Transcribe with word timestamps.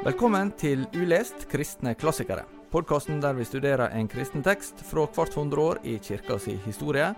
Velkommen 0.00 0.48
til 0.56 0.86
Ulest 0.96 1.42
kristne 1.52 1.90
klassikere. 1.92 2.46
Podkasten 2.72 3.18
der 3.20 3.34
vi 3.36 3.44
studerer 3.44 3.92
en 3.92 4.06
kristen 4.08 4.40
tekst 4.40 4.80
fra 4.88 5.02
hvert 5.04 5.34
hundre 5.36 5.60
år 5.60 5.80
i 5.84 5.98
kirka 6.00 6.38
si 6.40 6.54
historie, 6.64 7.10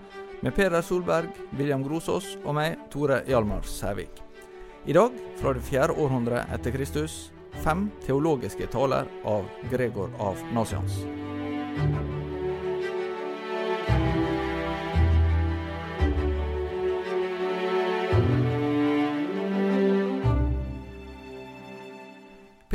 med 0.42 0.56
Peder 0.56 0.82
Solberg, 0.82 1.30
William 1.54 1.84
Grosås 1.86 2.32
og 2.42 2.56
meg, 2.58 2.74
Tore 2.90 3.20
Hjalmar 3.28 3.62
Sævik. 3.62 4.18
I 4.90 4.96
dag, 4.98 5.14
fra 5.38 5.54
det 5.54 5.62
fjerde 5.62 5.94
århundret 5.94 6.50
etter 6.50 6.74
Kristus, 6.74 7.30
fem 7.62 7.86
teologiske 8.02 8.66
taler 8.74 9.06
av 9.22 9.46
Gregor 9.70 10.10
av 10.18 10.42
Nasians. 10.50 11.04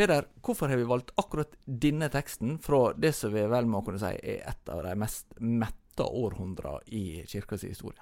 Peder, 0.07 0.27
hvorfor 0.39 0.71
har 0.71 0.79
vi 0.79 0.85
valgt 0.87 1.09
akkurat 1.19 1.51
denne 1.67 2.07
teksten 2.07 2.53
fra 2.63 2.93
det 2.95 3.09
som 3.11 3.33
vi 3.33 3.41
vel 3.51 3.65
må 3.67 3.81
kunne 3.83 3.99
si 3.99 4.13
er 4.15 4.45
et 4.47 4.69
av 4.71 4.79
de 4.85 4.93
mest 4.95 5.35
metta 5.43 6.05
århundrene 6.07 6.79
i 6.95 7.25
kirkas 7.27 7.65
historie? 7.67 7.99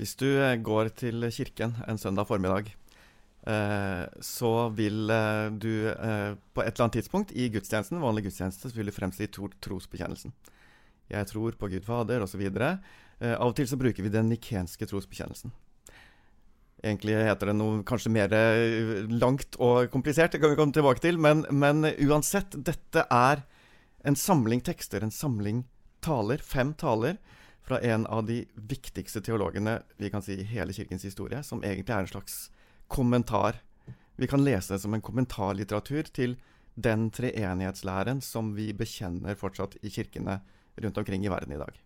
Hvis 0.00 0.14
du 0.16 0.24
eh, 0.40 0.56
går 0.56 0.88
til 0.96 1.28
kirken 1.36 1.74
en 1.84 2.00
søndag 2.00 2.24
formiddag, 2.30 2.70
eh, 3.44 4.06
så 4.24 4.54
vil 4.72 5.12
eh, 5.12 5.50
du 5.52 5.68
på 5.92 6.64
et 6.64 6.72
eller 6.72 6.86
annet 6.86 6.96
tidspunkt 6.96 7.36
i 7.36 7.50
gudstjenesten, 7.52 8.00
vanlig 8.00 8.30
gudstjeneste, 8.30 8.72
så 8.72 8.80
vil 8.80 8.88
du 8.88 8.96
fremsi 8.96 9.28
trosbekjennelsen. 9.28 10.32
Jeg 11.12 11.28
tror 11.28 11.60
på 11.60 11.68
Gud 11.76 11.84
Fader, 11.84 12.24
osv. 12.24 12.48
Av 12.56 13.44
og 13.44 13.56
til 13.60 13.68
så 13.68 13.76
bruker 13.76 14.00
vi 14.00 14.16
den 14.16 14.32
nikenske 14.32 14.88
trosbekjennelsen. 14.88 15.52
Egentlig 16.84 17.16
heter 17.16 17.50
det 17.50 17.56
noe 17.56 17.80
kanskje 17.88 18.12
mer 18.12 18.32
eh, 18.36 19.06
langt 19.08 19.56
og 19.62 19.88
komplisert, 19.92 20.34
det 20.34 20.42
kan 20.42 20.52
vi 20.52 20.58
komme 20.58 20.76
tilbake 20.76 21.02
til. 21.02 21.18
Men, 21.18 21.46
men, 21.50 21.86
uansett, 22.04 22.58
dette 22.66 23.06
er 23.12 23.42
en 24.06 24.18
samling 24.18 24.60
tekster, 24.64 25.02
en 25.02 25.14
samling 25.14 25.64
taler, 26.04 26.42
fem 26.44 26.74
taler, 26.78 27.16
fra 27.66 27.80
en 27.82 28.04
av 28.06 28.28
de 28.28 28.44
viktigste 28.54 29.18
teologene 29.26 29.80
vi 29.98 30.10
kan 30.12 30.22
si 30.22 30.36
i 30.38 30.44
hele 30.46 30.74
kirkens 30.76 31.02
historie, 31.02 31.40
som 31.42 31.64
egentlig 31.64 31.90
er 31.96 32.04
en 32.04 32.12
slags 32.12 32.36
kommentar. 32.86 33.58
Vi 34.14 34.28
kan 34.30 34.44
lese 34.44 34.76
det 34.76 34.84
som 34.84 34.94
en 34.94 35.02
kommentarlitteratur 35.02 36.06
til 36.14 36.36
den 36.76 37.08
treenighetslæren 37.10 38.20
som 38.22 38.52
vi 38.54 38.68
bekjenner 38.76 39.34
fortsatt 39.34 39.74
i 39.82 39.90
kirkene 39.90 40.38
rundt 40.76 40.98
omkring 41.02 41.26
i 41.26 41.32
verden 41.32 41.56
i 41.56 41.58
dag. 41.58 41.85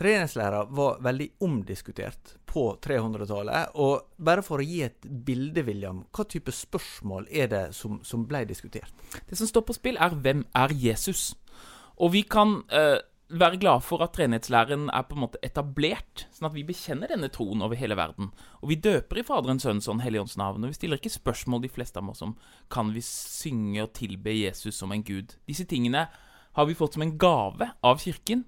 Treningslæra 0.00 0.62
var 0.72 1.02
veldig 1.04 1.26
omdiskutert 1.44 2.38
på 2.48 2.64
300-tallet. 2.80 3.74
Og 3.84 4.14
bare 4.16 4.44
for 4.44 4.62
å 4.62 4.64
gi 4.64 4.80
et 4.86 5.04
bilde, 5.04 5.60
William, 5.66 6.06
hva 6.16 6.24
type 6.24 6.54
spørsmål 6.56 7.28
er 7.28 7.50
det 7.52 7.64
som, 7.76 7.98
som 8.06 8.24
ble 8.28 8.46
diskutert? 8.48 8.94
Det 9.28 9.36
som 9.36 9.50
står 9.50 9.66
på 9.68 9.76
spill, 9.76 10.00
er 10.00 10.16
hvem 10.16 10.46
er 10.56 10.72
Jesus? 10.72 11.34
Og 12.00 12.14
vi 12.14 12.22
kan 12.24 12.62
eh, 12.72 12.96
være 13.30 13.60
glade 13.60 13.84
for 13.84 14.02
at 14.02 14.14
treenighetslæren 14.16 14.88
er 14.88 15.04
på 15.06 15.18
en 15.18 15.22
måte 15.26 15.40
etablert, 15.46 16.24
sånn 16.34 16.48
at 16.48 16.56
vi 16.56 16.64
bekjenner 16.66 17.12
denne 17.12 17.28
troen 17.32 17.60
over 17.62 17.78
hele 17.78 17.98
verden. 17.98 18.30
Og 18.64 18.72
vi 18.72 18.78
døper 18.80 19.20
i 19.20 19.26
Faderens, 19.26 19.66
Sønns 19.66 19.88
og 19.90 20.00
Helligånds 20.02 20.38
navn, 20.40 20.64
og 20.64 20.72
vi 20.72 20.78
stiller 20.78 21.00
ikke 21.00 21.12
spørsmål, 21.12 21.62
de 21.66 21.72
fleste 21.72 22.00
av 22.00 22.08
oss, 22.10 22.24
om 22.24 22.34
kan 22.72 22.90
vi 22.94 23.04
synge 23.04 23.84
og 23.84 23.92
tilbe 24.00 24.34
Jesus 24.34 24.80
som 24.80 24.96
en 24.96 25.04
gud. 25.04 25.36
Disse 25.44 25.68
tingene 25.68 26.08
har 26.56 26.66
vi 26.66 26.78
fått 26.78 26.96
som 26.96 27.04
en 27.04 27.14
gave 27.20 27.70
av 27.86 28.00
Kirken. 28.02 28.46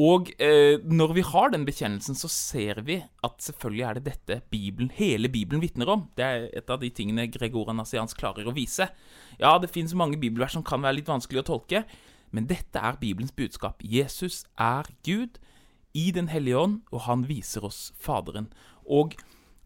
Og 0.00 0.30
eh, 0.40 0.80
når 0.88 1.10
vi 1.18 1.24
har 1.26 1.50
den 1.52 1.66
bekjennelsen, 1.68 2.16
så 2.16 2.28
ser 2.32 2.80
vi 2.86 2.96
at 3.02 3.44
selvfølgelig 3.44 3.84
er 3.84 3.98
det 3.98 4.04
dette 4.06 4.38
Bibelen, 4.50 4.88
hele 4.96 5.28
Bibelen 5.28 5.60
vitner 5.60 5.90
om. 5.92 6.06
Det 6.16 6.24
er 6.24 6.46
et 6.56 6.70
av 6.72 6.80
de 6.80 6.88
tingene 6.88 7.28
Gregor 7.28 7.68
Anasians 7.68 8.16
klarer 8.16 8.48
å 8.48 8.54
vise. 8.56 8.88
Ja, 9.36 9.58
det 9.60 9.72
fins 9.74 9.92
mange 9.92 10.16
bibelvers 10.16 10.56
som 10.56 10.64
kan 10.64 10.80
være 10.80 11.00
litt 11.00 11.12
vanskelig 11.12 11.42
å 11.42 11.48
tolke, 11.50 11.84
men 12.32 12.48
dette 12.48 12.80
er 12.80 12.96
Bibelens 13.00 13.34
budskap. 13.36 13.84
Jesus 13.84 14.46
er 14.56 14.88
Gud 15.04 15.36
i 15.92 16.08
Den 16.10 16.30
hellige 16.32 16.56
ånd, 16.56 16.80
og 16.88 17.04
han 17.04 17.26
viser 17.28 17.66
oss 17.68 17.90
Faderen. 18.00 18.48
Og 18.88 19.12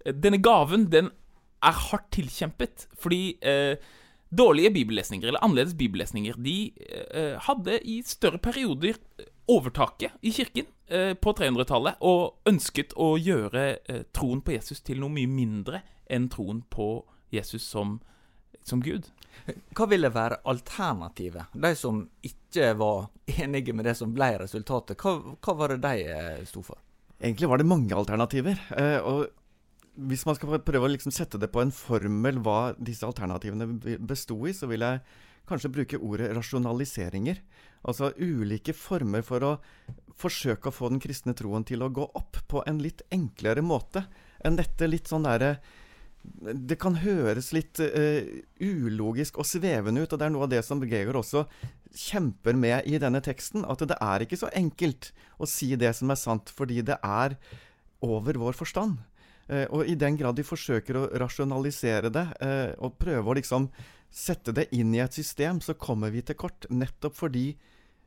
eh, 0.02 0.10
denne 0.10 0.42
gaven, 0.42 0.88
den 0.90 1.12
er 1.62 1.78
hardt 1.86 2.10
tilkjempet, 2.18 2.88
fordi 2.98 3.38
eh, 3.46 3.78
dårlige 4.34 4.74
bibellesninger, 4.74 5.30
eller 5.30 5.46
annerledes 5.46 5.78
bibellesninger, 5.78 6.34
de 6.42 6.74
eh, 6.90 7.38
hadde 7.46 7.78
i 7.86 8.00
større 8.02 8.42
perioder 8.42 8.98
overtaket 9.46 10.12
i 10.20 10.32
kirken 10.32 10.66
eh, 10.86 11.14
på 11.14 11.32
300-tallet 11.32 12.02
og 12.06 12.48
ønsket 12.48 12.94
å 12.98 13.14
gjøre 13.18 13.66
eh, 13.84 14.02
troen 14.14 14.42
på 14.42 14.56
Jesus 14.56 14.82
til 14.86 15.00
noe 15.02 15.12
mye 15.14 15.30
mindre 15.30 15.82
enn 16.10 16.28
troen 16.32 16.62
på 16.70 17.04
Jesus 17.34 17.66
som, 17.66 17.98
som 18.62 18.82
Gud. 18.82 19.08
Hva 19.76 19.86
ville 19.90 20.10
være 20.10 20.40
alternativet? 20.48 21.52
De 21.52 21.72
som 21.78 22.04
ikke 22.26 22.72
var 22.78 23.08
enige 23.26 23.74
med 23.76 23.86
det 23.86 23.96
som 23.98 24.14
ble 24.14 24.32
resultatet, 24.42 24.98
hva, 25.02 25.36
hva 25.36 25.56
var 25.58 25.74
det 25.74 25.82
de 25.84 26.10
eh, 26.12 26.44
sto 26.48 26.64
for? 26.66 26.80
Egentlig 27.16 27.48
var 27.48 27.62
det 27.62 27.68
mange 27.70 27.96
alternativer. 27.96 28.58
Og 29.08 29.22
hvis 29.96 30.26
man 30.28 30.36
skal 30.36 30.60
prøve 30.64 30.88
å 30.88 30.92
liksom 30.92 31.14
sette 31.14 31.40
det 31.40 31.48
på 31.52 31.62
en 31.62 31.72
formel 31.74 32.40
hva 32.44 32.74
disse 32.76 33.06
alternativene 33.06 33.96
besto 34.04 34.38
i, 34.46 34.52
så 34.56 34.68
vil 34.70 34.84
jeg 34.84 35.00
kanskje 35.48 35.72
bruke 35.72 36.00
ordet 36.02 36.32
rasjonaliseringer. 36.36 37.40
Altså 37.86 38.10
ulike 38.18 38.74
former 38.76 39.24
for 39.26 39.46
å 39.46 39.52
forsøke 40.18 40.70
å 40.70 40.74
få 40.74 40.90
den 40.92 41.02
kristne 41.02 41.36
troen 41.38 41.64
til 41.66 41.84
å 41.84 41.92
gå 41.92 42.06
opp 42.18 42.40
på 42.50 42.62
en 42.66 42.80
litt 42.82 43.04
enklere 43.14 43.62
måte 43.64 44.06
enn 44.44 44.58
dette 44.58 44.88
litt 44.90 45.08
sånn 45.10 45.26
derre 45.26 45.56
det 46.42 46.74
kan 46.82 46.96
høres 46.98 47.52
litt 47.54 47.78
uh, 47.78 48.26
ulogisk 48.58 49.38
og 49.38 49.46
svevende 49.46 50.02
ut, 50.02 50.12
og 50.12 50.18
det 50.18 50.26
er 50.26 50.32
noe 50.34 50.46
av 50.46 50.52
det 50.52 50.62
som 50.66 50.80
Gregor 50.82 51.20
også 51.20 51.44
kjemper 51.96 52.56
med 52.58 52.88
i 52.90 52.98
denne 52.98 53.20
teksten. 53.24 53.62
At 53.62 53.84
det 53.86 53.94
er 54.02 54.24
ikke 54.24 54.40
så 54.40 54.50
enkelt 54.50 55.12
å 55.38 55.46
si 55.46 55.70
det 55.78 55.92
som 55.94 56.10
er 56.10 56.18
sant, 56.20 56.50
fordi 56.50 56.82
det 56.86 56.98
er 56.98 57.36
over 58.04 58.40
vår 58.42 58.58
forstand. 58.58 58.98
Uh, 59.46 59.66
og 59.70 59.86
i 59.86 59.94
den 59.98 60.16
grad 60.18 60.38
de 60.38 60.46
forsøker 60.46 60.98
å 60.98 61.04
rasjonalisere 61.22 62.10
det, 62.14 62.26
uh, 62.42 62.72
og 62.82 62.98
prøve 62.98 63.30
å 63.30 63.36
liksom 63.38 63.68
sette 64.10 64.54
det 64.56 64.68
inn 64.74 64.94
i 64.94 65.02
et 65.04 65.14
system, 65.14 65.60
så 65.60 65.76
kommer 65.78 66.10
vi 66.14 66.24
til 66.26 66.38
kort. 66.38 66.66
Nettopp 66.70 67.18
fordi 67.18 67.50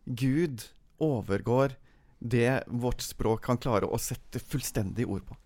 Gud 0.06 0.66
overgår 1.00 1.78
det 2.20 2.64
vårt 2.68 3.02
språk 3.06 3.46
kan 3.46 3.60
klare 3.62 3.88
å 3.88 4.00
sette 4.02 4.42
fullstendig 4.44 5.08
ord 5.08 5.24
på. 5.28 5.38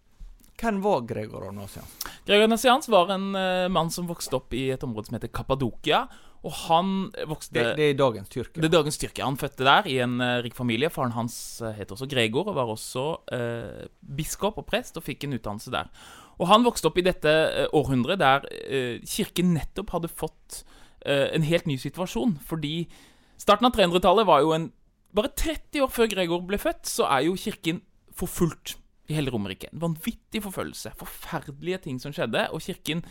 Hvem 0.57 0.79
var 0.81 1.01
Gregor 1.09 1.51
Nassians? 1.51 1.93
Gregor 2.25 2.47
Nassians 2.47 2.87
var 2.89 3.11
en 3.13 3.33
uh, 3.35 3.69
mann 3.69 3.91
som 3.91 4.07
vokste 4.09 4.37
opp 4.37 4.53
i 4.55 4.69
et 4.73 4.83
område 4.85 5.09
som 5.09 5.17
heter 5.17 5.33
Kappadokia. 5.33 6.05
Og 6.43 6.51
han 6.65 6.89
vokste 7.29 7.55
Det, 7.55 7.75
det 7.79 7.85
er 7.93 7.97
dagens 7.99 8.27
Tyrkia? 8.31 8.59
Det 8.59 8.67
er 8.67 8.75
dagens 8.75 8.99
Tyrkia. 8.99 9.29
Han 9.29 9.39
fødte 9.39 9.63
der 9.63 9.87
i 9.87 9.95
en 10.03 10.17
uh, 10.19 10.41
rik 10.43 10.57
familie. 10.57 10.91
Faren 10.91 11.15
hans 11.15 11.37
uh, 11.63 11.71
het 11.77 11.91
også 11.95 12.09
Gregor 12.11 12.51
og 12.51 12.57
var 12.59 12.71
også 12.73 13.05
biskop 14.17 14.59
og 14.59 14.67
prest 14.67 14.99
og 14.99 15.05
fikk 15.07 15.23
en 15.23 15.37
utdannelse 15.37 15.71
der. 15.71 15.89
Og 16.41 16.49
han 16.49 16.65
vokste 16.65 16.89
opp 16.89 16.97
i 16.99 17.05
dette 17.05 17.31
århundret 17.77 18.19
der 18.19 18.45
kirken 19.07 19.53
nettopp 19.53 19.93
hadde 19.93 20.09
fått 20.09 20.63
en 21.05 21.45
helt 21.45 21.67
ny 21.69 21.77
situasjon. 21.77 22.39
Fordi 22.43 22.87
starten 23.37 23.69
av 23.69 23.75
300-tallet 23.77 24.27
var 24.27 24.41
jo 24.41 24.55
en 24.55 24.71
Bare 25.13 25.29
30 25.29 25.83
år 25.85 25.91
før 25.93 26.09
Gregor 26.09 26.41
ble 26.47 26.57
født, 26.57 26.87
så 26.89 27.05
er 27.05 27.27
jo 27.27 27.35
kirken 27.37 27.83
forfulgt 28.17 28.79
i 29.11 29.17
hele 29.17 29.33
Romerike. 29.33 29.69
En 29.73 29.81
vanvittig 29.83 30.41
forfølgelse. 30.45 30.93
Forferdelige 30.97 31.83
ting 31.85 31.99
som 32.01 32.13
skjedde. 32.15 32.47
Og 32.55 32.63
kirken 32.65 33.03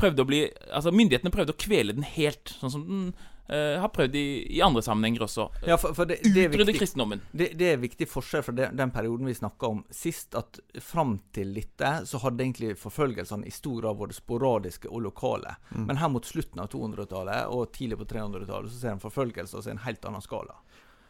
prøvde 0.00 0.24
å 0.24 0.28
bli 0.28 0.40
Altså, 0.70 0.92
myndighetene 0.94 1.34
prøvde 1.34 1.54
å 1.54 1.60
kvele 1.60 1.96
den 1.96 2.06
helt, 2.06 2.54
sånn 2.60 2.72
som 2.74 2.86
den 2.88 3.04
uh, 3.50 3.80
har 3.82 3.90
prøvd 3.94 4.16
i, 4.18 4.24
i, 4.56 4.60
andre 4.64 4.82
sammenhenger 4.84 5.26
også. 5.26 5.48
Ja, 5.66 5.76
for, 5.80 5.94
for 5.96 6.08
det, 6.08 6.20
det 6.24 6.48
Utrydde 6.48 6.74
kristendommen. 6.76 7.22
Det, 7.32 7.50
det, 7.58 7.72
er 7.72 7.82
viktig 7.82 8.08
forskjell 8.10 8.44
fra 8.46 8.54
den, 8.56 8.76
den 8.78 8.94
perioden 8.94 9.28
vi 9.28 9.36
snakka 9.36 9.72
om 9.74 9.82
sist, 9.94 10.36
at 10.38 10.60
fram 10.84 11.18
til 11.36 11.52
dette 11.56 11.92
så 12.08 12.22
hadde 12.24 12.46
egentlig 12.46 12.76
forfølgelsene 12.80 13.48
i 13.48 13.54
stor 13.54 13.82
grad 13.82 14.00
vært 14.00 14.18
sporadiske 14.18 14.90
og 14.90 15.04
lokale. 15.08 15.56
Mm. 15.74 15.86
Men 15.90 16.02
her 16.02 16.12
mot 16.14 16.26
slutten 16.26 16.62
av 16.62 16.70
200-tallet 16.72 17.52
og 17.54 17.70
tidlig 17.76 18.00
på 18.00 18.08
300-tallet 18.14 18.72
så 18.72 18.82
ser 18.82 18.96
en 18.96 19.04
forfølgelse 19.04 19.60
altså 19.60 19.74
en 19.74 19.84
helt 19.86 20.10
annen 20.10 20.24
skala. 20.24 20.60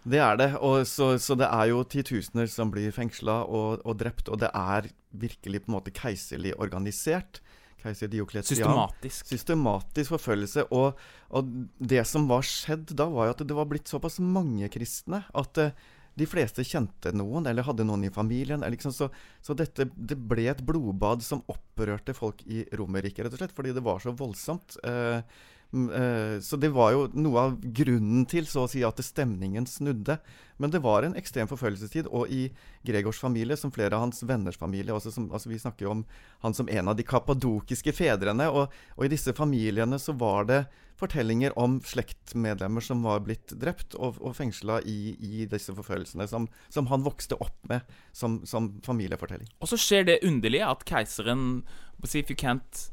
Det 0.03 0.21
er 0.23 0.37
det. 0.41 0.51
Og 0.65 0.87
så, 0.89 1.13
så, 1.21 1.37
det 1.37 1.49
er 1.51 1.71
jo 1.71 1.83
titusener 1.85 2.49
som 2.51 2.71
blir 2.73 2.93
fengsla 2.95 3.43
og, 3.45 3.83
og, 3.85 3.99
drept. 4.01 4.31
Og 4.33 4.41
det 4.41 4.49
er 4.57 4.89
virkelig 5.11 5.65
på 5.65 5.71
en 5.71 5.77
måte 5.77 5.95
keiserlig 5.95 6.55
organisert. 6.57 7.43
Keiser 7.81 8.11
Diokletian. 8.13 8.49
Systematisk. 8.51 9.31
Systematisk 9.31 10.15
forfølgelse. 10.17 10.67
Og, 10.77 11.01
og, 11.35 11.55
det 11.79 12.05
som 12.09 12.29
var 12.31 12.45
skjedd 12.47 12.95
da, 12.99 13.09
var 13.13 13.33
at 13.33 13.43
det 13.45 13.57
var 13.57 13.69
blitt 13.71 13.91
såpass 13.91 14.21
mange 14.23 14.69
kristne 14.73 15.25
at 15.37 15.61
uh, 15.61 15.73
de 16.21 16.27
fleste 16.29 16.65
kjente 16.67 17.13
noen, 17.17 17.47
eller 17.49 17.65
hadde 17.65 17.87
noen 17.87 18.05
i 18.09 18.13
familien. 18.13 18.65
Liksom, 18.75 18.93
så, 18.95 19.09
så 19.41 19.57
dette, 19.57 19.89
det 19.95 20.19
ble 20.19 20.49
et 20.51 20.63
blodbad 20.67 21.25
som 21.25 21.45
opprørte 21.51 22.15
folk 22.17 22.43
i 22.51 22.65
Romerriket, 22.77 23.25
rett 23.25 23.37
og 23.37 23.43
slett. 23.43 23.57
Fordi 23.57 23.75
det 23.77 23.85
var 23.87 24.03
så 24.03 24.13
voldsomt. 24.17 24.77
Eh, 24.85 25.23
så 25.71 26.57
det 26.59 26.73
var 26.75 26.91
jo 26.97 27.05
noe 27.15 27.43
av 27.47 27.53
grunnen 27.63 28.25
til 28.27 28.47
så 28.51 28.65
å 28.65 28.71
si 28.71 28.83
at 28.87 28.99
stemningen 29.07 29.69
snudde. 29.71 30.17
Men 30.61 30.73
det 30.75 30.83
var 30.85 31.07
en 31.07 31.15
ekstrem 31.17 31.49
forfølgelsestid. 31.49 32.09
Og 32.11 32.29
i 32.29 32.49
Gregors 32.87 33.21
familie, 33.23 33.57
som 33.57 33.73
flere 33.73 33.95
av 33.97 34.09
hans 34.09 34.25
venners 34.27 34.59
familie 34.59 34.99
som, 35.01 35.31
altså 35.31 35.49
Vi 35.49 35.59
snakker 35.63 35.87
jo 35.87 35.93
om 35.95 36.05
han 36.43 36.55
som 36.55 36.69
en 36.69 36.91
av 36.91 36.99
de 36.99 37.07
kappadokiske 37.07 37.95
fedrene. 37.97 38.49
Og, 38.51 38.75
og, 38.97 39.05
i 39.07 39.13
disse 39.13 39.33
familiene 39.37 39.99
så 40.03 40.13
var 40.13 40.51
det 40.51 40.65
fortellinger 41.01 41.55
om 41.59 41.79
slektmedlemmer 41.81 42.85
som 42.85 43.07
var 43.07 43.23
blitt 43.25 43.55
drept 43.57 43.95
og, 43.97 44.19
og 44.21 44.35
fengsla 44.37 44.83
i, 44.85 45.15
i, 45.17 45.47
disse 45.49 45.73
forfølgelsene, 45.73 46.27
som, 46.29 46.51
som, 46.69 46.91
han 46.91 47.07
vokste 47.07 47.39
opp 47.41 47.57
med 47.71 47.87
som, 48.13 48.43
som 48.45 48.75
familiefortelling. 48.85 49.49
Og 49.65 49.71
så 49.71 49.81
skjer 49.81 50.11
det 50.11 50.19
underlige 50.27 50.69
at 50.69 50.85
keiseren 50.85 51.63
If 52.01 52.31
you 52.31 52.37
can't 52.37 52.89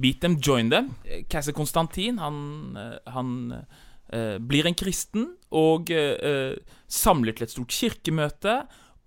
Beat 0.00 0.20
them, 0.22 0.38
join 0.40 0.70
them. 0.72 0.94
Keiser 1.28 1.52
Konstantin, 1.56 2.18
han, 2.22 2.76
eh, 2.76 3.12
han 3.12 3.32
uh, 3.52 4.38
blir 4.40 4.68
en 4.68 4.76
kristen 4.78 5.26
og 5.52 5.92
uh, 5.92 6.56
samler 6.88 7.36
til 7.36 7.46
et 7.46 7.52
stort 7.52 7.74
kirkemøte 7.74 8.56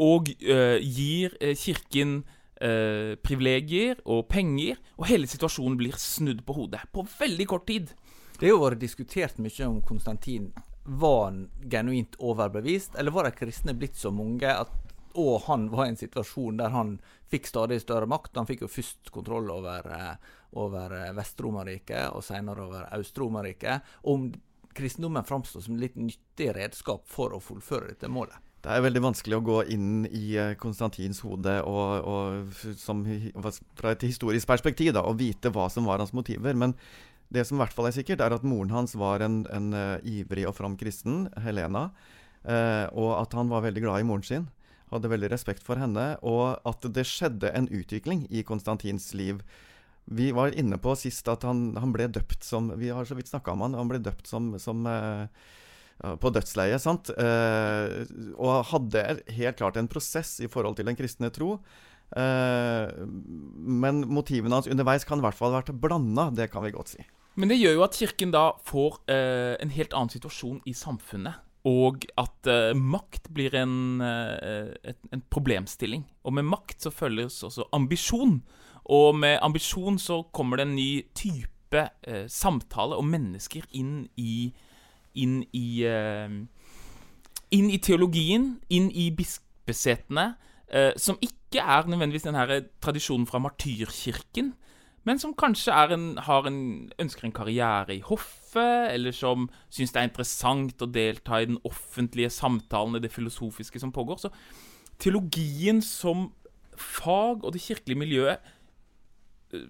og 0.03 0.29
uh, 0.45 0.77
gir 0.79 1.37
kirken 1.59 2.21
privilegier 2.63 3.97
og 4.07 4.29
penger, 4.31 4.77
og 4.95 5.09
hele 5.09 5.27
situasjonen 5.27 5.73
blir 5.75 5.97
snudd 5.99 6.45
på 6.47 6.53
hodet 6.55 6.79
på 6.95 7.03
veldig 7.03 7.47
kort 7.49 7.65
tid. 7.67 7.89
Det 8.37 8.45
har 8.45 8.53
jo 8.53 8.61
vært 8.61 8.79
diskutert 8.79 9.41
mye 9.43 9.67
om 9.67 9.81
Konstantin 9.83 10.45
var 10.83 11.25
han 11.25 11.41
genuint 11.67 12.15
overbevist, 12.19 12.95
eller 12.95 13.11
var 13.11 13.27
de 13.27 13.35
kristne 13.35 13.75
blitt 13.75 13.99
så 13.99 14.13
mange 14.15 14.47
at 14.47 14.71
og 15.13 15.41
han 15.47 15.67
var 15.69 15.85
i 15.85 15.93
en 15.93 15.99
situasjon 15.99 16.57
der 16.57 16.73
han 16.73 16.95
fikk 17.33 17.49
stadig 17.49 17.81
større 17.81 18.09
makt. 18.09 18.37
Han 18.37 18.47
fikk 18.49 18.65
jo 18.65 18.71
først 18.71 19.11
kontroll 19.13 19.51
over, 19.53 19.89
eh, 19.93 20.31
over 20.61 20.95
eh, 20.97 21.11
Vest-Romerriket, 21.17 22.09
og 22.13 22.23
senere 22.25 22.65
over 22.65 22.87
Øst-Romerriket. 22.97 23.93
Om 24.09 24.31
kristendommen 24.73 25.25
framstår 25.25 25.65
som 25.65 25.77
litt 25.77 25.97
nyttig 25.99 26.49
redskap 26.57 27.05
for 27.09 27.35
å 27.35 27.41
fullføre 27.43 27.93
dette 27.93 28.09
målet. 28.09 28.37
Det 28.63 28.71
er 28.71 28.83
veldig 28.85 29.01
vanskelig 29.03 29.37
å 29.37 29.43
gå 29.43 29.57
inn 29.75 30.05
i 30.07 30.37
eh, 30.39 30.55
Konstantins 30.57 31.19
hode 31.25 31.59
og, 31.67 32.07
og 32.07 32.77
som, 32.79 33.03
fra 33.77 33.91
et 33.93 34.05
historisk 34.07 34.49
perspektiv 34.49 34.93
da, 34.95 35.03
og 35.03 35.19
vite 35.19 35.51
hva 35.53 35.67
som 35.69 35.89
var 35.89 36.01
hans 36.01 36.15
motiver. 36.15 36.57
Men 36.57 36.77
det 37.33 37.45
som 37.49 37.57
i 37.57 37.63
hvert 37.63 37.75
fall 37.75 37.89
er 37.89 37.97
sikkert, 37.97 38.23
er 38.23 38.33
at 38.33 38.45
moren 38.45 38.73
hans 38.73 38.95
var 38.97 39.25
en, 39.25 39.43
en 39.51 39.73
ivrig 40.05 40.45
og 40.47 40.55
from 40.57 40.77
kristen, 40.77 41.25
Helena, 41.41 41.87
uh, 42.45 42.85
og 42.93 43.09
at 43.17 43.33
han 43.33 43.49
var 43.49 43.63
veldig 43.65 43.81
glad 43.81 44.03
i 44.03 44.05
moren 44.05 44.27
sin 44.27 44.45
hadde 44.93 45.11
veldig 45.11 45.31
respekt 45.33 45.63
for 45.65 45.79
henne, 45.81 46.13
og 46.21 46.59
at 46.69 46.85
det 46.95 47.05
skjedde 47.09 47.51
en 47.55 47.69
utvikling 47.73 48.25
i 48.31 48.43
Konstantins 48.47 49.11
liv. 49.17 49.41
Vi 50.05 50.31
var 50.35 50.55
inne 50.59 50.77
på 50.81 50.95
sist 50.99 51.27
at 51.31 51.45
han, 51.47 51.71
han 51.79 51.93
ble 51.95 52.09
døpt 52.11 52.43
som 52.43 52.73
Vi 52.79 52.89
har 52.91 53.07
så 53.07 53.15
vidt 53.15 53.29
snakka 53.31 53.53
om 53.53 53.63
han, 53.63 53.77
han 53.79 53.91
ble 53.91 54.01
døpt 54.03 54.27
som, 54.27 54.51
som 54.59 54.83
uh, 54.83 55.31
på 56.19 56.31
dødsleiet, 56.35 56.83
sant? 56.83 57.13
Uh, 57.15 58.03
og 58.35 58.67
hadde 58.73 59.05
helt 59.37 59.59
klart 59.61 59.79
en 59.79 59.87
prosess 59.91 60.35
i 60.43 60.51
forhold 60.51 60.77
til 60.79 60.89
den 60.89 60.99
kristne 60.99 61.31
tro. 61.33 61.55
Uh, 62.13 62.91
men 63.07 64.03
motivene 64.11 64.59
hans 64.59 64.69
underveis 64.69 65.07
kan 65.07 65.23
i 65.23 65.25
hvert 65.25 65.39
fall 65.39 65.55
ha 65.55 65.61
vært 65.61 65.75
blanda, 65.79 66.27
det 66.35 66.51
kan 66.51 66.65
vi 66.65 66.75
godt 66.75 66.97
si. 66.97 67.07
Men 67.39 67.49
det 67.49 67.57
gjør 67.57 67.79
jo 67.79 67.87
at 67.87 67.95
Kirken 67.97 68.33
da 68.35 68.43
får 68.61 68.99
en 69.09 69.71
helt 69.73 69.95
annen 69.97 70.11
situasjon 70.13 70.59
i 70.69 70.73
samfunnet. 70.77 71.39
Og 71.63 72.03
at 72.19 72.49
uh, 72.51 72.75
makt 72.75 73.29
blir 73.31 73.55
en, 73.55 74.01
uh, 74.03 74.73
et, 74.83 74.99
en, 75.15 75.23
problemstilling. 75.31 76.03
Og 76.27 76.35
med 76.35 76.47
makt 76.49 76.83
så 76.83 76.91
følges 76.91 77.39
også 77.47 77.69
ambisjon. 77.75 78.41
Og 78.91 79.15
med 79.15 79.37
ambisjon 79.41 79.99
så 79.99 80.21
kommer 80.35 80.59
det 80.59 80.67
en 80.67 80.75
ny 80.75 80.89
type 81.15 81.85
uh, 82.07 82.25
samtale 82.27 82.99
og 82.99 83.07
mennesker 83.07 83.67
inn 83.71 84.03
i 84.19 84.53
Inn 85.13 85.43
i 85.53 85.85
Inn 87.53 87.67
i 87.69 87.77
teologien, 87.77 88.47
inn 88.73 88.87
i 88.89 89.11
bispesetene, 89.13 90.23
som 90.97 91.19
ikke 91.21 91.61
er 91.61 91.85
nødvendigvis 91.85 92.25
den 92.25 92.33
her 92.33 92.63
tradisjonen 92.81 93.27
fra 93.29 93.37
martyrkirken, 93.37 94.55
men 95.03 95.19
som 95.19 95.33
kanskje 95.35 95.75
en, 95.93 96.05
en, 96.17 96.59
ønsker 97.01 97.27
en 97.27 97.35
karriere 97.35 97.97
i 97.97 98.03
hoffet, 98.05 98.93
eller 98.93 99.11
som 99.15 99.49
syns 99.73 99.91
det 99.91 99.99
er 99.99 100.07
interessant 100.07 100.83
å 100.83 100.87
delta 100.87 101.41
i 101.41 101.49
den 101.49 101.59
offentlige 101.67 102.31
samtalen 102.31 102.95
i 102.95 103.03
det 103.03 103.11
filosofiske 103.11 103.81
som 103.83 103.91
pågår. 103.91 104.21
Så 104.21 104.31
teologien 105.03 105.81
som 105.83 106.29
fag 106.79 107.43
og 107.43 107.51
det 107.53 107.61
kirkelige 107.61 107.99
miljøet 107.99 108.53
eh, 109.53 109.67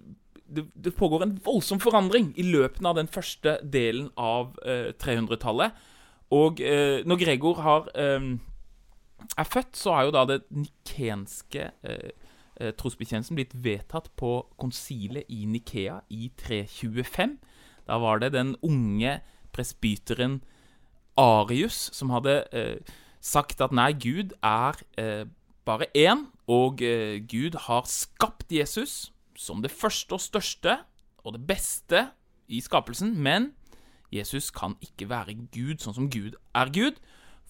det, 0.53 0.68
det, 0.77 0.94
pågår 0.94 1.24
en 1.25 1.38
voldsom 1.41 1.80
forandring 1.81 2.30
i 2.38 2.45
løpet 2.45 2.85
av 2.85 2.97
den 3.00 3.09
første 3.09 3.56
delen 3.63 4.12
av 4.19 4.53
eh, 4.68 4.91
300-tallet. 5.01 5.74
Og 6.33 6.62
eh, 6.62 7.01
når 7.07 7.21
Gregor 7.24 7.62
har, 7.65 7.89
eh, 7.97 8.27
er 9.38 9.50
født, 9.50 9.74
så 9.80 9.95
er 9.95 10.06
jo 10.06 10.13
da 10.13 10.27
det 10.30 10.44
nikenske 10.53 11.71
eh, 11.81 12.22
trosbekjennelsen 12.80 13.38
blitt 13.38 13.54
vedtatt 13.65 14.10
på 14.19 14.38
konsilet 14.62 15.27
i 15.27 15.44
Nikea 15.50 16.00
i 16.10 16.31
325. 16.39 17.38
Da 17.88 18.00
var 18.00 18.21
det 18.24 18.33
den 18.33 18.56
unge 18.63 19.19
presbyteren 19.54 20.42
Arius 21.19 21.89
som 21.94 22.10
hadde 22.10 22.44
eh, 22.56 22.94
sagt 23.24 23.62
at 23.62 23.74
nei, 23.75 23.92
Gud 23.94 24.33
er 24.44 24.80
eh, 24.98 25.25
bare 25.65 25.88
én, 25.95 26.27
og 26.48 26.81
eh, 26.81 27.21
Gud 27.30 27.56
har 27.68 27.86
skapt 27.88 28.51
Jesus 28.51 29.13
som 29.36 29.62
det 29.63 29.71
første 29.71 30.18
og 30.18 30.21
største 30.21 30.77
og 31.24 31.38
det 31.38 31.45
beste 31.48 32.07
i 32.48 32.59
skapelsen, 32.62 33.16
men 33.16 33.54
Jesus 34.13 34.51
kan 34.51 34.75
ikke 34.83 35.07
være 35.09 35.38
Gud 35.54 35.81
sånn 35.81 35.95
som 35.95 36.09
Gud 36.12 36.36
er 36.54 36.69
Gud, 36.74 37.00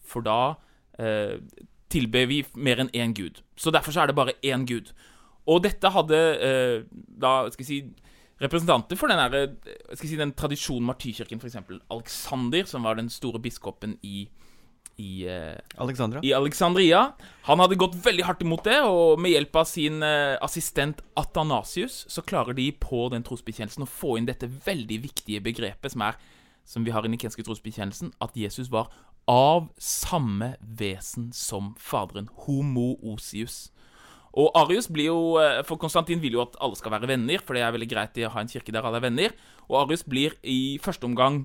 for 0.04 0.24
da 0.24 0.56
eh, 1.00 1.40
tilber 1.94 2.30
vi 2.30 2.44
mer 2.58 2.82
enn 2.84 2.94
én 2.94 3.16
gud. 3.18 3.44
Så 3.56 3.74
derfor 3.74 3.96
så 3.96 4.04
er 4.04 4.12
det 4.12 4.18
bare 4.18 4.38
én 4.42 4.66
gud. 4.70 4.92
Og 5.50 5.64
dette 5.66 5.92
hadde 5.92 6.22
eh, 6.42 6.78
da 6.90 7.44
skal 7.54 7.66
jeg 7.66 7.70
si 7.70 7.82
representanter 8.44 9.00
for 9.00 9.12
den, 9.12 9.20
der, 9.20 9.54
skal 9.94 10.08
jeg 10.08 10.14
si, 10.16 10.20
den 10.20 10.34
tradisjonen 10.36 10.88
Martyrkirken, 10.90 11.40
f.eks. 11.40 11.60
Alexander, 11.94 12.66
som 12.68 12.88
var 12.88 12.98
den 13.00 13.12
store 13.14 13.42
biskopen 13.44 14.00
i 14.04 14.28
i, 15.02 15.26
eh, 15.26 15.58
i, 16.22 16.34
Alexandria. 16.34 17.00
Han 17.48 17.62
hadde 17.64 17.80
gått 17.82 17.96
veldig 18.06 18.26
hardt 18.28 18.44
imot 18.46 18.62
det, 18.68 18.78
og 18.86 19.18
med 19.22 19.34
hjelp 19.34 19.56
av 19.64 19.66
sin 19.66 20.04
eh, 20.06 20.36
assistent 20.44 21.02
Athanasius 21.18 22.04
så 22.14 22.22
klarer 22.22 22.54
de 22.58 22.68
på 22.78 23.08
den 23.14 23.26
trosbekjennelsen 23.26 23.88
å 23.88 23.90
få 23.90 24.20
inn 24.20 24.30
dette 24.30 24.46
veldig 24.46 25.00
viktige 25.08 25.42
begrepet 25.42 25.96
som 25.96 26.06
er 26.06 26.20
som 26.64 26.86
vi 26.86 26.94
har 26.96 27.04
i 27.04 27.10
den 27.10 27.18
nikenske 27.18 27.44
trosbekjennelsen, 27.44 28.14
at 28.24 28.38
Jesus 28.40 28.70
var 28.72 28.94
av 29.30 29.70
samme 29.80 30.56
vesen 30.62 31.32
som 31.36 31.74
Faderen. 31.80 32.30
Homo 32.46 32.94
osius. 33.14 33.70
Og 34.34 34.50
Arius 34.58 34.88
blir 34.90 35.12
jo 35.12 35.36
eh, 35.38 35.62
For 35.68 35.78
Konstantin 35.78 36.22
vil 36.24 36.40
jo 36.40 36.42
at 36.42 36.56
alle 36.64 36.78
skal 36.80 36.96
være 36.96 37.10
venner, 37.12 37.42
for 37.44 37.56
det 37.56 37.64
er 37.64 37.76
veldig 37.76 37.90
greit 37.92 38.18
i 38.18 38.26
å 38.26 38.32
ha 38.34 38.42
en 38.42 38.50
kirke 38.50 38.74
der 38.74 38.86
alle 38.86 39.00
er 39.02 39.06
venner. 39.06 39.36
Og 39.70 39.84
Arius 39.84 40.06
blir 40.10 40.36
i 40.42 40.80
første 40.82 41.06
omgang 41.08 41.44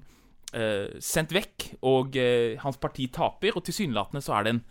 eh, 0.56 0.96
sendt 1.04 1.34
vekk, 1.36 1.70
og 1.86 2.16
eh, 2.18 2.56
hans 2.62 2.80
parti 2.80 3.10
taper. 3.12 3.54
Og 3.54 3.66
tilsynelatende 3.66 4.24
så 4.24 4.38
er 4.38 4.46
det 4.46 4.54
en, 4.56 4.62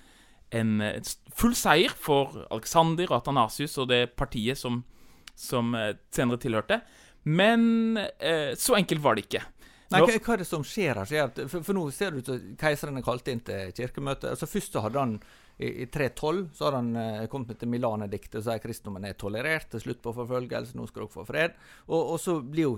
en, 0.62 0.78
en, 0.90 1.12
full 1.38 1.54
seier 1.58 1.94
for 1.94 2.48
Alexander 2.50 3.12
og 3.12 3.20
Athanasius 3.22 3.78
og 3.78 3.92
det 3.92 4.08
partiet 4.18 4.58
som, 4.58 4.82
som 5.38 5.76
eh, 5.78 5.94
senere 6.14 6.42
tilhørte. 6.42 6.82
Men 7.28 8.00
eh, 8.00 8.56
så 8.58 8.78
enkelt 8.80 9.04
var 9.04 9.18
det 9.18 9.28
ikke. 9.28 9.44
Nei, 9.94 10.02
hva, 10.04 10.16
hva, 10.20 10.34
er 10.34 10.42
det 10.42 10.48
som 10.50 10.64
skjer 10.68 11.00
her? 11.00 11.30
For, 11.48 11.62
for, 11.62 11.74
nå 11.78 11.86
ser 11.96 12.12
det 12.12 12.24
ut 12.24 12.32
som 12.32 12.48
keiseren 12.60 13.00
er 13.00 13.06
kalt 13.06 13.30
inn 13.32 13.44
til 13.48 13.72
kirkemøte. 13.78 14.34
Altså 14.34 14.50
Først 14.50 14.76
så 14.76 14.84
hadde 14.84 15.04
han 15.04 15.16
i, 15.58 15.70
i 15.84 15.88
312 15.90 16.44
så 16.58 16.68
har 16.68 16.78
han 16.78 16.92
eh, 17.00 17.24
kommet 17.32 17.58
til 17.60 17.72
Milanediktet 17.72 18.42
og 18.42 18.46
sier 18.46 18.62
kristendommen 18.62 19.08
er 19.08 19.18
tolerert, 19.18 19.72
til 19.72 19.86
slutt 19.86 20.04
på 20.04 20.14
forfølgelse, 20.20 20.76
nå 20.78 20.86
skal 20.90 21.06
dere 21.06 21.16
få 21.16 21.26
fred. 21.28 21.58
Og, 21.88 22.02
og 22.02 22.22
så 22.22 22.38
blir 22.44 22.68
jo 22.68 22.76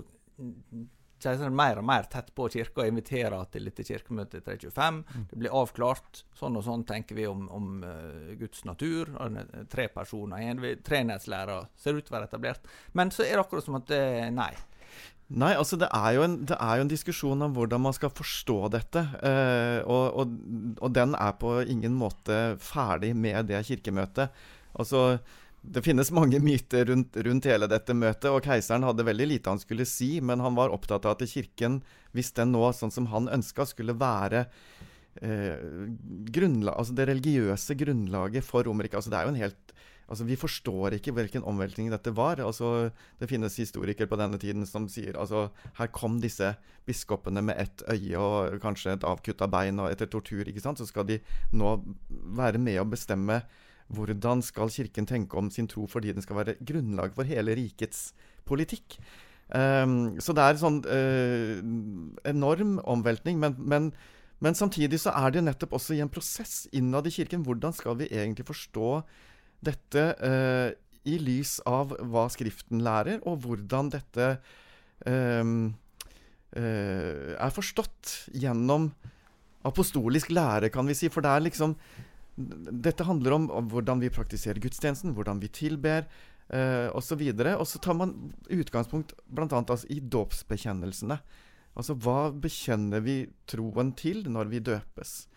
keiseren 1.20 1.56
mer 1.56 1.80
og 1.80 1.84
mer 1.84 2.06
tett 2.08 2.30
på 2.36 2.46
kirka 2.52 2.80
og 2.84 2.90
inviterer 2.90 3.50
til 3.52 3.68
dette 3.68 3.84
kirkemøtet 3.84 4.40
i 4.40 4.44
325. 4.46 5.02
Mm. 5.04 5.26
Det 5.30 5.40
blir 5.42 5.56
avklart. 5.60 6.22
Sånn 6.38 6.56
og 6.56 6.64
sånn 6.64 6.86
tenker 6.88 7.18
vi 7.18 7.26
om, 7.28 7.44
om 7.52 7.84
uh, 7.84 8.32
Guds 8.40 8.64
natur. 8.68 9.12
Tre 9.70 9.88
personer, 9.92 10.46
en 10.48 10.64
trenedslærer 10.86 11.68
ser 11.76 11.98
ut 11.98 12.06
til 12.06 12.14
å 12.14 12.18
være 12.18 12.30
etablert. 12.30 12.70
Men 12.96 13.12
så 13.14 13.26
er 13.26 13.36
det 13.36 13.44
akkurat 13.44 13.66
som 13.66 13.76
at 13.82 13.90
det, 13.90 14.02
nei. 14.36 14.52
Nei, 15.30 15.52
altså 15.54 15.76
det 15.78 15.86
er, 15.94 16.16
en, 16.24 16.40
det 16.42 16.56
er 16.58 16.78
jo 16.78 16.84
en 16.84 16.90
diskusjon 16.90 17.44
om 17.46 17.52
hvordan 17.54 17.84
man 17.84 17.94
skal 17.94 18.10
forstå 18.10 18.56
dette. 18.74 19.02
Eh, 19.22 19.78
og, 19.84 20.16
og, 20.18 20.32
og, 20.80 20.88
den 20.96 21.14
er 21.14 21.36
på 21.38 21.60
ingen 21.62 21.94
måte 21.94 22.56
ferdig 22.58 23.12
med 23.14 23.46
det 23.46 23.60
kirkemøtet. 23.68 24.34
Altså, 24.74 25.20
det 25.62 25.84
finnes 25.86 26.10
mange 26.16 26.40
myter 26.42 26.88
rundt, 26.90 27.14
rundt, 27.22 27.46
hele 27.46 27.68
dette 27.70 27.94
møtet, 27.94 28.26
og 28.32 28.42
keiseren 28.42 28.86
hadde 28.88 29.06
veldig 29.06 29.28
lite 29.30 29.54
han 29.54 29.62
skulle 29.62 29.86
si, 29.86 30.16
men 30.24 30.42
han 30.42 30.58
var 30.58 30.74
opptatt 30.74 31.06
av 31.06 31.14
at 31.14 31.30
kirken, 31.30 31.78
hvis 32.16 32.32
den 32.34 32.50
nå, 32.56 32.64
sånn 32.74 32.94
som 32.94 33.06
han 33.12 33.30
ønska, 33.30 33.68
skulle 33.70 33.94
være 34.00 34.48
eh, 35.22 36.66
altså 36.72 36.96
det 36.96 37.06
religiøse 37.12 37.76
grunnlaget 37.78 38.46
for 38.46 38.66
Romerike 38.66 38.98
altså 38.98 39.12
Det 39.12 39.20
er 39.20 39.28
jo 39.28 39.34
en 39.34 39.44
helt 39.44 39.69
Altså, 40.10 40.26
Vi 40.26 40.36
forstår 40.36 40.96
ikke 40.98 41.14
hvilken 41.14 41.46
omveltning 41.46 41.90
dette 41.92 42.12
var. 42.16 42.42
Altså, 42.42 42.90
Det 43.20 43.28
finnes 43.30 43.56
historikere 43.56 44.10
på 44.10 44.18
denne 44.18 44.38
tiden 44.38 44.66
som 44.66 44.88
sier 44.88 45.16
altså, 45.16 45.50
her 45.78 45.86
kom 45.94 46.20
disse 46.20 46.56
biskopene 46.86 47.42
med 47.42 47.56
ett 47.58 47.82
øye 47.86 48.18
og 48.18 48.60
kanskje 48.60 48.96
et 48.96 49.06
avkutta 49.06 49.46
bein, 49.46 49.78
og 49.78 49.90
etter 49.90 50.10
tortur 50.10 50.48
ikke 50.48 50.60
sant, 50.60 50.78
så 50.78 50.86
skal 50.86 51.06
de 51.06 51.20
nå 51.52 51.78
være 52.10 52.58
med 52.58 52.80
å 52.80 52.88
bestemme 52.88 53.42
hvordan 53.90 54.42
skal 54.42 54.70
Kirken 54.70 55.06
tenke 55.06 55.36
om 55.38 55.50
sin 55.50 55.68
tro 55.70 55.86
fordi 55.90 56.12
den 56.14 56.22
skal 56.22 56.38
være 56.42 56.58
grunnlag 56.62 57.14
for 57.14 57.26
hele 57.26 57.56
rikets 57.58 58.12
politikk. 58.46 58.98
Um, 59.50 60.20
så 60.22 60.34
det 60.34 60.44
er 60.44 60.54
en 60.54 60.62
sånn 60.62 60.78
uh, 60.86 61.56
enorm 62.30 62.78
omveltning. 62.86 63.40
Men, 63.42 63.56
men, 63.58 63.90
men, 64.38 64.58
samtidig 64.58 65.00
så 65.02 65.14
er 65.18 65.34
det 65.34 65.44
nettopp 65.46 65.74
også 65.78 65.96
i 65.96 66.02
en 66.04 66.12
prosess 66.12 66.68
innad 66.76 67.08
i 67.10 67.14
Kirken. 67.14 67.42
Hvordan 67.46 67.74
skal 67.74 67.98
vi 67.98 68.10
egentlig 68.10 68.46
forstå 68.46 69.00
dette 69.64 70.04
uh, 70.20 70.68
i 71.08 71.16
lys 71.20 71.58
av 71.68 71.94
hva 72.10 72.26
Skriften 72.32 72.82
lærer, 72.84 73.20
og 73.28 73.44
hvordan 73.44 73.90
dette 73.92 74.32
um, 75.06 75.70
uh, 76.56 77.32
er 77.36 77.56
forstått 77.56 78.14
gjennom 78.36 78.90
apostolisk 79.66 80.32
lære, 80.32 80.70
kan 80.72 80.88
vi 80.88 80.96
si. 80.96 81.10
For 81.12 81.24
det 81.24 81.34
er 81.34 81.46
liksom 81.48 81.76
Dette 82.40 83.04
handler 83.04 83.34
om, 83.36 83.46
hvordan 83.68 84.00
vi 84.00 84.08
praktiserer 84.08 84.62
gudstjenesten, 84.62 85.12
hvordan 85.12 85.42
vi 85.42 85.50
tilber, 85.52 86.06
eh, 86.48 86.88
osv. 86.96 87.20
Og 87.58 87.66
så 87.68 87.80
tar 87.82 87.98
man 87.98 88.14
utgangspunkt 88.48 89.12
bl.a. 89.26 89.48
Altså, 89.60 89.86
i 89.90 90.00
dåpsbekjennelsene. 90.00 91.18
Altså 91.76 91.96
hva 92.00 92.30
bekjenner 92.32 93.02
vi 93.04 93.18
troen 93.50 93.92
til 93.98 94.24
når 94.30 94.48
vi 94.50 94.62
døpes? 94.70 95.28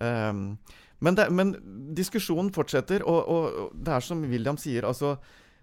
Um, 0.00 0.56
men, 1.02 1.18
det, 1.18 1.28
men, 1.34 1.54
diskusjonen 1.96 2.52
fortsetter, 2.54 3.04
og, 3.08 3.20
og, 3.28 3.72
det 3.74 3.96
er 3.96 4.04
som 4.06 4.22
William 4.30 4.58
sier 4.60 4.86
altså, 4.88 5.16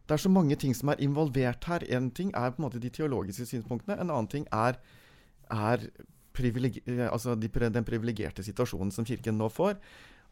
Det 0.06 0.18
er 0.18 0.24
så 0.26 0.32
mange 0.34 0.58
ting 0.60 0.74
som 0.76 0.90
er 0.90 1.02
involvert 1.06 1.66
her. 1.70 1.86
En 1.96 2.10
ting 2.12 2.32
er 2.34 2.52
på 2.52 2.62
en 2.62 2.66
måte 2.66 2.82
de 2.82 2.90
teologiske 2.90 3.46
synspunktene. 3.46 4.00
En 4.00 4.10
annen 4.10 4.28
ting 4.28 4.48
er, 4.52 4.80
er 5.54 5.86
altså 7.12 7.36
de, 7.36 7.50
den 7.50 7.86
privilegerte 7.86 8.44
situasjonen 8.44 8.92
som 8.92 9.06
Kirken 9.06 9.38
nå 9.38 9.50
får. 9.54 9.78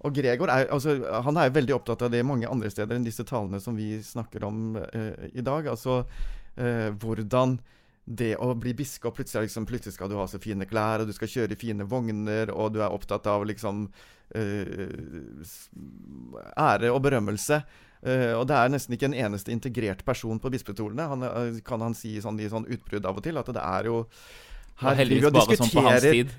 Og 0.06 0.14
Gregor 0.14 0.50
er, 0.54 0.68
altså, 0.74 0.98
han 1.26 1.38
er 1.38 1.54
veldig 1.54 1.76
opptatt 1.78 2.04
av 2.06 2.12
det 2.14 2.26
mange 2.26 2.50
andre 2.50 2.70
steder 2.70 2.98
enn 2.98 3.06
disse 3.06 3.26
talene 3.26 3.62
som 3.62 3.78
vi 3.78 3.96
snakker 4.02 4.46
om 4.46 4.78
eh, 4.78 5.30
i 5.34 5.46
dag. 5.46 5.70
Altså 5.72 6.04
eh, 6.58 6.90
hvordan 6.94 7.58
det 8.08 8.38
å 8.40 8.54
bli 8.56 8.72
biskop 8.78 9.18
plutselig, 9.18 9.50
liksom, 9.50 9.66
plutselig 9.68 9.98
skal 9.98 10.10
du 10.10 10.16
ha 10.16 10.28
så 10.32 10.40
fine 10.40 10.66
klær, 10.70 11.04
og 11.04 11.10
du 11.10 11.16
skal 11.16 11.32
kjøre 11.32 11.58
fine 11.60 11.88
vogner, 11.90 12.54
og 12.56 12.72
du 12.76 12.80
er 12.80 12.94
opptatt 12.94 13.28
av 13.28 13.44
liksom 13.50 13.88
uh, 14.38 15.44
ære 16.56 16.94
og 16.94 17.02
berømmelse. 17.04 17.60
og 18.38 18.44
det 18.48 18.56
er 18.56 18.70
nesten 18.70 18.94
ikke 18.94 19.08
en 19.10 19.18
eneste 19.26 19.52
integrert 19.52 20.04
person 20.06 20.40
på 20.40 20.52
bispetolene. 20.54 21.08
Han, 21.12 21.60
kan 21.66 21.82
han 21.82 21.96
si 21.98 22.14
sånn, 22.22 22.40
i 22.40 22.48
sånn 22.48 22.68
utbrudd 22.70 23.06
av 23.10 23.18
og 23.18 23.26
til 23.26 23.40
at 23.42 23.50
det 23.52 23.64
er 23.64 23.90
jo 23.90 24.04
her 24.78 24.92
og 24.92 24.98
heldigvis 25.02 25.34
bare 25.34 25.58
sånn 25.58 25.72
på 25.74 25.84
hans 25.86 26.04
tid. 26.06 26.34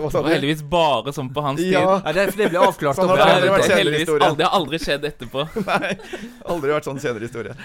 Og 0.00 0.28
heldigvis 0.28 0.62
bare 0.72 1.12
sånn 1.16 1.30
på 1.36 1.42
hans 1.44 1.60
tid. 1.60 1.72
Ja, 1.74 1.96
det, 2.16 2.26
det 2.38 2.48
ble 2.52 2.62
avklart. 2.64 2.96
Sånn 2.98 3.10
har 3.12 3.20
det 3.20 3.26
aldri 3.28 3.50
vært 3.52 3.74
aldri, 3.74 4.30
det 4.38 4.46
har 4.46 4.54
aldri 4.58 4.80
skjedd 4.80 5.04
etterpå. 5.10 5.44
Nei, 5.68 5.90
aldri 6.54 6.72
vært 6.72 6.88
sånn 6.88 7.02
senere 7.02 7.28
historie. 7.28 7.56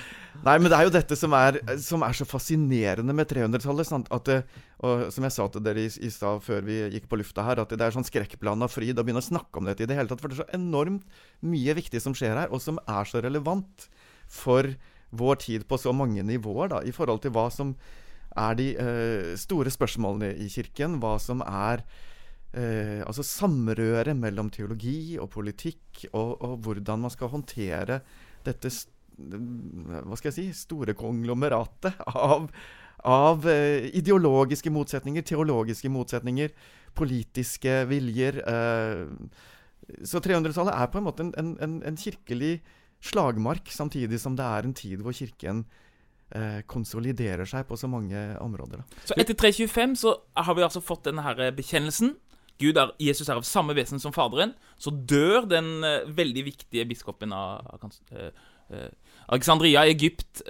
Nei, 0.44 0.56
men 0.60 0.68
det 0.72 0.76
er 0.78 0.88
jo 0.88 0.94
dette 0.96 1.18
som 1.20 1.36
er, 1.36 1.60
som 1.84 2.04
er 2.08 2.16
så 2.16 2.28
fascinerende 2.28 3.16
med 3.16 3.32
300-tallet. 3.32 4.12
At 4.16 4.28
det, 4.28 4.38
og 4.84 5.08
som 5.16 5.28
jeg 5.28 5.36
sa 5.36 5.48
til 5.52 5.64
dere 5.64 5.88
i, 5.88 5.94
i 6.08 6.12
stad 6.14 6.44
før 6.44 6.68
vi 6.68 6.82
gikk 6.96 7.08
på 7.12 7.20
lufta 7.20 7.48
her, 7.48 7.64
at 7.64 7.72
det 7.72 7.88
er 7.88 7.96
sånn 7.96 8.08
skrekkblanda 8.08 8.70
fryd 8.72 9.00
å 9.00 9.08
begynne 9.08 9.24
å 9.24 9.30
snakke 9.30 9.60
om 9.60 9.72
dette 9.72 9.84
i 9.84 9.90
det 9.90 10.00
hele 10.00 10.12
tatt. 10.12 10.24
For 10.24 10.32
det 10.32 10.40
er 10.40 10.44
så 10.44 10.60
enormt 10.60 11.08
mye 11.48 11.76
viktig 11.80 12.04
som 12.04 12.16
skjer 12.16 12.36
her, 12.44 12.52
og 12.52 12.64
som 12.64 12.80
er 12.88 13.08
så 13.08 13.24
relevant 13.24 13.90
for 14.30 14.68
vår 15.10 15.42
tid 15.42 15.66
på 15.68 15.80
så 15.82 15.96
mange 15.96 16.24
nivåer, 16.28 16.70
da, 16.76 16.84
i 16.86 16.94
forhold 16.94 17.24
til 17.24 17.34
hva 17.34 17.48
som 17.54 17.74
er 18.38 18.58
de 18.60 18.68
uh, 18.78 19.34
store 19.40 19.72
spørsmålene 19.74 20.34
i 20.44 20.50
Kirken. 20.52 21.00
Hva 21.02 21.16
som 21.22 21.44
er 21.46 21.84
uh, 21.84 23.02
altså 23.06 23.26
samrøret 23.26 24.16
mellom 24.18 24.52
teologi 24.54 25.18
og 25.22 25.32
politikk, 25.34 26.06
og, 26.12 26.36
og, 26.42 26.58
hvordan 26.66 27.06
man 27.06 27.14
skal 27.14 27.34
håndtere 27.34 28.02
dette 28.46 28.72
hva 29.20 30.16
skal 30.16 30.30
jeg 30.30 30.36
si, 30.38 30.46
store 30.56 30.94
konglomeratet 30.96 31.98
av, 32.08 32.46
av 33.04 33.44
uh, 33.44 33.88
ideologiske 33.92 34.72
motsetninger, 34.72 35.26
teologiske 35.28 35.92
motsetninger, 35.92 36.54
politiske 36.96 37.84
viljer. 37.88 38.40
så 40.04 40.20
300-tallet 40.20 40.74
er 40.74 40.88
på 40.92 40.98
en 40.98 41.06
måte 41.06 41.24
en, 41.38 41.52
en, 41.62 41.76
en 41.86 41.98
kirkelig 41.98 42.58
slagmark, 43.00 43.70
samtidig 43.72 44.20
som 44.20 44.36
det 44.36 44.46
er 44.46 44.68
en 44.68 44.76
tid 44.76 45.04
hvor 45.04 45.16
Kirken 45.16 45.64
eh, 45.64 45.89
konsoliderer 46.70 47.48
seg 47.50 47.64
på 47.66 47.78
så 47.80 47.88
mange 47.90 48.20
områder. 48.38 48.84
Da. 48.84 49.04
Så 49.10 49.16
etter 49.18 49.34
325 49.34 49.96
så 49.98 50.12
har 50.38 50.58
vi 50.58 50.66
altså 50.66 50.82
fått 50.86 51.08
denne 51.08 51.24
her 51.26 51.40
bekjennelsen. 51.58 52.12
Gud 52.62 52.78
er, 52.78 52.92
Jesus 53.02 53.32
er 53.32 53.40
av 53.40 53.48
samme 53.48 53.74
vesen 53.74 54.02
som 54.04 54.14
Faderen. 54.14 54.54
Så 54.78 54.94
dør 54.94 55.48
den 55.50 55.80
uh, 55.82 56.06
veldig 56.06 56.44
viktige 56.52 56.86
biskopen 56.86 57.34
av 57.34 57.66
Alexandria 59.26 59.88
i 59.88 59.96
Egypt, 59.96 60.44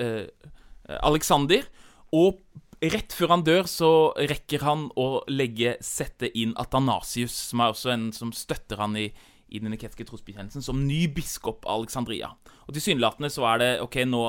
Alexander. 1.00 1.64
Og 2.12 2.42
rett 2.80 3.14
før 3.16 3.34
han 3.34 3.44
dør, 3.46 3.68
så 3.68 3.92
rekker 4.18 4.64
han 4.64 4.88
å 5.00 5.24
legge, 5.32 5.76
sette 5.84 6.30
inn 6.38 6.56
Atanasius, 6.60 7.36
som 7.52 7.64
er 7.64 7.74
også 7.74 7.94
en 7.94 8.10
som 8.16 8.32
støtter 8.36 8.80
han 8.82 8.96
i, 9.00 9.10
i 9.50 9.62
den 9.62 9.74
niketske 9.74 10.08
trosbekjennelsen, 10.08 10.64
som 10.66 10.86
ny 10.88 11.06
biskop 11.14 11.68
av 11.68 11.84
Alexandria. 11.84 12.32
Og 12.68 12.76
tilsynelatende 12.78 13.32
så 13.34 13.48
er 13.52 13.62
det 13.64 13.72
OK, 13.84 14.02
nå 14.08 14.24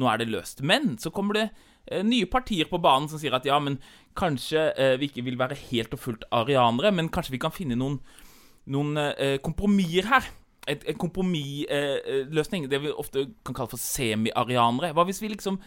nå 0.00 0.08
er 0.10 0.20
det 0.20 0.30
løst. 0.32 0.62
Men 0.66 0.96
så 1.02 1.12
kommer 1.14 1.38
det 1.38 1.44
eh, 1.86 2.02
nye 2.06 2.28
partier 2.30 2.68
på 2.70 2.80
banen 2.82 3.08
som 3.10 3.20
sier 3.20 3.34
at 3.36 3.46
ja, 3.46 3.58
men 3.62 3.78
kanskje 4.18 4.68
eh, 4.72 4.94
vi 5.00 5.10
ikke 5.10 5.26
vil 5.26 5.38
være 5.40 5.58
helt 5.68 5.94
og 5.94 6.02
fullt 6.02 6.26
arianere, 6.34 6.92
men 6.94 7.10
kanskje 7.12 7.36
vi 7.36 7.42
kan 7.42 7.54
finne 7.54 7.78
noen, 7.78 8.00
noen 8.74 8.98
eh, 9.04 9.38
kompromisser 9.44 10.10
her. 10.10 10.28
Et, 10.70 10.84
en 10.88 10.96
kompromissløsning, 10.96 12.70
det 12.72 12.80
vi 12.80 12.92
ofte 12.92 13.26
kan 13.44 13.56
kalle 13.56 13.74
for 13.74 13.80
semi-arianere. 13.80 14.94
Hva 14.96 15.04
hvis 15.04 15.20
vi 15.20 15.28
liksom 15.34 15.58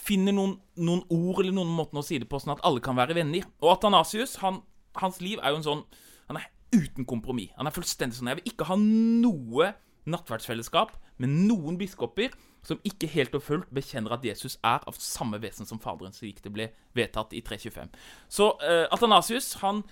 finner 0.00 0.34
noen, 0.34 0.56
noen, 0.80 1.04
ord 1.12 1.44
eller 1.44 1.54
noen 1.54 1.70
måter 1.70 2.00
å 2.00 2.04
si 2.04 2.18
det 2.18 2.26
på, 2.30 2.40
sånn 2.42 2.56
at 2.56 2.64
alle 2.66 2.82
kan 2.82 2.98
være 2.98 3.14
venner? 3.18 3.46
Og 3.62 3.76
Atanasius, 3.76 4.40
han, 4.42 4.62
hans 4.98 5.20
liv 5.22 5.38
er 5.38 5.54
jo 5.54 5.60
en 5.60 5.68
sånn 5.68 5.84
Han 6.30 6.38
er 6.38 6.48
uten 6.74 7.06
kompromiss. 7.06 7.52
Han 7.58 7.66
er 7.66 7.74
fullstendig 7.74 8.18
sånn 8.18 8.30
Jeg 8.30 8.40
vil 8.40 8.52
ikke 8.52 8.66
ha 8.68 8.76
noe 8.78 9.72
nattverdsfellesskap 10.10 10.96
med 11.22 11.34
noen 11.46 11.78
biskoper 11.78 12.34
som 12.66 12.80
ikke 12.86 13.08
helt 13.14 13.34
og 13.36 13.44
fullt 13.44 13.72
bekjenner 13.74 14.14
at 14.16 14.24
Jesus 14.26 14.58
er 14.66 14.84
av 14.88 14.98
samme 15.00 15.40
vesen 15.42 15.68
som 15.68 15.80
Faderen, 15.82 16.14
slik 16.16 16.42
det 16.44 16.52
ble 16.52 16.68
vedtatt 16.96 17.32
i 17.36 17.42
325. 17.44 17.92
Så 18.28 18.50
uh, 18.60 18.86
Athanasius, 18.92 19.54
han, 19.62 19.82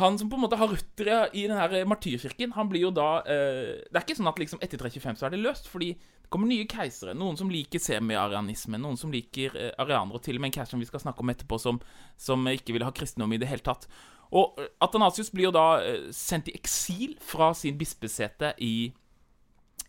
han 0.00 0.18
som 0.20 0.30
på 0.30 0.38
en 0.38 0.44
måte 0.44 0.58
har 0.60 0.72
røtter 0.72 1.32
i 1.32 1.46
denne 1.48 1.84
martyrkirken, 1.88 2.52
han 2.56 2.68
blir 2.72 2.88
jo 2.88 2.92
da 2.94 3.08
uh, 3.24 3.72
Det 3.80 3.94
er 3.94 4.04
ikke 4.04 4.18
sånn 4.18 4.32
at 4.32 4.42
liksom 4.42 4.60
etter 4.64 4.82
325 4.82 5.20
så 5.20 5.28
er 5.28 5.36
det 5.36 5.42
løst, 5.44 5.70
fordi 5.72 5.94
det 5.96 6.32
kommer 6.32 6.50
nye 6.50 6.66
keisere. 6.68 7.14
Noen 7.16 7.38
som 7.38 7.52
liker 7.52 7.80
semiarianisme, 7.82 8.80
noen 8.82 9.00
som 9.00 9.14
liker 9.14 9.56
uh, 9.56 9.70
arianere, 9.80 10.20
og 10.20 10.26
til 10.26 10.36
og 10.36 10.44
med 10.44 10.52
en 10.52 10.58
keiser 10.58 10.76
som 10.76 10.84
vi 10.84 10.90
skal 10.90 11.06
snakke 11.06 11.24
om 11.24 11.32
etterpå, 11.32 11.60
som, 11.62 11.80
som 12.20 12.44
ikke 12.52 12.76
ville 12.76 12.88
ha 12.88 12.94
kristendom 12.94 13.32
i 13.32 13.40
det 13.40 13.48
hele 13.48 13.64
tatt. 13.64 13.88
Og 14.36 14.58
Athanasius 14.82 15.30
blir 15.30 15.46
jo 15.46 15.52
da 15.54 15.78
sendt 16.10 16.48
i 16.50 16.56
eksil 16.58 17.12
fra 17.22 17.52
sin 17.54 17.76
bispesete 17.78 18.56
i 18.58 18.88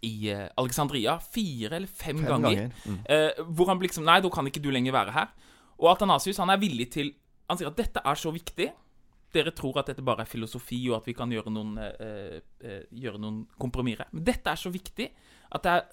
i 0.06 0.32
uh, 0.34 0.48
Alexandria 0.62 1.18
fire 1.24 1.78
eller 1.80 1.88
fem, 1.88 2.18
fem 2.18 2.28
ganger. 2.28 2.56
ganger. 2.56 2.82
Mm. 2.86 3.00
Uh, 3.06 3.54
hvor 3.56 3.72
han 3.72 3.82
liksom 3.82 4.06
Nei, 4.08 4.20
da 4.24 4.32
kan 4.34 4.50
ikke 4.50 4.64
du 4.64 4.70
lenger 4.74 4.96
være 4.96 5.16
her. 5.16 5.32
Og 5.78 5.92
Athanasius 5.94 6.42
han 6.42 6.52
er 6.54 6.62
villig 6.62 6.90
til 6.94 7.14
Han 7.48 7.60
sier 7.60 7.70
at 7.70 7.78
dette 7.80 8.02
er 8.04 8.18
så 8.20 8.32
viktig. 8.36 8.66
Dere 9.32 9.52
tror 9.56 9.78
at 9.80 9.88
dette 9.88 10.04
bare 10.04 10.26
er 10.26 10.28
filosofi, 10.28 10.82
og 10.90 10.98
at 10.98 11.06
vi 11.08 11.14
kan 11.16 11.32
gjøre 11.32 11.52
noen, 11.54 11.78
uh, 11.80 12.82
gjøre 12.92 13.22
noen 13.24 13.46
kompromisser. 13.56 14.10
Men 14.12 14.26
dette 14.28 14.52
er 14.52 14.60
så 14.60 14.72
viktig 14.74 15.08
at 15.56 15.64
det 15.64 15.76
er 15.78 15.86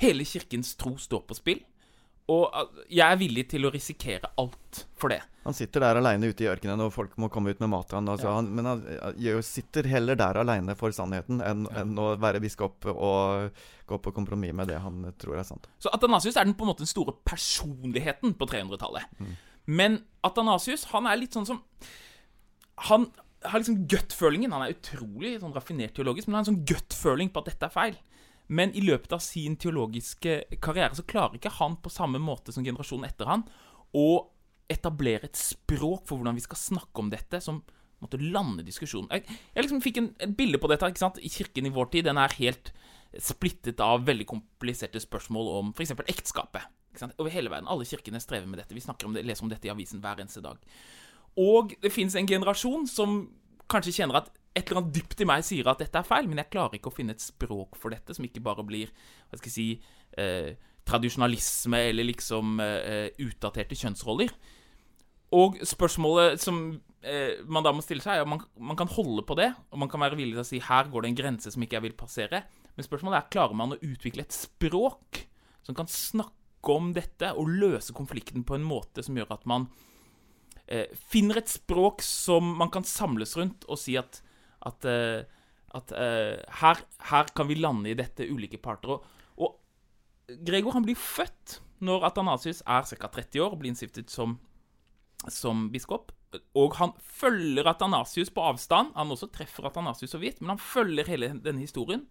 hele 0.00 0.24
kirkens 0.24 0.72
tro 0.80 0.94
står 0.96 1.26
på 1.28 1.36
spill. 1.36 1.60
Og 2.30 2.74
jeg 2.86 3.02
er 3.02 3.18
villig 3.18 3.44
til 3.50 3.66
å 3.66 3.70
risikere 3.74 4.30
alt 4.38 4.84
for 4.98 5.10
det. 5.10 5.18
Han 5.42 5.56
sitter 5.56 5.82
der 5.82 5.98
aleine 5.98 6.28
ute 6.30 6.44
i 6.44 6.48
ørkenen, 6.52 6.80
og 6.84 6.92
folk 6.94 7.16
må 7.18 7.26
komme 7.32 7.50
ut 7.50 7.62
med 7.64 7.72
mat 7.72 7.88
til 7.90 7.98
han, 7.98 8.10
altså, 8.12 8.28
ja. 8.28 8.34
han 8.38 8.50
men 8.54 8.68
han, 8.68 8.84
han 9.02 9.42
sitter 9.46 9.88
heller 9.90 10.18
der 10.18 10.38
aleine 10.38 10.76
for 10.78 10.94
sannheten 10.94 11.42
enn, 11.42 11.64
ja. 11.66 11.82
enn, 11.82 11.96
å 11.98 12.12
være 12.22 12.42
biskop 12.44 12.86
og 12.92 13.64
gå 13.90 13.98
på 14.04 14.14
kompromiss 14.14 14.54
med 14.54 14.70
det 14.70 14.78
han 14.84 15.02
tror 15.18 15.40
er 15.40 15.48
sant. 15.48 15.66
Så 15.82 15.90
Atanasius 15.90 16.38
er 16.38 16.46
den 16.46 16.54
på 16.54 16.66
en 16.66 16.70
måte 16.70 16.86
den 16.86 16.92
store 16.92 17.16
personligheten 17.26 18.36
på 18.38 18.48
300-tallet. 18.54 19.18
Mm. 19.18 19.34
Men 19.82 19.98
Atanasius 20.26 20.86
han 20.94 21.10
er 21.10 21.18
litt 21.18 21.34
sånn 21.36 21.46
som 21.46 21.60
Han 22.88 23.04
har 23.46 23.60
liksom 23.60 23.84
gut-følingen. 23.90 24.54
Han 24.54 24.64
er 24.64 24.74
utrolig 24.74 25.36
sånn 25.42 25.54
raffinert 25.54 25.94
teologisk, 25.96 26.28
men 26.28 26.38
han 26.38 26.42
har 26.42 26.46
en 26.46 26.52
sånn 26.52 26.64
gut-føling 26.66 27.30
på 27.34 27.42
at 27.42 27.50
dette 27.50 27.68
er 27.68 27.74
feil. 27.74 27.98
Men 28.52 28.74
i 28.76 28.82
løpet 28.84 29.14
av 29.16 29.22
sin 29.24 29.56
teologiske 29.60 30.58
karriere 30.62 30.96
så 30.98 31.06
klarer 31.08 31.38
ikke 31.38 31.54
han 31.56 31.78
på 31.80 31.92
samme 31.92 32.20
måte 32.20 32.52
som 32.52 32.64
generasjonen 32.66 33.08
etter 33.08 33.30
han 33.30 33.46
å 33.96 34.08
etablere 34.72 35.28
et 35.28 35.38
språk 35.38 36.04
for 36.08 36.18
hvordan 36.18 36.36
vi 36.36 36.44
skal 36.44 36.60
snakke 36.60 37.02
om 37.02 37.10
dette, 37.12 37.40
som 37.44 37.60
måtte 38.02 38.20
lande 38.20 38.64
diskusjonen. 38.66 39.08
Jeg, 39.12 39.38
jeg 39.54 39.64
liksom 39.66 39.82
fikk 39.84 40.00
en, 40.00 40.10
et 40.24 40.34
bilde 40.36 40.60
på 40.60 40.70
dette 40.70 40.90
ikke 40.90 41.04
sant? 41.04 41.20
i 41.22 41.30
kirken 41.32 41.68
i 41.68 41.72
vår 41.72 41.92
tid. 41.92 42.08
Den 42.08 42.20
er 42.20 42.34
helt 42.40 42.72
splittet 43.20 43.80
av 43.84 44.06
veldig 44.08 44.26
kompliserte 44.28 45.00
spørsmål 45.02 45.50
om 45.58 45.72
f.eks. 45.76 45.94
ekteskapet. 46.08 46.66
Ikke 46.92 47.04
sant? 47.04 47.16
Over 47.20 47.32
hele 47.34 47.52
verden. 47.52 47.70
Alle 47.72 47.86
kirkene 47.88 48.20
strever 48.22 48.48
med 48.50 48.60
dette. 48.60 48.74
Vi 48.76 48.84
snakker 48.84 49.08
om 49.08 49.16
det, 49.16 49.24
leser 49.28 49.46
om 49.46 49.52
dette 49.52 49.68
i 49.68 49.72
avisen 49.72 50.02
hver 50.02 50.20
eneste 50.20 50.42
dag. 50.44 50.60
Og 51.40 51.76
det 51.80 51.92
fins 51.94 52.16
en 52.18 52.28
generasjon 52.28 52.88
som 52.90 53.22
kanskje 53.72 53.94
kjenner 54.00 54.20
at 54.20 54.32
et 54.52 54.66
eller 54.66 54.82
annet 54.82 54.94
dypt 54.96 55.22
i 55.24 55.28
meg 55.28 55.44
sier 55.46 55.68
at 55.70 55.80
dette 55.80 55.98
er 55.98 56.06
feil, 56.06 56.28
men 56.28 56.42
jeg 56.42 56.52
klarer 56.52 56.76
ikke 56.76 56.92
å 56.92 56.94
finne 56.94 57.16
et 57.16 57.24
språk 57.24 57.78
for 57.80 57.94
dette 57.94 58.16
som 58.16 58.26
ikke 58.26 58.42
bare 58.44 58.64
blir 58.66 58.90
hva 58.92 59.38
skal 59.38 59.48
jeg 59.48 59.54
si, 59.54 59.68
eh, 60.20 60.52
tradisjonalisme 60.88 61.78
eller 61.88 62.08
liksom 62.08 62.58
eh, 62.60 63.08
utdaterte 63.22 63.78
kjønnsroller. 63.78 64.32
Og 65.32 65.56
spørsmålet 65.64 66.42
som 66.42 66.58
eh, 67.00 67.40
man 67.48 67.64
da 67.64 67.72
må 67.72 67.84
stille 67.84 68.04
seg, 68.04 68.18
er 68.18 68.26
om 68.26 68.34
man, 68.34 68.42
man, 68.60 68.78
kan 68.78 68.90
holde 68.92 69.24
på 69.24 69.36
det, 69.38 69.48
og 69.72 69.80
man 69.80 69.90
kan 69.92 70.02
være 70.04 70.18
villig 70.18 70.36
til 70.36 70.44
å 70.44 70.48
si 70.48 70.60
her 70.64 70.90
går 70.92 71.04
det 71.04 71.12
en 71.12 71.20
grense 71.22 71.52
som 71.54 71.64
ikke 71.64 71.78
jeg 71.78 71.86
vil 71.86 71.96
passere. 71.98 72.42
Men 72.76 72.86
spørsmålet 72.86 73.18
er 73.18 73.32
klarer 73.32 73.56
man 73.56 73.74
å 73.74 73.80
utvikle 73.80 74.26
et 74.26 74.36
språk 74.36 75.24
som 75.64 75.78
kan 75.78 75.88
snakke 75.88 76.76
om 76.76 76.92
dette 76.94 77.32
og 77.38 77.48
løse 77.48 77.94
konflikten 77.96 78.44
på 78.46 78.58
en 78.58 78.66
måte 78.66 79.02
som 79.02 79.16
gjør 79.18 79.32
at 79.34 79.48
man 79.50 79.66
eh, 80.66 80.92
finner 81.10 81.40
et 81.40 81.50
språk 81.50 82.04
som 82.06 82.54
man 82.60 82.70
kan 82.74 82.86
samles 82.86 83.34
rundt 83.38 83.66
og 83.68 83.80
si 83.80 83.96
at, 84.00 84.20
at, 84.68 84.86
eh, 84.88 85.24
at 85.76 85.92
eh, 85.96 86.38
her, 86.62 86.80
her, 87.10 87.34
kan 87.34 87.50
vi 87.50 87.58
lande 87.58 87.92
i 87.92 87.98
dette 87.98 88.28
ulike 88.28 88.60
parter. 88.62 88.96
Og, 88.96 89.04
og 89.38 90.38
Gregor 90.46 90.76
han 90.76 90.86
blir 90.86 90.98
født 90.98 91.60
når 91.82 92.08
Atanasius 92.12 92.62
er 92.62 92.86
ca. 92.86 93.10
30 93.10 93.42
år 93.42 93.54
og 93.54 93.62
blir 93.62 93.72
innstiftet 93.72 94.12
som, 94.12 94.36
som 95.26 95.68
biskop. 95.72 96.12
Og 96.56 96.76
han 96.78 96.94
følger 97.02 97.68
Atanasius 97.68 98.30
på 98.32 98.44
avstand. 98.46 98.94
Han 98.96 99.12
også 99.12 99.28
treffer 99.34 99.66
Atanasius 99.68 100.14
så 100.14 100.20
vidt, 100.22 100.40
men 100.40 100.54
han 100.54 100.62
følger 100.62 101.10
hele 101.10 101.32
denne 101.42 101.64
historien. 101.64 102.06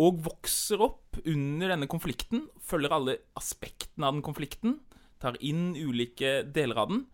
Og 0.00 0.20
vokser 0.26 0.80
opp 0.84 1.18
under 1.24 1.72
denne 1.72 1.88
konflikten, 1.88 2.46
følger 2.60 2.92
alle 2.92 3.18
aspektene 3.38 4.08
av 4.08 4.16
den 4.16 4.24
konflikten, 4.24 4.78
tar 5.22 5.38
inn 5.40 5.70
ulike 5.76 6.42
deler 6.52 6.82
av 6.82 6.90
den. 6.92 7.04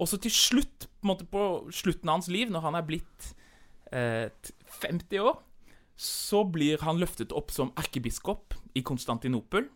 Og 0.00 0.08
så 0.08 0.20
til 0.20 0.32
slutt, 0.32 0.88
på, 1.00 1.08
måte 1.08 1.26
på 1.28 1.44
slutten 1.74 2.08
av 2.08 2.20
hans 2.20 2.30
liv, 2.32 2.52
når 2.52 2.64
han 2.68 2.76
er 2.78 2.86
blitt 2.88 3.30
50 3.90 5.22
år, 5.24 5.38
så 6.00 6.44
blir 6.48 6.80
han 6.80 7.00
løftet 7.00 7.34
opp 7.36 7.50
som 7.52 7.72
erkebiskop 7.76 8.54
i 8.78 8.82
Konstantinopel. 8.86 9.66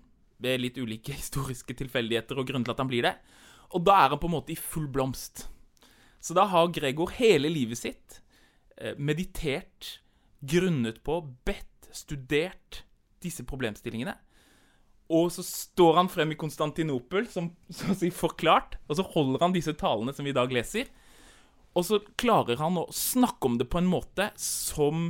Ved 0.41 0.63
litt 0.63 0.79
ulike 0.81 1.15
historiske 1.21 1.77
tilfeldigheter 1.77 2.39
og 2.41 2.49
grunner 2.49 2.69
til 2.69 2.77
at 2.77 2.85
han 2.85 2.91
blir 2.91 3.09
det. 3.09 3.15
Og 3.75 3.85
da 3.85 3.99
er 4.05 4.15
han 4.15 4.21
på 4.23 4.31
en 4.31 4.37
måte 4.37 4.55
i 4.55 4.61
full 4.61 4.87
blomst. 4.93 5.47
Så 6.25 6.37
da 6.37 6.47
har 6.49 6.73
Gregor 6.73 7.13
hele 7.19 7.51
livet 7.53 7.83
sitt 7.83 8.21
eh, 8.79 8.97
meditert, 8.97 9.99
grunnet 10.41 11.03
på, 11.05 11.19
bedt, 11.45 11.91
studert 11.93 12.85
disse 13.25 13.45
problemstillingene. 13.47 14.15
Og 15.13 15.29
så 15.35 15.45
står 15.45 15.99
han 16.01 16.09
frem 16.09 16.33
i 16.33 16.39
Konstantinopel 16.41 17.29
som 17.29 17.51
så 17.77 17.93
å 17.93 17.99
si 17.99 18.09
forklart, 18.15 18.79
og 18.89 18.99
så 18.99 19.05
holder 19.15 19.45
han 19.45 19.57
disse 19.57 19.77
talene 19.77 20.17
som 20.17 20.25
vi 20.25 20.33
i 20.33 20.39
dag 20.39 20.53
leser. 20.53 20.89
Og 21.75 21.87
så 21.87 22.01
klarer 22.21 22.61
han 22.61 22.79
å 22.79 22.89
snakke 22.95 23.51
om 23.51 23.59
det 23.59 23.67
på 23.71 23.81
en 23.81 23.91
måte 23.91 24.31
som 24.41 25.09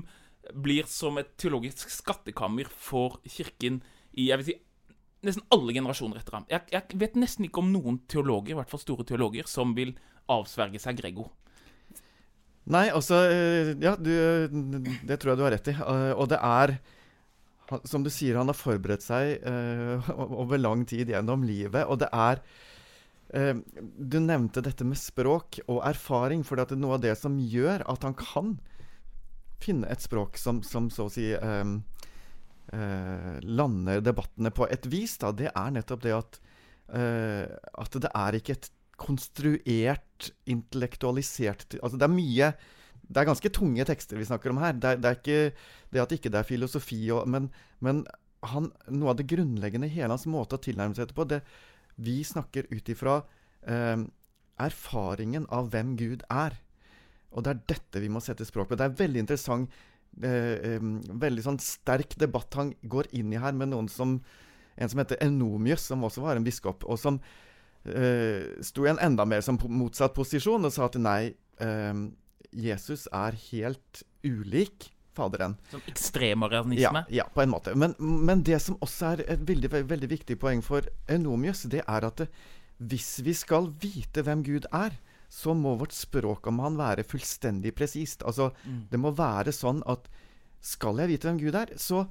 blir 0.53 0.89
som 0.89 1.17
et 1.21 1.31
teologisk 1.41 1.93
skattekammer 1.93 2.69
for 2.69 3.21
kirken 3.25 3.81
i 4.13 4.29
jeg 4.29 4.41
vil 4.41 4.49
si, 4.49 4.57
nesten 5.25 5.47
alle 5.55 5.75
generasjoner 5.77 6.21
etter 6.21 6.39
ham. 6.39 6.49
Jeg, 6.51 6.67
jeg 6.73 7.01
vet 7.01 7.17
nesten 7.21 7.49
ikke 7.49 7.63
om 7.63 7.73
noen 7.73 8.01
teologer, 8.11 8.53
i 8.53 8.59
hvert 8.59 8.71
fall 8.71 8.83
store 8.83 9.07
teologer, 9.09 9.49
som 9.49 9.73
vil 9.77 9.95
avsverge 10.31 10.81
seg 10.81 11.01
Gregor. 11.01 11.33
Nei, 12.73 12.87
altså 12.97 13.19
Ja, 13.77 13.93
du, 14.01 14.13
det 15.05 15.19
tror 15.21 15.35
jeg 15.35 15.41
du 15.41 15.45
har 15.45 15.53
rett 15.57 15.73
i. 15.73 15.75
Og 16.17 16.29
det 16.33 16.41
er 16.41 16.79
som 17.89 18.05
du 18.05 18.11
sier, 18.13 18.37
han 18.37 18.49
har 18.49 18.57
forberedt 18.57 19.05
seg 19.05 19.45
over 20.43 20.61
lang 20.61 20.85
tid 20.89 21.13
gjennom 21.13 21.45
livet. 21.49 21.85
Og 21.89 22.01
det 22.01 22.11
er 22.13 22.41
uh, 23.33 23.55
Du 23.99 24.19
nevnte 24.21 24.63
dette 24.65 24.87
med 24.87 25.01
språk 25.01 25.61
og 25.67 25.83
erfaring. 25.87 26.45
For 26.47 26.59
det 26.59 26.75
er 26.75 26.81
noe 26.81 26.99
av 26.99 27.05
det 27.05 27.17
som 27.21 27.39
gjør 27.39 27.87
at 27.91 28.07
han 28.07 28.17
kan 28.19 28.55
finne 29.65 29.89
et 29.89 30.05
språk 30.05 30.37
som, 30.37 30.61
som 30.67 30.91
så 30.93 31.09
å 31.09 31.13
si 31.13 31.31
um, 31.33 31.79
uh, 32.75 33.35
lander 33.41 34.03
debattene 34.05 34.53
på 34.53 34.69
et 34.69 34.85
vis, 34.93 35.17
da, 35.23 35.33
det 35.33 35.49
er 35.55 35.73
nettopp 35.73 36.03
det 36.05 36.13
at, 36.19 36.41
at 36.85 37.95
det 37.97 38.11
er 38.13 38.37
ikke 38.37 38.59
et 38.59 38.67
konstruert, 39.01 40.27
intellektualisert 40.53 41.79
Altså 41.81 41.97
det 41.97 42.05
er 42.05 42.13
mye 42.13 42.51
det 43.05 43.21
er 43.21 43.29
ganske 43.29 43.53
tunge 43.53 43.85
tekster 43.87 44.19
vi 44.19 44.27
snakker 44.29 44.53
om 44.53 44.61
her. 44.63 44.77
Det 44.81 44.91
er, 44.95 45.01
det 45.01 45.11
er 45.11 45.19
ikke 45.19 45.41
det 45.95 46.03
at 46.03 46.15
ikke 46.17 46.33
det 46.33 46.41
er 46.41 46.49
filosofi, 46.49 47.01
og, 47.15 47.27
men, 47.31 47.51
men 47.85 48.03
han, 48.49 48.71
noe 48.93 49.13
av 49.13 49.19
det 49.19 49.29
grunnleggende 49.31 49.89
i 49.89 49.95
hele 49.95 50.15
hans 50.15 50.27
måte 50.31 50.59
å 50.59 50.63
tilnærme 50.63 50.97
seg 50.97 51.13
på 51.17 51.27
det, 51.29 51.43
Vi 51.97 52.21
snakker 52.27 52.69
ut 52.71 52.89
ifra 52.91 53.21
eh, 53.67 54.05
erfaringen 54.61 55.49
av 55.53 55.71
hvem 55.73 55.95
Gud 55.99 56.25
er. 56.31 56.57
Og 57.35 57.45
det 57.45 57.53
er 57.55 57.63
dette 57.75 58.03
vi 58.03 58.11
må 58.13 58.23
sette 58.23 58.47
språk 58.47 58.71
på. 58.71 58.79
Det 58.79 58.87
er 58.87 58.99
veldig 58.99 59.25
interessant, 59.25 59.71
eh, 60.23 60.79
veldig 61.25 61.45
sånn 61.47 61.61
sterk 61.63 62.17
debatt 62.21 62.55
han 62.59 62.75
går 62.83 63.11
inn 63.19 63.33
i 63.35 63.41
her 63.43 63.57
med 63.57 63.73
noen 63.75 63.91
som 63.91 64.21
en 64.75 64.91
som 64.91 64.99
heter 64.99 65.21
Enomius, 65.23 65.87
som 65.87 66.03
også 66.07 66.23
var 66.25 66.39
en 66.39 66.47
biskop, 66.47 66.83
og 66.91 66.99
som 66.99 67.21
eh, 67.87 68.59
sto 68.65 68.87
i 68.87 68.91
en 68.91 69.03
enda 69.03 69.27
mer 69.29 69.45
som 69.45 69.59
motsatt 69.71 70.15
posisjon 70.17 70.67
og 70.67 70.75
sa 70.75 70.89
at 70.89 70.99
nei 70.99 71.35
eh, 71.63 72.01
Jesus 72.55 73.07
er 73.15 73.39
helt 73.51 74.03
ulik 74.25 74.91
Faderen. 75.15 75.57
Som 75.71 75.85
ekstremarianisme? 75.91 77.05
Ja, 77.09 77.23
ja, 77.23 77.29
på 77.31 77.45
en 77.45 77.53
måte. 77.53 77.75
Men, 77.79 77.95
men, 77.99 78.43
det 78.47 78.59
som 78.63 78.79
også 78.85 79.15
er 79.15 79.25
et 79.37 79.47
veldig, 79.47 79.71
veldig 79.87 80.11
viktig 80.11 80.39
poeng 80.43 80.63
for 80.65 80.87
Enomius, 81.11 81.65
det 81.71 81.85
er 81.87 82.09
at 82.09 82.25
det, 82.25 82.29
hvis 82.83 83.21
vi 83.23 83.35
skal 83.37 83.71
vite 83.81 84.25
hvem 84.27 84.43
Gud 84.47 84.67
er, 84.75 84.97
så 85.31 85.55
må 85.57 85.75
vårt 85.79 85.95
språk 85.95 86.47
om 86.51 86.61
han 86.63 86.77
være 86.79 87.07
fullstendig 87.07 87.75
presist. 87.75 88.23
Altså, 88.27 88.51
mm. 88.65 88.85
Det 88.91 89.01
må 89.01 89.15
være 89.15 89.55
sånn 89.55 89.83
at 89.91 90.07
skal 90.65 91.01
jeg 91.03 91.13
vite 91.13 91.29
hvem 91.29 91.41
Gud 91.43 91.59
er, 91.59 91.75
så 91.81 92.05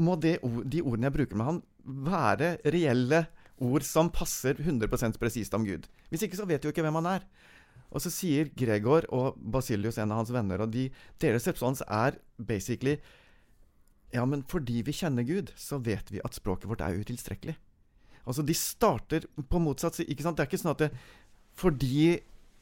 må 0.00 0.16
det, 0.20 0.38
de 0.42 0.82
ordene 0.84 1.08
jeg 1.08 1.16
bruker 1.18 1.38
med 1.38 1.48
han, 1.48 1.60
være 2.06 2.54
reelle 2.72 3.24
ord 3.60 3.84
som 3.84 4.10
passer 4.12 4.58
100% 4.60 5.18
presist 5.20 5.54
om 5.56 5.64
Gud. 5.66 5.88
Hvis 6.10 6.24
ikke 6.26 6.38
så 6.38 6.46
vet 6.48 6.62
du 6.62 6.68
jo 6.68 6.74
ikke 6.74 6.84
hvem 6.84 6.98
han 7.00 7.10
er. 7.16 7.26
Og 7.90 8.04
så 8.04 8.12
sier 8.14 8.50
Gregor 8.56 9.06
og 9.14 9.38
Basilius, 9.38 9.98
en 9.98 10.12
av 10.14 10.22
hans 10.22 10.32
venner, 10.34 10.62
og 10.62 10.70
de, 10.74 10.88
deres 11.22 11.48
respons 11.50 11.82
er 11.86 12.20
basically 12.38 12.98
Ja, 14.14 14.24
men 14.26 14.42
fordi 14.50 14.80
vi 14.82 14.94
kjenner 14.94 15.26
Gud, 15.26 15.52
så 15.54 15.78
vet 15.78 16.10
vi 16.10 16.22
at 16.24 16.34
språket 16.34 16.66
vårt 16.70 16.82
er 16.82 16.98
utilstrekkelig. 16.98 17.54
Altså, 18.26 18.42
de 18.42 18.56
starter 18.58 19.26
på 19.48 19.60
motsatt 19.62 20.00
ikke 20.02 20.24
sant? 20.24 20.38
Det 20.38 20.44
er 20.44 20.50
ikke 20.50 20.60
sånn 20.60 20.74
at 20.74 20.82
det, 20.82 20.90
fordi 21.58 22.18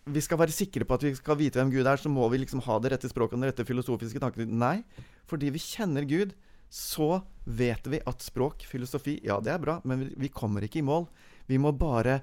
vi 0.08 0.20
skal 0.24 0.40
være 0.40 0.54
sikre 0.54 0.86
på 0.88 0.96
at 0.96 1.04
vi 1.04 1.14
skal 1.16 1.38
vite 1.40 1.60
hvem 1.60 1.72
Gud 1.72 1.88
er, 1.88 2.00
så 2.00 2.12
må 2.12 2.28
vi 2.32 2.40
liksom 2.42 2.62
ha 2.64 2.78
det 2.80 2.92
rette 2.94 3.10
språket 3.10 3.36
og 3.36 3.42
den 3.42 3.50
rette 3.50 3.66
filosofiske 3.68 4.20
tanken. 4.22 4.52
Nei, 4.60 4.82
fordi 5.28 5.52
vi 5.52 5.62
kjenner 5.62 6.06
Gud, 6.08 6.34
så 6.72 7.22
vet 7.44 7.88
vi 7.88 8.00
at 8.04 8.24
språk, 8.24 8.64
filosofi, 8.68 9.18
ja, 9.24 9.38
det 9.44 9.54
er 9.54 9.62
bra, 9.62 9.78
men 9.88 10.04
vi, 10.04 10.10
vi 10.26 10.32
kommer 10.32 10.64
ikke 10.64 10.82
i 10.82 10.86
mål. 10.86 11.08
Vi 11.48 11.60
må 11.60 11.72
bare 11.76 12.20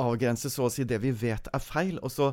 avgrense 0.00 0.50
så 0.52 0.66
å 0.66 0.72
si 0.72 0.86
det 0.88 1.00
vi 1.02 1.12
vet 1.14 1.48
er 1.52 1.62
feil. 1.62 2.00
Og 2.02 2.12
så 2.12 2.32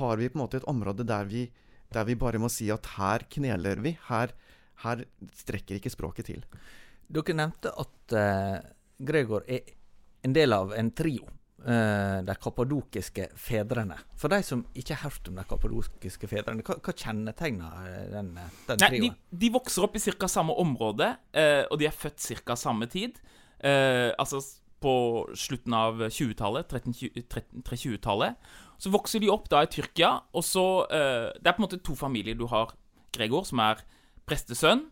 har 0.00 0.20
vi 0.20 0.30
på 0.30 0.38
en 0.38 0.44
måte 0.44 0.60
et 0.60 0.68
område 0.70 1.06
der 1.08 1.26
vi, 1.30 1.48
der 1.94 2.06
vi 2.08 2.18
bare 2.18 2.40
må 2.42 2.50
si 2.52 2.70
at 2.72 2.94
her 2.96 3.26
kneler 3.32 3.82
vi. 3.84 3.96
Her, 4.08 4.34
her 4.84 5.04
strekker 5.42 5.80
ikke 5.80 5.92
språket 5.92 6.30
til. 6.30 6.46
Dere 7.10 7.34
nevnte 7.34 7.74
at 7.82 8.14
uh, 8.14 8.56
Gregor 9.02 9.46
er 9.50 9.76
en 10.22 10.34
del 10.36 10.54
av 10.54 10.74
en 10.76 10.90
trio. 10.94 11.26
Uh, 11.60 12.22
de 12.24 12.32
kappadokiske 12.40 13.26
fedrene. 13.36 13.98
For 14.16 14.32
de 14.32 14.38
som 14.46 14.62
ikke 14.72 14.96
har 14.96 15.10
hørt 15.10 15.26
om 15.28 15.36
de 15.36 15.42
kappadokiske 15.44 16.30
fedrene, 16.30 16.64
hva, 16.64 16.78
hva 16.80 16.94
kjennetegner 16.96 17.82
eh, 17.90 18.06
den, 18.14 18.30
den 18.64 18.80
trioen? 18.80 19.18
De, 19.28 19.40
de, 19.42 19.50
vokser 19.52 19.84
opp 19.84 19.98
i 19.98 20.00
ca. 20.00 20.30
samme 20.30 20.56
område, 20.62 21.10
uh, 21.36 21.66
og 21.66 21.76
de 21.82 21.90
er 21.90 21.92
født 21.92 22.24
ca. 22.46 22.56
samme 22.56 22.88
tid. 22.88 23.20
Uh, 23.60 24.08
altså 24.16 24.40
på 24.80 24.94
slutten 25.36 25.74
av 25.76 26.00
20-tallet, 26.08 26.72
1320-tallet. 26.72 28.50
Så 28.80 28.92
vokser 28.92 29.20
de 29.20 29.28
opp 29.32 29.50
da 29.52 29.62
i 29.64 29.68
Tyrkia, 29.70 30.14
og 30.32 30.44
så 30.46 30.64
uh, 30.88 31.28
Det 31.36 31.44
er 31.44 31.56
på 31.56 31.60
en 31.60 31.66
måte 31.66 31.82
to 31.84 31.96
familier. 31.98 32.38
Du 32.38 32.46
har 32.48 32.72
Gregor, 33.12 33.44
som 33.48 33.60
er 33.64 33.82
prestesønn, 34.28 34.86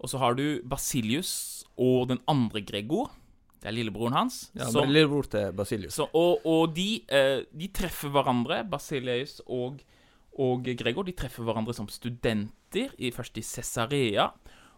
og 0.00 0.10
så 0.10 0.18
har 0.22 0.34
du 0.38 0.62
Basilius 0.66 1.62
og 1.78 2.08
den 2.10 2.22
andre 2.30 2.64
Gregor. 2.66 3.12
Det 3.60 3.68
er 3.68 3.76
lillebroren 3.76 4.16
hans. 4.16 4.42
Ja, 4.56 4.70
som, 4.72 4.88
lillebror 4.88 5.28
til 5.30 5.52
Basilius. 5.54 5.94
Så, 5.94 6.08
og, 6.16 6.46
og 6.48 6.74
de, 6.74 7.04
uh, 7.12 7.46
de, 7.54 7.70
treffer 7.76 8.10
hverandre, 8.10 8.64
Basilius 8.66 9.38
og, 9.46 9.82
og, 10.34 10.70
Gregor, 10.80 11.06
de 11.06 11.14
treffer 11.14 11.46
hverandre 11.46 11.76
som 11.76 11.90
studenter, 11.92 12.94
i, 12.98 13.12
først 13.14 13.38
i 13.38 13.46
Cesarea, 13.46 14.30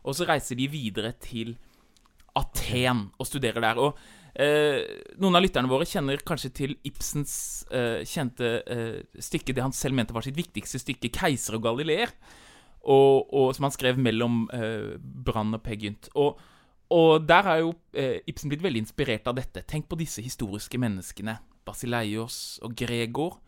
og 0.03 0.17
så 0.19 0.27
reiser 0.29 0.59
de 0.59 0.67
videre 0.69 1.12
til 1.23 1.55
Aten 2.37 3.11
og 3.21 3.29
studerer 3.29 3.61
der. 3.61 3.81
og 3.81 3.97
Eh, 3.97 4.22
noen 4.33 5.37
av 5.37 5.42
lytterne 5.45 5.68
våre 5.68 5.85
kjenner 5.88 6.23
kanskje 6.25 6.51
til 6.57 6.71
Ibsens 6.88 7.35
eh, 7.68 8.01
kjente 8.09 8.62
eh, 8.64 9.03
stykke, 9.21 9.53
det 9.53 9.64
han 9.64 9.75
selv 9.77 9.99
mente 9.99 10.16
var 10.16 10.25
sitt 10.25 10.38
viktigste 10.38 10.81
stykke, 10.81 11.11
'Keiser 11.12 11.59
og 11.59 11.66
galileer'. 11.66 12.14
og, 12.83 13.29
og, 13.33 13.53
som 13.55 13.68
han 13.68 13.75
skrev 13.75 13.99
mellom 14.01 14.49
eh, 14.53 14.97
Brann 14.99 15.55
og 15.55 15.62
Peer 15.62 15.95
Og, 16.14 16.40
og, 16.90 17.27
der 17.29 17.45
er 17.47 17.59
jo 17.61 17.75
eh, 17.92 18.21
Ibsen 18.27 18.49
blitt 18.49 18.62
veldig 18.62 18.83
inspirert 18.83 19.27
av 19.27 19.37
dette. 19.37 19.62
Tenk 19.62 19.88
på 19.88 19.97
disse 20.01 20.23
historiske 20.23 20.79
menneskene. 20.79 21.38
Basileios 21.64 22.59
og 22.62 22.75
Gregor, 22.75 23.38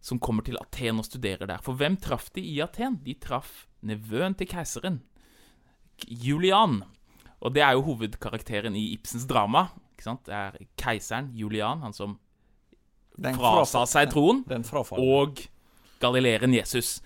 som 0.00 0.18
kommer 0.18 0.42
til 0.44 0.56
Aten 0.56 0.98
og 0.98 1.04
studerer 1.04 1.46
der. 1.46 1.60
For 1.60 1.74
hvem 1.74 1.96
traff 1.96 2.30
de 2.32 2.40
i 2.40 2.60
Aten? 2.64 3.00
De 3.04 3.14
traff 3.20 3.66
nevøen 3.82 4.34
til 4.34 4.48
keiseren, 4.48 5.02
Julian. 6.08 6.82
Og 7.44 7.52
det 7.52 7.62
er 7.62 7.74
jo 7.76 7.84
hovedkarakteren 7.90 8.76
i 8.76 8.86
Ibsens 8.94 9.26
drama. 9.28 9.68
ikke 9.92 10.06
sant? 10.06 10.24
Det 10.26 10.34
er 10.34 10.56
keiseren, 10.80 11.30
Julian, 11.36 11.82
han 11.84 11.92
som 11.92 12.16
frasa 13.36 13.84
seg 13.86 14.10
troen, 14.10 14.42
og 14.98 15.44
galileeren 16.02 16.54
Jesus. 16.56 16.98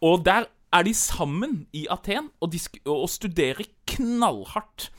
Og 0.00 0.24
der 0.24 0.46
er 0.72 0.86
de 0.86 0.94
sammen 0.94 1.66
i 1.76 1.86
Aten 1.90 2.30
og, 2.40 2.54
og 2.86 3.08
studerer 3.10 3.66
knallhardt. 3.90 4.90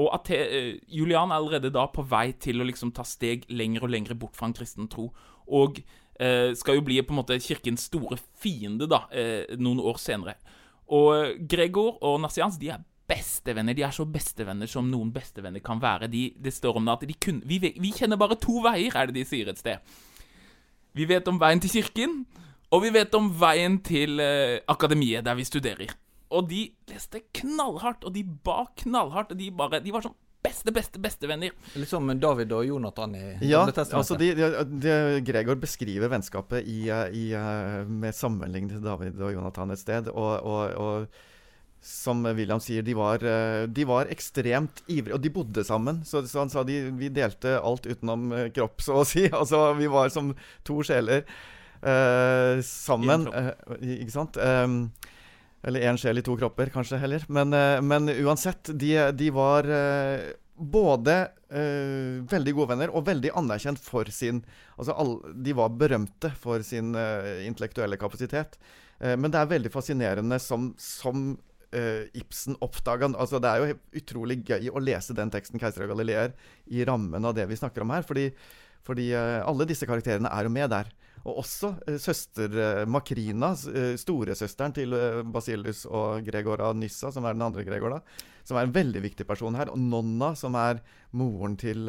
Og 0.00 0.08
Aten, 0.16 0.40
uh, 0.48 0.78
Julian 0.88 1.30
er 1.30 1.36
allerede 1.38 1.70
da 1.74 1.84
på 1.92 2.04
vei 2.08 2.32
til 2.32 2.62
å 2.62 2.66
liksom 2.66 2.94
ta 2.96 3.04
steg 3.06 3.44
lenger 3.52 3.84
og 3.84 3.92
lenger 3.92 4.16
bort 4.18 4.38
fra 4.38 4.48
en 4.48 4.56
kristen 4.56 4.88
tro. 4.90 5.10
Og 5.46 5.82
uh, 6.16 6.50
skal 6.56 6.80
jo 6.80 6.86
bli 6.86 6.96
på 7.04 7.12
en 7.12 7.20
måte 7.20 7.38
kirkens 7.44 7.86
store 7.90 8.16
fiende 8.40 8.88
da, 8.90 9.04
uh, 9.12 9.52
noen 9.60 9.82
år 9.84 10.00
senere. 10.00 10.38
Og 10.92 11.44
Gregor 11.48 12.00
og 12.04 12.18
Nassians 12.24 12.58
de 12.60 12.72
er 12.72 12.82
bestevenner. 13.12 13.76
De 13.76 13.84
er 13.86 13.94
så 13.94 14.06
bestevenner 14.08 14.70
som 14.70 14.88
noen 14.90 15.12
bestevenner 15.14 15.62
kan 15.64 15.80
være. 15.82 16.10
De, 16.12 16.28
det 16.40 16.54
står 16.56 16.80
om 16.80 16.88
det 16.88 16.96
at 16.96 17.06
de 17.10 17.18
kun, 17.20 17.42
vi, 17.48 17.60
vi, 17.62 17.92
kjenner 17.94 18.20
bare 18.20 18.40
to 18.40 18.62
veier, 18.64 18.96
er 18.96 19.10
det 19.10 19.20
de 19.20 19.28
sier 19.28 19.52
et 19.52 19.60
sted. 19.60 19.92
Vi 20.96 21.08
vet 21.08 21.28
om 21.30 21.40
veien 21.40 21.60
til 21.62 21.72
kirken, 21.78 22.22
og 22.72 22.84
vi 22.84 22.92
vet 22.94 23.14
om 23.16 23.30
veien 23.40 23.78
til 23.84 24.20
eh, 24.20 24.60
akademiet, 24.68 25.24
der 25.24 25.36
vi 25.38 25.48
studerer. 25.48 25.94
Og 26.32 26.48
de 26.48 26.66
leste 26.88 27.20
knallhardt, 27.36 28.04
og 28.08 28.14
de 28.14 28.24
ba 28.24 28.64
knallhardt, 28.80 29.32
og 29.34 29.40
de, 29.40 29.50
bare, 29.56 29.80
de 29.84 29.92
var 29.92 30.04
sånn 30.04 30.16
beste, 30.42 30.72
beste, 30.74 31.00
bestevenner. 31.02 31.52
Litt 31.78 31.90
som 31.90 32.08
David 32.20 32.52
og 32.56 32.64
Jonathan 32.66 33.14
i 33.14 33.24
Ja, 33.46 33.62
altså 33.68 34.16
de, 34.18 34.32
de, 34.38 34.48
de, 34.82 34.94
Gregor 35.26 35.60
beskriver 35.62 36.10
vennskapet 36.12 36.66
i, 36.66 36.86
i, 36.90 37.26
med 37.86 38.16
sammenligning 38.16 38.72
til 38.72 38.82
David 38.84 39.20
og 39.22 39.36
Jonathan 39.36 39.74
et 39.74 39.82
sted, 39.82 40.10
og, 40.10 40.32
og, 40.42 40.74
og 40.82 41.30
som 41.82 42.22
William 42.22 42.60
sier, 42.62 42.82
de 42.86 42.94
var, 42.94 43.24
eh, 43.26 43.64
de 43.66 43.84
var, 43.84 44.06
ekstremt 44.14 44.84
ivrige. 44.86 45.16
Og 45.16 45.22
de 45.22 45.32
bodde 45.34 45.64
sammen. 45.66 46.02
Så, 46.06 46.22
så 46.30 46.44
han 46.44 46.52
sa 46.52 46.62
de, 46.66 46.78
vi 46.94 47.10
delte 47.10 47.56
alt 47.58 47.88
utenom 47.90 48.30
eh, 48.36 48.50
kropp, 48.54 48.84
så 48.86 49.00
å 49.02 49.08
si. 49.08 49.26
Altså, 49.42 49.64
vi 49.74 49.90
var 49.90 50.12
som 50.14 50.30
to 50.62 50.78
sjeler 50.86 51.24
uh, 51.82 52.62
sammen. 52.62 53.26
Uh, 53.26 53.50
ikke 53.98 54.14
sant? 54.14 54.38
Um, 54.38 54.92
eller 55.66 55.88
én 55.90 55.98
sjel 55.98 56.22
i 56.22 56.24
to 56.26 56.36
kropper, 56.38 56.70
kanskje 56.70 57.00
heller. 57.02 57.26
Men, 57.26 57.50
uh, 57.50 57.82
men 57.82 58.06
uansett, 58.14 58.70
de, 58.78 58.94
de 59.18 59.34
var 59.34 59.66
både 60.62 61.16
veldig 61.52 62.52
gode 62.56 62.70
venner 62.70 62.92
og 62.96 63.02
veldig 63.04 63.32
anerkjent 63.36 63.80
for 63.82 64.08
sin 64.14 64.38
Altså, 64.78 64.94
all, 64.96 65.10
de 65.44 65.52
var 65.56 65.74
berømte 65.76 66.30
for 66.40 66.62
sin 66.64 66.94
intellektuelle 67.44 67.98
kapasitet. 68.00 68.56
men 69.02 69.28
det 69.28 69.40
er 69.40 69.50
veldig 69.50 69.72
fascinerende 69.74 70.38
som, 70.40 70.70
som 70.80 71.34
uh, 71.74 72.08
Ibsen 72.18 72.56
oppdaga 72.64 73.10
altså 73.10 73.40
Det 73.42 73.50
er 73.50 73.62
jo 73.62 73.76
utrolig 74.00 74.40
gøy 74.46 74.70
å 74.72 74.82
lese 74.82 75.16
den 75.16 75.30
teksten 75.32 75.60
'Keiser 75.60 75.86
av 75.86 75.92
Galileer' 75.92 76.34
i 76.72 76.84
rammen 76.88 77.24
av 77.24 77.36
det 77.36 77.48
vi 77.50 77.58
snakker 77.58 77.84
om 77.84 77.94
her. 77.94 78.04
Fordi, 78.06 78.30
fordi 78.86 79.12
uh, 79.14 79.40
alle 79.46 79.68
disse 79.68 79.88
karakterene 79.88 80.30
er 80.32 80.48
jo 80.48 80.52
med 80.52 80.70
der. 80.72 80.90
Og 81.22 81.44
også 81.44 81.74
uh, 81.86 81.96
søster 82.02 82.84
Makrina, 82.90 83.52
storesøsteren 83.54 84.74
til 84.74 84.96
Basilius 85.32 85.84
og 85.86 86.26
Gregor 86.26 86.64
av 86.64 86.76
Nyssa, 86.76 87.12
som 87.14 87.24
er 87.24 87.36
den 87.36 87.46
andre 87.46 87.64
Gregor, 87.64 87.96
da, 87.96 88.26
som 88.44 88.58
er 88.58 88.66
en 88.66 88.74
veldig 88.74 89.04
viktig 89.04 89.26
person 89.28 89.54
her. 89.54 89.70
Og 89.70 89.78
Nonna, 89.78 90.32
som 90.38 90.58
er 90.58 90.82
moren 91.12 91.56
til 91.56 91.86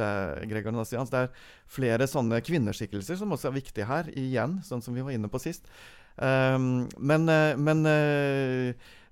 Gregor 0.52 0.76
Nassians. 0.76 1.10
Det 1.10 1.26
er 1.26 1.34
flere 1.66 2.08
sånne 2.08 2.44
kvinneskikkelser 2.46 3.18
som 3.18 3.34
også 3.34 3.50
er 3.50 3.58
viktige 3.58 3.90
her, 3.90 4.12
igjen, 4.14 4.60
sånn 4.64 4.86
som 4.86 4.94
vi 4.94 5.06
var 5.06 5.16
inne 5.16 5.32
på 5.34 5.42
sist. 5.42 5.66
Um, 6.14 6.86
men, 7.02 7.26
men 7.58 7.88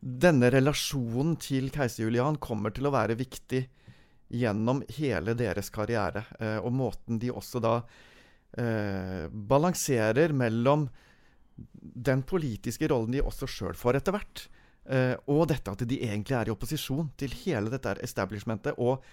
denne 0.02 0.50
relasjonen 0.50 1.36
til 1.42 1.70
keiser 1.74 2.08
Julian 2.08 2.40
kommer 2.42 2.74
til 2.74 2.90
å 2.90 2.94
være 2.94 3.18
viktig 3.20 3.62
gjennom 4.32 4.82
hele 4.98 5.36
deres 5.38 5.70
karriere. 5.74 6.26
Eh, 6.40 6.58
og 6.58 6.74
måten 6.74 7.20
de 7.22 7.32
også 7.32 7.62
da 7.64 7.76
eh, 8.58 9.28
balanserer 9.30 10.34
mellom 10.34 10.88
den 11.82 12.24
politiske 12.26 12.90
rollen 12.90 13.14
de 13.14 13.22
også 13.22 13.50
sjøl 13.50 13.78
får 13.78 14.00
etter 14.00 14.16
hvert, 14.16 14.46
eh, 14.90 15.14
og 15.30 15.50
dette 15.52 15.74
at 15.74 15.84
de 15.86 16.00
egentlig 16.08 16.38
er 16.40 16.50
i 16.50 16.56
opposisjon 16.56 17.12
til 17.20 17.36
hele 17.44 17.74
dette 17.74 18.00
establishmentet. 18.02 18.80
Og 18.82 19.04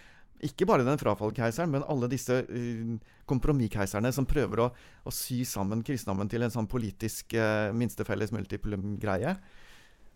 ikke 0.47 0.69
bare 0.71 0.87
den 0.87 1.01
frafallkeiseren, 1.01 1.73
men 1.73 1.87
alle 1.91 2.07
disse 2.11 2.37
uh, 2.47 2.91
kompromisskeiserne 3.27 4.13
som 4.15 4.27
prøver 4.29 4.61
å, 4.63 4.67
å, 5.03 5.11
sy 5.11 5.41
sammen 5.43 5.83
kristendommen 5.83 6.31
til 6.31 6.47
en 6.47 6.53
sånn 6.55 6.69
politisk 6.71 7.35
uh, 7.35 7.75
minstefelles 7.75 8.31
multiplum-greie. 8.37 9.33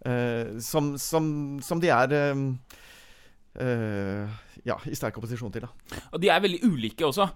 Uh, 0.02 0.58
som, 0.58 0.98
som, 0.98 1.60
som, 1.62 1.78
de 1.78 1.92
er 1.94 2.10
uh, 2.34 2.54
ja, 4.66 4.76
i 4.90 4.96
sterk 4.98 5.18
opposisjon 5.20 5.52
til. 5.54 5.66
Da. 5.66 6.02
Og 6.10 6.22
de 6.22 6.30
er 6.32 6.42
veldig 6.42 6.62
ulike 6.66 7.06
også. 7.06 7.28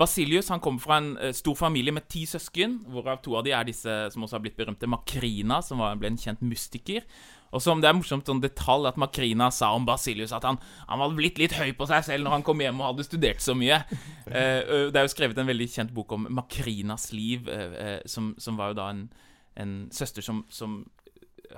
Basilius 0.00 0.48
han 0.50 0.62
kommer 0.62 0.82
fra 0.82 0.96
en 0.98 1.12
stor 1.36 1.54
familie 1.54 1.92
med 1.94 2.08
ti 2.10 2.24
søsken, 2.26 2.80
hvorav 2.90 3.20
to 3.22 3.36
av 3.38 3.44
de 3.46 3.52
er 3.54 3.68
disse 3.68 3.92
som 4.10 4.24
også 4.26 4.38
har 4.38 4.42
blitt 4.42 4.56
berømte 4.58 4.88
Makrina, 4.90 5.60
som 5.62 5.78
var, 5.84 5.94
ble 6.00 6.10
en 6.10 6.18
kjent 6.18 6.42
mystiker. 6.42 7.04
Og 7.54 7.62
som 7.62 7.78
Det 7.78 7.86
er 7.86 7.94
morsomt 7.94 8.26
sånn 8.26 8.40
detalj 8.42 8.88
at 8.90 8.98
Makrina 8.98 9.46
sa 9.54 9.68
om 9.76 9.84
Basilius 9.86 10.32
at 10.34 10.42
han, 10.48 10.58
han 10.88 10.98
var 10.98 11.14
blitt 11.14 11.38
litt 11.38 11.54
høy 11.54 11.70
på 11.78 11.86
seg 11.86 12.02
selv 12.08 12.26
når 12.26 12.38
han 12.38 12.46
kom 12.48 12.64
hjem 12.64 12.80
og 12.80 12.88
hadde 12.88 13.06
studert 13.06 13.44
så 13.44 13.54
mye. 13.54 13.78
Det 14.26 14.96
er 14.96 15.04
jo 15.04 15.12
skrevet 15.12 15.38
en 15.38 15.52
veldig 15.52 15.68
kjent 15.70 15.94
bok 15.94 16.16
om 16.16 16.26
Makrinas 16.34 17.12
liv, 17.14 17.46
som, 18.10 18.32
som, 18.40 18.58
var 18.58 18.72
jo 18.72 18.80
da 18.80 18.88
en, 18.90 19.06
en 19.62 19.76
søster 19.94 20.26
som, 20.26 20.42
som 20.50 20.80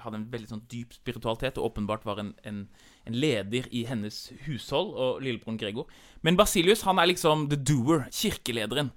hadde 0.02 0.20
en 0.20 0.28
veldig 0.32 0.50
sånn 0.50 0.64
dyp 0.70 0.94
spiritualitet 0.96 1.58
og 1.60 1.70
åpenbart 1.70 2.06
var 2.06 2.20
en, 2.22 2.32
en, 2.48 2.64
en 3.08 3.16
leder 3.16 3.68
i 3.74 3.84
hennes 3.88 4.18
hushold 4.46 4.92
og 4.94 5.22
lillebroren 5.24 5.58
Gregor. 5.60 5.90
Men 6.26 6.38
Basilius 6.38 6.84
han 6.86 7.00
er 7.00 7.10
liksom 7.10 7.48
the 7.52 7.58
doer, 7.58 8.06
kirkelederen. 8.14 8.92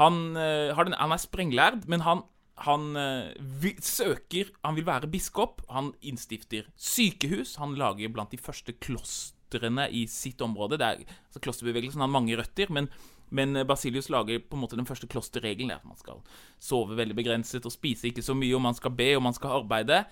Han, 0.00 0.36
uh, 0.36 0.76
den, 0.84 0.96
han 0.98 1.14
er 1.14 1.22
sprenglærd, 1.22 1.86
men 1.88 2.04
han, 2.04 2.22
han 2.66 2.88
uh, 2.96 3.32
vi, 3.62 3.74
søker 3.80 4.52
Han 4.64 4.76
vil 4.76 4.86
være 4.88 5.10
biskop. 5.10 5.62
Han 5.72 5.94
innstifter 6.02 6.68
sykehus. 6.76 7.56
Han 7.62 7.76
lager 7.80 8.12
blant 8.12 8.34
de 8.34 8.40
første 8.40 8.76
klostrene 8.76 9.88
i 9.90 10.06
sitt 10.10 10.42
område. 10.44 10.78
Det 10.80 10.86
er, 10.86 11.18
altså 11.28 11.44
Klosterbevegelsen 11.44 12.04
har 12.04 12.12
mange 12.12 12.36
røtter, 12.36 12.72
men 12.72 12.90
men 13.34 13.58
Basilius 13.66 14.06
lager 14.12 14.38
på 14.38 14.54
en 14.54 14.62
måte 14.62 14.76
den 14.78 14.86
første 14.86 15.08
klosterregelen. 15.10 15.72
at 15.74 15.84
Man 15.84 15.98
skal 15.98 16.20
sove 16.62 16.96
veldig 16.96 17.16
begrenset 17.16 17.66
og 17.66 17.74
spise 17.74 18.06
ikke 18.06 18.22
så 18.22 18.36
mye, 18.38 18.54
og 18.54 18.62
man 18.62 18.74
skal 18.74 18.94
be 18.94 19.16
og 19.16 19.22
man 19.22 19.34
skal 19.34 19.62
arbeide. 19.62 20.04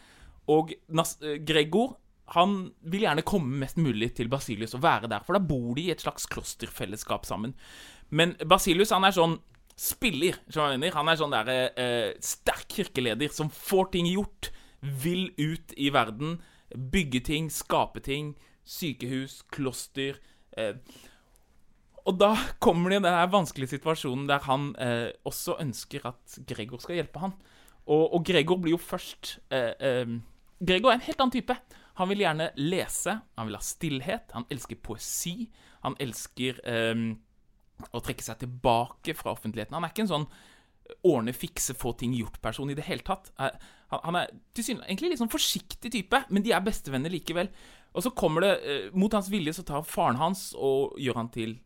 Og 0.51 0.75
Nas 0.93 1.17
Gregor 1.47 1.97
han 2.33 2.71
vil 2.89 3.05
gjerne 3.05 3.25
komme 3.27 3.59
mest 3.61 3.77
mulig 3.77 4.15
til 4.17 4.31
Basilius 4.33 4.75
og 4.77 4.85
være 4.85 5.11
der, 5.13 5.25
for 5.27 5.37
da 5.37 5.45
bor 5.45 5.75
de 5.77 5.89
i 5.89 5.93
et 5.93 6.01
slags 6.01 6.25
klosterfellesskap 6.33 7.27
sammen. 7.29 7.53
Men 8.09 8.33
Basilius 8.49 8.95
han 8.95 9.05
er 9.05 9.17
sånn 9.17 9.37
spiller. 9.77 10.39
Han 10.55 11.11
er 11.11 11.19
sånn 11.19 11.35
der, 11.35 11.73
eh, 11.77 12.15
sterk 12.21 12.69
kirkeleder 12.69 13.33
som 13.33 13.51
får 13.51 13.93
ting 13.93 14.07
gjort. 14.07 14.51
Vil 14.81 15.33
ut 15.39 15.73
i 15.77 15.91
verden. 15.91 16.41
Bygge 16.71 17.25
ting, 17.25 17.51
skape 17.51 18.01
ting. 18.01 18.37
Sykehus, 18.65 19.43
kloster. 19.51 20.19
Eh. 20.57 20.75
Og 22.07 22.19
da 22.19 22.37
kommer 22.61 22.91
det 22.91 23.01
i 23.01 23.03
den 23.03 23.31
vanskelige 23.33 23.79
situasjonen 23.79 24.27
der 24.29 24.41
han 24.45 24.75
eh, 24.77 25.13
også 25.25 25.59
ønsker 25.61 26.07
at 26.07 26.39
Gregor 26.47 26.79
skal 26.79 26.97
hjelpe 26.97 27.19
han. 27.19 27.33
Og, 27.87 28.15
og 28.15 28.25
Gregor 28.25 28.61
blir 28.61 28.77
jo 28.77 28.81
først 28.81 29.39
eh, 29.51 30.21
eh 30.61 30.67
Gregor 30.67 30.91
er 30.91 30.95
en 30.99 31.07
helt 31.07 31.21
annen 31.21 31.35
type. 31.35 31.57
Han 31.95 32.09
vil 32.11 32.25
gjerne 32.25 32.51
lese, 32.57 33.21
han 33.37 33.47
vil 33.47 33.57
ha 33.57 33.63
stillhet, 33.63 34.33
han 34.35 34.47
elsker 34.51 34.77
poesi. 34.83 35.51
Han 35.85 35.95
elsker 36.01 36.59
um, 36.65 37.13
å 37.93 38.01
trekke 38.03 38.25
seg 38.25 38.41
tilbake 38.41 39.15
fra 39.15 39.35
offentligheten. 39.35 39.77
Han 39.77 39.85
er 39.85 39.93
ikke 39.93 40.07
en 40.07 40.13
sånn 40.15 40.27
ordne, 41.05 41.33
fikse, 41.37 41.77
få 41.79 41.95
ting 41.99 42.15
gjort-person 42.17 42.71
i 42.73 42.77
det 42.77 42.85
hele 42.89 43.05
tatt. 43.07 43.31
Eh, 43.41 43.55
han 43.95 44.19
er 44.19 44.33
egentlig 44.59 45.13
litt 45.13 45.21
sånn 45.23 45.33
forsiktig 45.33 45.93
type, 45.93 46.21
men 46.29 46.45
de 46.45 46.53
er 46.53 46.65
bestevenner 46.65 47.13
likevel. 47.13 47.49
Og 47.95 48.05
så 48.05 48.13
kommer 48.17 48.45
det, 48.45 48.53
uh, 48.65 48.99
mot 48.99 49.13
hans 49.15 49.31
vilje, 49.33 49.55
så 49.55 49.65
tar 49.67 49.87
faren 49.87 50.19
hans 50.21 50.51
og 50.59 50.99
gjør 51.01 51.21
han 51.23 51.31
til 51.35 51.59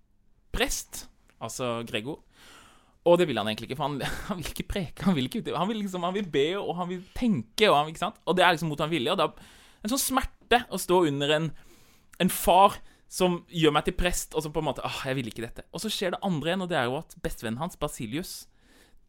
prest, 0.54 1.06
altså 1.40 1.78
Gregor. 1.88 2.20
Og 3.08 3.16
det 3.20 3.28
vil 3.30 3.40
han 3.40 3.48
egentlig 3.48 3.70
ikke, 3.70 3.78
for 3.78 3.88
han, 3.88 4.02
han 4.28 4.40
vil 4.40 4.50
ikke 4.52 4.68
preke. 4.68 5.06
Han 5.06 5.16
vil, 5.16 5.30
ikke, 5.30 5.44
han 5.54 5.70
vil, 5.70 5.80
liksom, 5.84 6.04
han 6.06 6.16
vil 6.16 6.28
be, 6.32 6.48
og 6.60 6.76
han 6.80 6.90
vil 6.92 7.02
tenke, 7.16 7.70
og, 7.70 7.78
han, 7.80 8.20
og 8.24 8.36
det 8.36 8.44
er 8.44 8.54
liksom 8.54 8.72
mot 8.72 8.84
han 8.84 8.92
vilje. 8.92 9.14
Og 9.14 9.20
det 9.20 9.26
er 9.26 9.86
en 9.86 9.94
sånn 9.94 10.04
smerte 10.04 10.62
å 10.68 10.80
stå 10.80 11.02
under 11.08 11.34
en, 11.38 11.50
en 12.22 12.32
far 12.32 12.80
som 13.08 13.40
gjør 13.48 13.72
meg 13.72 13.86
til 13.86 13.96
prest, 13.96 14.34
og 14.36 14.44
som 14.44 14.52
på 14.52 14.60
en 14.60 14.68
måte 14.68 14.84
åh, 14.84 14.98
jeg 15.08 15.16
vil 15.16 15.30
ikke 15.30 15.46
dette. 15.46 15.64
Og 15.72 15.80
så 15.80 15.90
skjer 15.92 16.12
det 16.14 16.24
andre 16.26 16.52
igjen, 16.52 16.64
og 16.66 16.68
det 16.70 16.76
er 16.76 16.90
jo 16.90 16.98
at 17.00 17.16
bestevennen 17.24 17.62
hans, 17.62 17.78
Basilius, 17.80 18.34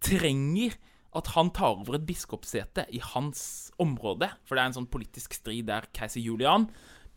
trenger 0.03 0.77
at 1.17 1.33
han 1.33 1.49
tar 1.51 1.81
over 1.81 1.97
et 1.97 2.05
biskopsete 2.07 2.85
i 2.95 3.01
hans 3.03 3.41
område. 3.81 4.29
For 4.47 4.55
det 4.55 4.63
er 4.63 4.71
en 4.71 4.77
sånn 4.77 4.91
politisk 4.93 5.35
strid 5.35 5.67
der 5.67 5.89
keiser 5.95 6.23
Julian 6.23 6.69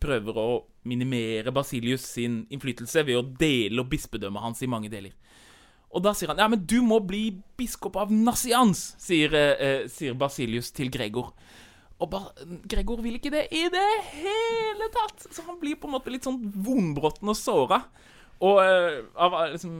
prøver 0.02 0.38
å 0.40 0.48
minimere 0.88 1.52
Basilius 1.54 2.04
sin 2.16 2.42
innflytelse 2.50 3.04
ved 3.06 3.20
å 3.20 3.26
dele 3.38 3.84
opp 3.84 3.92
bispedømmet 3.92 4.42
hans 4.42 4.62
i 4.64 4.70
mange 4.70 4.90
deler. 4.90 5.14
Og 5.92 6.04
da 6.04 6.14
sier 6.16 6.32
han 6.32 6.40
ja, 6.40 6.48
men 6.48 6.62
du 6.64 6.78
må 6.84 7.02
bli 7.04 7.26
biskop 7.58 7.98
av 8.00 8.12
Nassians, 8.12 8.92
sier, 9.00 9.34
eh, 9.36 9.82
sier 9.92 10.16
Basilius 10.18 10.72
til 10.72 10.88
Gregor. 10.92 11.34
Og 12.02 12.08
ba 12.10 12.22
Gregor 12.68 13.02
vil 13.04 13.18
ikke 13.18 13.32
det 13.34 13.44
i 13.54 13.66
det 13.70 13.90
hele 14.16 14.88
tatt! 14.94 15.28
Så 15.28 15.44
han 15.46 15.60
blir 15.60 15.78
på 15.78 15.90
en 15.90 15.96
måte 15.98 16.12
litt 16.12 16.26
sånn 16.26 16.40
vonbrotten 16.64 17.30
og 17.30 17.38
såra. 17.38 17.82
Og 18.42 18.58
uh, 18.58 19.02
av, 19.22 19.36
liksom, 19.52 19.74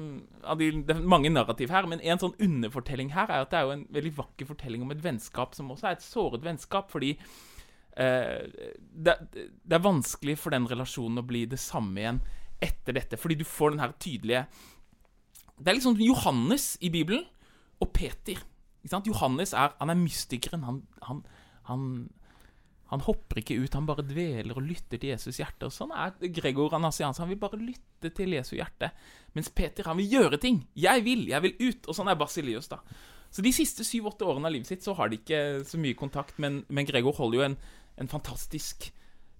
av 0.46 0.61
de, 0.61 0.68
Det 0.87 0.94
er 0.94 1.07
mange 1.14 1.33
narrativ 1.33 1.72
her, 1.75 1.88
men 1.90 2.03
en 2.05 2.20
sånn 2.22 2.37
underfortelling 2.42 3.11
her 3.16 3.27
er 3.31 3.42
at 3.42 3.51
det 3.51 3.59
er 3.59 3.66
jo 3.66 3.75
en 3.75 3.88
veldig 3.96 4.12
vakker 4.20 4.48
fortelling 4.53 4.85
om 4.85 4.92
et 4.94 5.03
vennskap 5.03 5.57
som 5.59 5.72
også 5.75 5.88
er 5.88 5.96
et 5.96 6.05
såret 6.05 6.44
vennskap, 6.44 6.92
fordi 6.92 7.16
uh, 7.16 8.44
det, 8.46 9.16
det, 9.33 9.75
er 9.75 9.83
vanskelig 9.83 10.37
for 10.38 10.55
den 10.55 10.68
relasjonen 10.70 11.25
å 11.25 11.27
bli 11.27 11.42
det 11.51 11.59
samme 11.62 12.05
igjen 12.05 12.22
etter 12.62 12.94
dette, 12.94 13.18
fordi 13.18 13.40
du 13.40 13.46
får 13.48 13.75
den 13.75 13.83
her 13.83 13.96
tydelige 13.98 14.44
Det 15.62 15.70
er 15.70 15.79
liksom 15.79 16.01
Johannes 16.03 16.75
i 16.83 16.90
Bibelen 16.90 17.25
og 17.83 17.92
Peter. 17.94 18.40
Johannes 19.07 19.55
er, 19.55 19.77
han 19.79 19.92
er 19.92 19.98
mystikeren. 19.98 20.66
Han, 20.66 20.83
han, 21.07 21.22
han 21.70 21.87
han 22.92 23.01
hopper 23.07 23.38
ikke 23.40 23.57
ut, 23.57 23.72
han 23.72 23.87
bare 23.88 24.05
dveler 24.05 24.59
og 24.59 24.66
lytter 24.68 25.01
til 25.01 25.14
Jesus' 25.14 25.38
hjerte. 25.40 25.64
Og 25.64 25.72
sånn 25.72 25.94
er 25.96 26.12
Gregor 26.37 26.75
Anasians. 26.77 27.22
Han 27.22 27.31
vil 27.31 27.38
bare 27.40 27.57
lytte 27.57 28.11
til 28.12 28.35
Jesu 28.37 28.51
hjerte. 28.59 28.90
Mens 29.33 29.48
Peter 29.48 29.88
han 29.88 29.96
vil 29.96 30.11
gjøre 30.12 30.37
ting. 30.42 30.66
'Jeg 30.77 31.05
vil, 31.07 31.25
jeg 31.31 31.42
vil 31.42 31.55
ut.' 31.70 31.88
Og 31.88 31.96
sånn 31.96 32.11
er 32.12 32.20
Basilius, 32.20 32.68
da. 32.68 32.83
Så 33.33 33.40
de 33.40 33.53
siste 33.57 33.81
syv-åtte 33.81 34.29
årene 34.29 34.44
av 34.44 34.53
livet 34.53 34.68
sitt 34.68 34.85
så 34.85 34.92
har 34.98 35.09
de 35.09 35.16
ikke 35.16 35.64
så 35.64 35.81
mye 35.81 35.96
kontakt, 35.96 36.37
men, 36.37 36.66
men 36.68 36.85
Gregor 36.85 37.16
holder 37.16 37.38
jo 37.38 37.44
en, 37.46 37.57
en, 37.96 38.12
fantastisk 38.12 38.90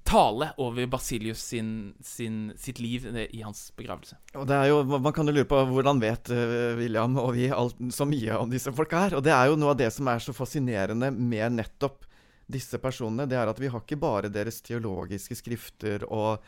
tale 0.05 0.51
over 0.61 0.87
Basilius 0.91 1.43
sin, 1.53 1.93
sin, 2.03 2.53
sitt 2.59 2.81
liv 2.83 3.07
i 3.31 3.43
hans 3.45 3.69
begravelse. 3.79 4.19
Og 4.35 4.47
det 4.51 4.57
er 4.57 4.71
jo, 4.73 4.83
Man 4.99 5.12
kan 5.15 5.29
jo 5.29 5.35
lure 5.37 5.49
på 5.49 5.61
hvordan 5.71 6.03
vet 6.03 6.33
uh, 6.35 6.73
William 6.79 7.15
og 7.23 7.35
vi 7.37 7.49
alt, 7.55 7.79
så 7.95 8.07
mye 8.09 8.38
om 8.41 8.51
disse 8.51 8.73
folka 8.75 9.07
her. 9.07 9.19
Og 9.19 9.25
det 9.25 9.35
er 9.35 9.51
jo 9.51 9.59
noe 9.61 9.75
av 9.75 9.81
det 9.81 9.93
som 9.95 10.11
er 10.11 10.23
så 10.23 10.35
fascinerende 10.37 11.12
med 11.15 11.59
nettopp 11.61 12.09
disse 12.53 12.79
personene, 12.83 13.29
det 13.31 13.38
er 13.38 13.51
at 13.51 13.61
vi 13.61 13.71
har 13.71 13.83
ikke 13.83 14.01
bare 14.01 14.33
deres 14.33 14.61
teologiske 14.65 15.37
skrifter 15.38 16.05
og, 16.09 16.43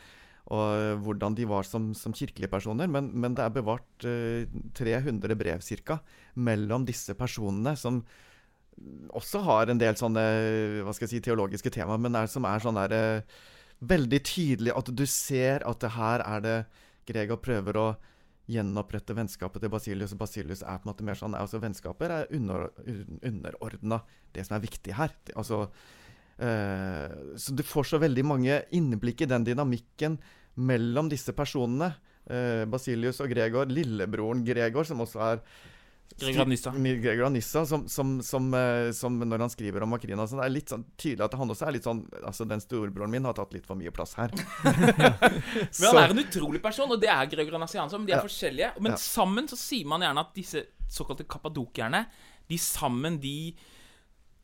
og 0.53 1.01
hvordan 1.05 1.37
de 1.37 1.47
var 1.49 1.67
som, 1.67 1.89
som 1.97 2.13
kirkelige 2.15 2.51
personer, 2.51 2.89
men, 2.91 3.09
men, 3.13 3.33
det 3.37 3.45
er 3.45 3.55
bevart 3.55 4.05
eh, 4.05 4.45
300 4.77 5.37
brev 5.39 5.63
ca. 5.65 5.99
mellom 6.35 6.85
disse 6.85 7.15
personene, 7.17 7.75
som 7.79 8.03
også 9.15 9.41
har 9.45 9.71
en 9.71 9.79
del 9.79 9.95
sånne 9.99 10.23
hva 10.83 10.93
skal 10.95 11.07
jeg 11.07 11.13
si, 11.15 11.21
teologiske 11.23 11.71
temaer, 11.73 12.01
men 12.01 12.17
er, 12.19 12.27
som 12.31 12.47
er 12.47 12.63
sånn 12.63 12.79
der, 12.79 12.95
eh, 12.95 13.37
veldig 13.85 14.19
tydelig 14.25 14.73
at 14.75 14.91
du 14.91 15.05
ser 15.09 15.63
at 15.67 15.79
det 15.83 15.93
her 15.95 16.23
er 16.25 16.43
det 16.43 16.57
Gregor 17.05 17.39
prøver 17.43 17.77
å 17.79 17.87
gjenopprette 18.49 19.15
vennskapet 19.17 19.63
til 19.63 19.71
Basilius. 19.73 20.13
Og 20.13 20.21
Basilius 20.21 20.63
er 20.63 20.79
på 20.79 20.87
en 20.87 20.91
måte 20.91 21.05
mer 21.05 21.17
sånn 21.17 21.37
altså 21.37 21.59
Vennskaper 21.61 22.13
er 22.13 22.33
under, 22.35 22.67
underordna 23.25 24.01
det 24.35 24.45
som 24.45 24.57
er 24.57 24.65
viktig 24.65 24.95
her. 24.97 25.13
Altså, 25.35 25.65
øh, 26.39 27.37
så 27.41 27.55
du 27.55 27.63
får 27.65 27.89
så 27.91 28.01
veldig 28.01 28.25
mange 28.25 28.59
innblikk 28.75 29.25
i 29.25 29.29
den 29.29 29.47
dynamikken 29.47 30.19
mellom 30.55 31.09
disse 31.11 31.33
personene. 31.37 31.93
Øh, 32.29 32.65
Basilius 32.69 33.21
og 33.21 33.33
Gregor. 33.33 33.69
Lillebroren 33.69 34.45
Gregor, 34.45 34.85
som 34.85 35.01
også 35.05 35.23
er 35.25 35.43
Gregor 36.19 36.45
Nissa. 36.47 36.71
Gregor 36.71 37.29
Nissa 37.29 37.65
som, 37.65 37.89
som, 37.91 38.21
som, 38.23 38.53
eh, 38.53 38.91
som, 38.95 39.17
når 39.19 39.39
han 39.45 39.51
skriver 39.51 39.83
om 39.83 39.91
Makrina, 39.91 40.27
så 40.27 40.39
det 40.39 40.45
er 40.45 40.53
litt 40.53 40.71
sånn 40.71 40.85
tydelig 40.95 41.25
at 41.25 41.35
han 41.35 41.51
også 41.51 41.67
er 41.67 41.75
litt 41.75 41.87
sånn 41.87 42.05
Altså, 42.21 42.47
den 42.47 42.63
storebroren 42.63 43.11
min 43.11 43.27
har 43.27 43.35
tatt 43.35 43.51
litt 43.55 43.67
for 43.67 43.75
mye 43.79 43.91
plass 43.95 44.15
her. 44.19 44.31
men 44.63 45.87
han 45.89 46.01
er 46.01 46.15
en 46.15 46.23
utrolig 46.23 46.63
person, 46.63 46.91
og 46.91 47.01
det 47.03 47.11
er 47.11 47.27
Gregor 47.31 47.59
Nassianso. 47.59 47.99
Men 47.99 48.07
de 48.07 48.15
er 48.15 48.21
ja. 48.21 48.25
forskjellige. 48.29 48.71
Men 48.79 48.95
ja. 48.95 49.01
sammen 49.01 49.51
så 49.51 49.59
sier 49.59 49.91
man 49.91 50.05
gjerne 50.07 50.23
at 50.23 50.35
disse 50.37 50.63
såkalte 50.95 51.27
kappadokierne, 51.27 52.05
de 52.47 52.59
sammen, 52.61 53.19
de 53.19 53.35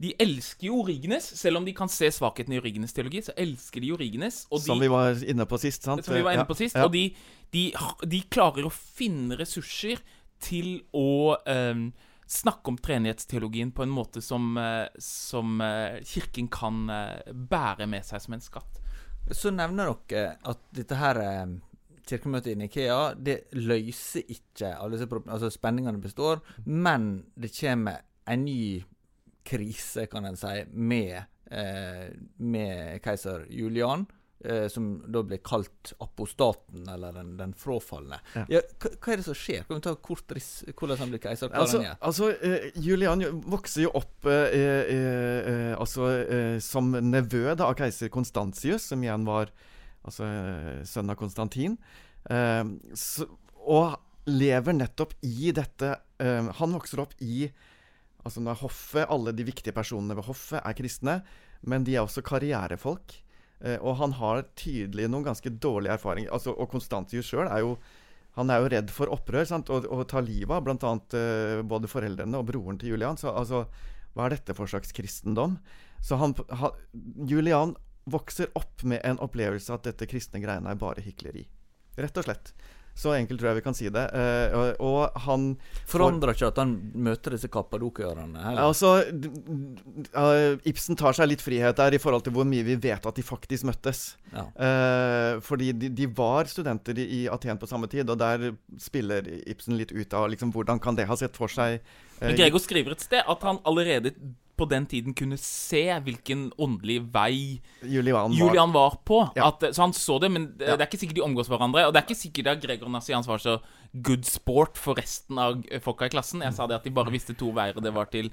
de 0.01 0.15
elsker 0.17 0.65
jo 0.65 0.79
Origenes, 0.81 1.27
selv 1.37 1.59
om 1.59 1.65
de 1.65 1.73
kan 1.77 1.89
se 1.91 2.07
svakheten 2.09 2.55
i 2.55 2.57
Origenes 2.57 2.95
teologi. 2.95 3.21
Så 3.25 3.35
elsker 3.37 3.83
de 3.83 3.91
Origenes. 3.93 4.43
De, 4.49 4.61
som 4.63 4.81
vi 4.81 4.89
var 4.89 5.19
inne 5.21 5.45
på 5.45 5.59
sist, 5.61 5.85
sant? 5.85 6.01
Som 6.05 6.17
vi 6.17 6.23
var 6.25 6.37
inne 6.37 6.47
på 6.49 6.57
sist, 6.57 6.77
ja. 6.77 6.87
Og 6.87 6.95
de, 6.95 7.11
de, 7.53 7.67
de, 8.09 8.23
klarer 8.33 8.65
å 8.65 8.73
finne 8.73 9.37
ressurser 9.37 10.01
til 10.41 10.79
å 10.97 11.37
eh, 11.45 11.85
snakke 12.31 12.71
om 12.71 12.77
treenighetsteologien 12.77 13.71
på 13.75 13.83
en 13.83 13.91
måte 13.91 14.21
som, 14.23 14.55
uh, 14.57 14.87
som 14.97 15.61
uh, 15.61 15.99
Kirken 16.07 16.47
kan 16.51 16.85
uh, 16.89 17.33
bære 17.33 17.87
med 17.91 18.07
seg 18.07 18.23
som 18.23 18.37
en 18.37 18.43
skatt. 18.43 18.79
Så 19.35 19.51
nevner 19.53 19.91
dere 20.09 20.37
at 20.49 20.63
dette 20.75 20.97
her 20.97 21.19
kirkemøtet 22.07 22.53
i 22.53 22.55
Nikea 22.57 23.13
det 23.15 23.35
løser 23.55 24.25
ikke 24.33 24.73
alle 24.73 24.95
disse 24.95 25.07
problemene. 25.11 25.35
Altså 25.37 25.51
spenningene 25.53 26.01
består, 26.01 26.41
men 26.65 27.27
det 27.35 27.51
kommer 27.53 28.01
en 28.27 28.47
ny 28.47 28.81
krise, 29.47 30.07
kan 30.09 30.25
en 30.25 30.39
si, 30.39 30.65
med, 30.73 31.21
med 32.41 32.99
keiser 33.05 33.45
Julian 33.53 34.07
eh, 34.45 34.67
som 34.67 34.87
da 35.11 35.23
blir 35.23 35.41
kalt 35.45 35.93
apostaten, 36.03 36.83
eller 36.89 37.15
den, 37.15 37.33
den 37.39 37.53
frafalne. 37.57 38.19
Ja. 38.35 38.45
Ja, 38.57 38.61
hva, 38.81 38.91
hva, 38.97 39.13
er 39.13 39.21
det 39.21 39.25
som 39.27 39.37
skjer? 39.37 39.65
Kan 39.67 39.79
vi 39.79 39.85
ta 39.85 39.95
kort 40.09 40.35
riss 40.35 40.51
hvordan 40.71 41.01
han 41.01 41.13
blir 41.13 41.23
keiser? 41.23 41.51
Altså, 41.57 41.81
altså 41.99 42.31
eh, 42.37 42.69
Julian 42.81 43.23
vokser 43.51 43.87
jo 43.87 43.93
opp 44.01 44.29
eh, 44.29 44.91
uh, 44.91 45.73
altså, 45.79 46.09
som 46.63 46.93
nevø 46.93 47.55
da, 47.55 47.67
av 47.69 47.75
keiser 47.79 48.11
Konstantius, 48.13 48.89
som 48.91 49.03
igjen 49.03 49.27
var 49.27 49.51
altså, 50.07 50.29
sønn 50.87 51.11
av 51.11 51.19
Konstantin. 51.19 51.77
Så, 52.21 53.25
og 53.65 53.95
lever 54.29 54.75
nettopp 54.77 55.15
i 55.25 55.49
dette 55.57 55.87
Han 56.21 56.75
vokser 56.75 56.99
opp 57.01 57.15
i 57.25 57.47
Altså 58.21 58.43
når 58.43 58.59
hoffet, 58.61 59.07
Alle 59.09 59.33
de 59.33 59.45
viktige 59.47 59.73
personene 59.73 60.13
ved 60.17 60.27
hoffet 60.27 60.61
er 60.61 60.77
kristne, 60.77 61.15
men 61.65 61.85
de 61.85 61.95
er 61.95 62.05
også 62.05 62.23
karrierefolk. 62.25 63.15
Eh, 63.63 63.77
og 63.79 63.97
han 64.01 64.15
har 64.17 64.45
tydelig 64.57 65.09
noen 65.11 65.27
ganske 65.27 65.53
dårlige 65.61 65.95
erfaringer. 65.97 66.31
Altså, 66.33 66.55
og 66.55 66.69
Konstantius 66.71 67.29
sjøl 67.29 67.49
er 67.49 67.65
jo 67.65 67.75
han 68.37 68.47
er 68.47 68.61
jo 68.63 68.69
redd 68.71 68.91
for 68.95 69.11
opprør 69.11 69.43
sant? 69.49 69.69
og, 69.73 69.85
og 69.91 70.05
tar 70.07 70.23
livet 70.23 70.53
av 70.55 70.63
bl.a. 70.63 70.91
Uh, 71.11 71.61
både 71.67 71.89
foreldrene 71.91 72.39
og 72.39 72.45
broren 72.47 72.77
til 72.79 72.93
Julian. 72.93 73.19
Så 73.19 73.27
altså, 73.27 73.65
hva 74.15 74.27
er 74.27 74.37
dette 74.37 74.55
for 74.55 74.71
slags 74.71 74.95
kristendom? 74.95 75.57
Så 75.99 76.15
han, 76.15 76.35
ha, 76.61 76.71
Julian 77.27 77.75
vokser 78.09 78.47
opp 78.57 78.85
med 78.87 79.03
en 79.05 79.19
opplevelse 79.21 79.75
at 79.75 79.83
dette 79.89 80.07
kristne 80.09 80.39
greiene 80.43 80.71
er 80.71 80.79
bare 80.79 81.03
hykleri. 81.03 81.43
Rett 81.99 82.17
og 82.17 82.29
slett. 82.29 82.53
Så 82.97 83.13
enkelt 83.15 83.39
tror 83.39 83.51
jeg 83.51 83.59
vi 83.61 83.63
kan 83.65 83.75
si 83.77 83.87
det. 83.93 84.03
Uh, 84.13 84.73
og, 84.83 85.19
han 85.25 85.47
Forandrer 85.89 86.35
ikke 86.35 86.49
at 86.51 86.59
han 86.61 86.73
møter 86.93 87.35
disse 87.35 87.49
kappadokierne? 87.51 88.27
Altså, 88.61 88.93
uh, 89.07 90.59
Ibsen 90.67 90.99
tar 90.99 91.15
seg 91.17 91.31
litt 91.31 91.43
frihet 91.43 91.79
der 91.79 91.95
i 91.95 92.01
forhold 92.01 92.25
til 92.25 92.35
hvor 92.35 92.47
mye 92.47 92.65
vi 92.67 92.77
vet 92.81 93.07
at 93.07 93.17
de 93.17 93.25
faktisk 93.25 93.69
møttes. 93.69 94.03
Ja. 94.33 94.45
Uh, 94.55 95.41
fordi 95.45 95.71
de, 95.73 95.91
de, 95.95 96.09
var 96.11 96.51
studenter 96.51 96.99
i, 96.99 97.07
i, 97.21 97.23
Aten 97.31 97.59
på 97.61 97.69
samme 97.69 97.89
tid, 97.91 98.09
og 98.11 98.19
der 98.21 98.51
spiller 98.81 99.25
Ibsen 99.49 99.79
litt 99.79 99.95
ut 99.95 100.13
av 100.17 100.29
liksom, 100.33 100.53
hvordan 100.53 100.81
kan 100.83 100.99
det 100.99 101.07
ha 101.09 101.17
sett 101.19 101.39
for 101.39 101.51
seg 101.51 101.79
uh, 102.21 102.31
Gregor 102.35 102.61
skriver 102.63 102.95
et 102.95 103.03
sted 103.03 103.23
at 103.23 103.47
han 103.47 103.59
allerede 103.67 104.13
på 104.61 104.67
den 104.69 104.85
tiden 104.89 105.15
kunne 105.17 105.39
se 105.41 105.83
hvilken 106.05 106.49
åndelig 106.61 106.99
vei 107.13 107.59
Julian 107.81 108.29
var, 108.29 108.37
Julian 108.37 108.73
var 108.75 108.97
på. 109.07 109.19
Ja. 109.35 109.49
At, 109.49 109.65
så 109.73 109.87
han 109.87 109.95
så 109.97 110.19
det, 110.21 110.29
men 110.33 110.51
det, 110.59 110.69
er 110.75 110.85
ikke 110.85 111.01
sikkert 111.01 111.17
de 111.17 111.25
omgås 111.25 111.49
hverandre. 111.51 111.87
Og 111.87 111.93
det 111.93 112.01
er 112.01 112.07
ikke 112.07 112.19
sikkert 112.19 112.53
at 112.53 112.63
Gregor 112.63 112.91
Nassians 112.93 113.29
var 113.29 113.41
så 113.41 113.57
good 114.05 114.27
sport 114.29 114.79
for 114.79 114.99
resten 114.99 115.41
av 115.41 115.61
folka 115.83 116.09
i 116.09 116.13
klassen. 116.13 116.45
Jeg 116.45 116.57
sa 116.57 116.69
det 116.69 116.77
at 116.77 116.87
de 116.87 116.93
bare 116.93 117.13
visste 117.13 117.37
to 117.37 117.49
veier, 117.55 117.77
og 117.77 117.85
det 117.85 117.93
var 117.95 118.11
til, 118.13 118.29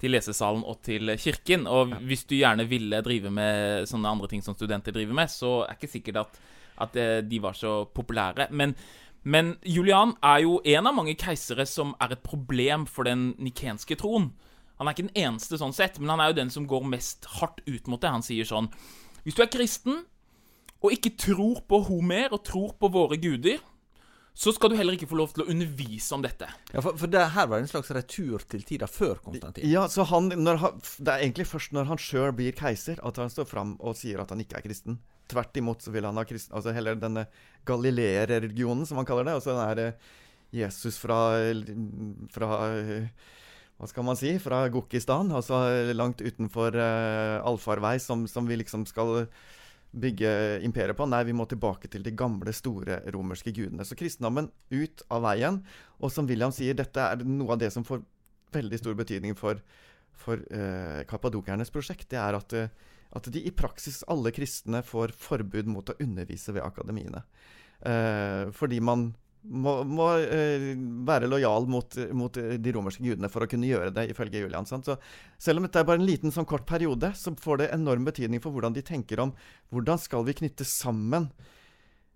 til 0.00 0.14
lesesalen 0.14 0.62
og 0.62 0.78
til 0.86 1.14
kirken. 1.20 1.66
Og 1.70 1.96
hvis 2.06 2.26
du 2.30 2.36
gjerne 2.38 2.68
ville 2.70 3.02
drive 3.04 3.32
med 3.34 3.90
sånne 3.90 4.16
andre 4.16 4.30
ting 4.30 4.44
som 4.44 4.56
studenter 4.56 4.94
driver 4.94 5.18
med, 5.22 5.32
så 5.32 5.62
er 5.64 5.74
det 5.74 5.82
ikke 5.82 5.96
sikkert 5.98 6.22
at, 6.24 6.44
at 6.86 7.00
eh, 7.00 7.16
de 7.26 7.42
var 7.42 7.58
så 7.58 7.82
populære. 7.90 8.52
Men 8.54 8.78
men 9.24 9.54
Julian 9.64 10.12
er 10.20 10.42
jo 10.44 10.58
en 10.68 10.86
av 10.86 10.92
mange 10.92 11.14
keisere 11.16 11.64
som 11.64 11.94
er 11.96 12.12
et 12.12 12.24
problem 12.26 12.84
for 12.84 13.08
den 13.08 13.30
nikenske 13.40 13.96
troen. 13.96 14.34
Han 14.78 14.88
er 14.88 14.96
ikke 14.96 15.06
den 15.06 15.22
eneste 15.26 15.58
sånn 15.60 15.74
sett, 15.76 16.00
men 16.00 16.10
han 16.14 16.22
er 16.22 16.32
jo 16.32 16.40
den 16.40 16.50
som 16.50 16.66
går 16.70 16.88
mest 16.90 17.28
hardt 17.38 17.62
ut 17.66 17.86
mot 17.90 18.02
det. 18.02 18.10
Han 18.10 18.26
sier 18.26 18.48
sånn 18.48 18.70
Hvis 19.22 19.38
du 19.38 19.44
er 19.44 19.52
kristen 19.52 20.02
og 20.84 20.92
ikke 20.92 21.14
tror 21.16 21.62
på 21.68 21.78
Homer 21.86 22.34
og 22.34 22.42
tror 22.44 22.74
på 22.76 22.90
våre 22.92 23.16
guder, 23.16 23.62
så 24.34 24.50
skal 24.52 24.72
du 24.72 24.76
heller 24.76 24.96
ikke 24.96 25.06
få 25.08 25.16
lov 25.16 25.30
til 25.32 25.44
å 25.44 25.46
undervise 25.52 26.10
om 26.16 26.22
dette. 26.24 26.48
Ja, 26.72 26.82
For, 26.82 26.98
for 26.98 27.10
det 27.10 27.22
her 27.36 27.46
var 27.48 27.62
en 27.62 27.70
slags 27.70 27.92
retur 27.94 28.42
til 28.50 28.64
tida 28.66 28.88
før 28.90 29.20
Konstantin? 29.22 29.68
Ja, 29.70 29.86
så 29.88 30.04
han, 30.10 30.32
han, 30.34 30.80
Det 30.98 31.12
er 31.12 31.22
egentlig 31.22 31.46
først 31.46 31.72
når 31.72 31.86
han 31.92 32.02
sjøl 32.02 32.34
blir 32.36 32.56
keiser, 32.58 32.98
at 32.98 33.20
han 33.22 33.30
står 33.30 33.46
fram 33.48 33.76
og 33.78 33.94
sier 33.96 34.20
at 34.20 34.34
han 34.34 34.42
ikke 34.42 34.58
er 34.58 34.66
kristen. 34.66 34.98
Tvert 35.30 35.56
imot 35.56 35.86
så 35.86 35.94
vil 35.94 36.04
han 36.04 36.18
ha 36.20 36.26
kristen 36.28 36.52
Altså 36.58 36.74
heller 36.76 36.98
denne 37.00 37.28
Galileer-religionen, 37.64 38.84
som 38.90 38.98
han 39.00 39.08
kaller 39.08 39.30
det. 39.30 39.38
Altså 39.38 39.54
den 39.54 39.64
her 39.70 39.94
Jesus 40.54 40.98
fra, 41.00 41.20
fra 42.34 42.50
hva 43.74 43.88
skal 43.90 44.06
man 44.06 44.18
si, 44.18 44.36
fra 44.38 44.62
Gokistan, 44.70 45.32
altså 45.34 45.58
langt 45.96 46.22
utenfor 46.22 46.76
uh, 46.78 47.42
allfarvei, 47.42 47.96
som, 48.02 48.22
som, 48.30 48.46
vi 48.46 48.60
liksom 48.60 48.86
skal 48.86 49.26
bygge 49.94 50.30
imperiet 50.66 50.96
på. 50.98 51.06
Nei, 51.10 51.22
vi 51.26 51.34
må 51.36 51.46
tilbake 51.50 51.90
til 51.90 52.04
de 52.06 52.12
gamle, 52.14 52.54
store 52.54 53.00
romerske 53.14 53.52
gudene. 53.54 53.86
Så 53.86 53.98
kristendommen 53.98 54.50
ut 54.70 55.04
av 55.10 55.24
veien. 55.26 55.60
Og 56.00 56.12
som 56.14 56.28
William 56.30 56.54
sier, 56.54 56.76
dette 56.78 57.02
er 57.02 57.26
noe 57.26 57.54
av 57.54 57.62
det 57.62 57.70
som 57.74 57.86
får 57.86 58.02
veldig 58.54 58.80
stor 58.80 58.96
betydning 58.98 59.34
for, 59.38 59.60
for 60.18 60.42
uh, 60.54 61.02
kappadokernes 61.10 61.72
prosjekt. 61.74 62.08
Det 62.10 62.20
er 62.20 62.38
at, 62.38 62.54
uh, 62.54 62.94
at, 63.14 63.30
de 63.34 63.42
i 63.42 63.54
praksis, 63.54 64.02
alle 64.10 64.34
kristne, 64.34 64.82
får 64.86 65.14
forbud 65.18 65.70
mot 65.70 65.90
å 65.90 65.98
undervise 66.02 66.54
ved 66.54 66.66
akademiene. 66.66 67.24
Uh, 67.84 68.50
fordi 68.54 68.80
man 68.82 69.12
må, 69.44 69.76
må 69.84 70.08
uh, 70.20 70.68
være 71.08 71.28
lojal 71.30 71.68
mot, 71.70 71.98
mot, 72.16 72.34
de 72.34 72.74
romerske 72.74 73.04
gudene 73.04 73.30
for 73.32 73.44
å 73.44 73.50
kunne 73.50 73.68
gjøre 73.68 73.92
det, 73.94 74.08
ifølge 74.12 74.42
Julian. 74.44 74.68
Sant? 74.68 74.88
Så 74.88 74.96
selv 75.38 75.60
om 75.60 75.68
dette 75.68 75.82
er 75.82 75.88
bare 75.88 76.00
en 76.00 76.08
liten 76.08 76.34
sånn 76.34 76.48
kort 76.48 76.66
periode, 76.68 77.12
så 77.18 77.34
får 77.40 77.62
det 77.62 77.72
enorm 77.76 78.08
betydning 78.08 78.42
for 78.44 78.54
hvordan 78.54 78.76
de 78.76 78.84
tenker 78.86 79.22
om 79.22 79.34
hvordan 79.74 80.00
skal 80.00 80.26
vi 80.26 80.36
knytte 80.40 80.66
sammen 80.68 81.30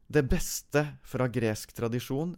det 0.08 0.24
beste 0.24 0.86
fra 1.04 1.28
gresk 1.28 1.74
tradisjon 1.76 2.32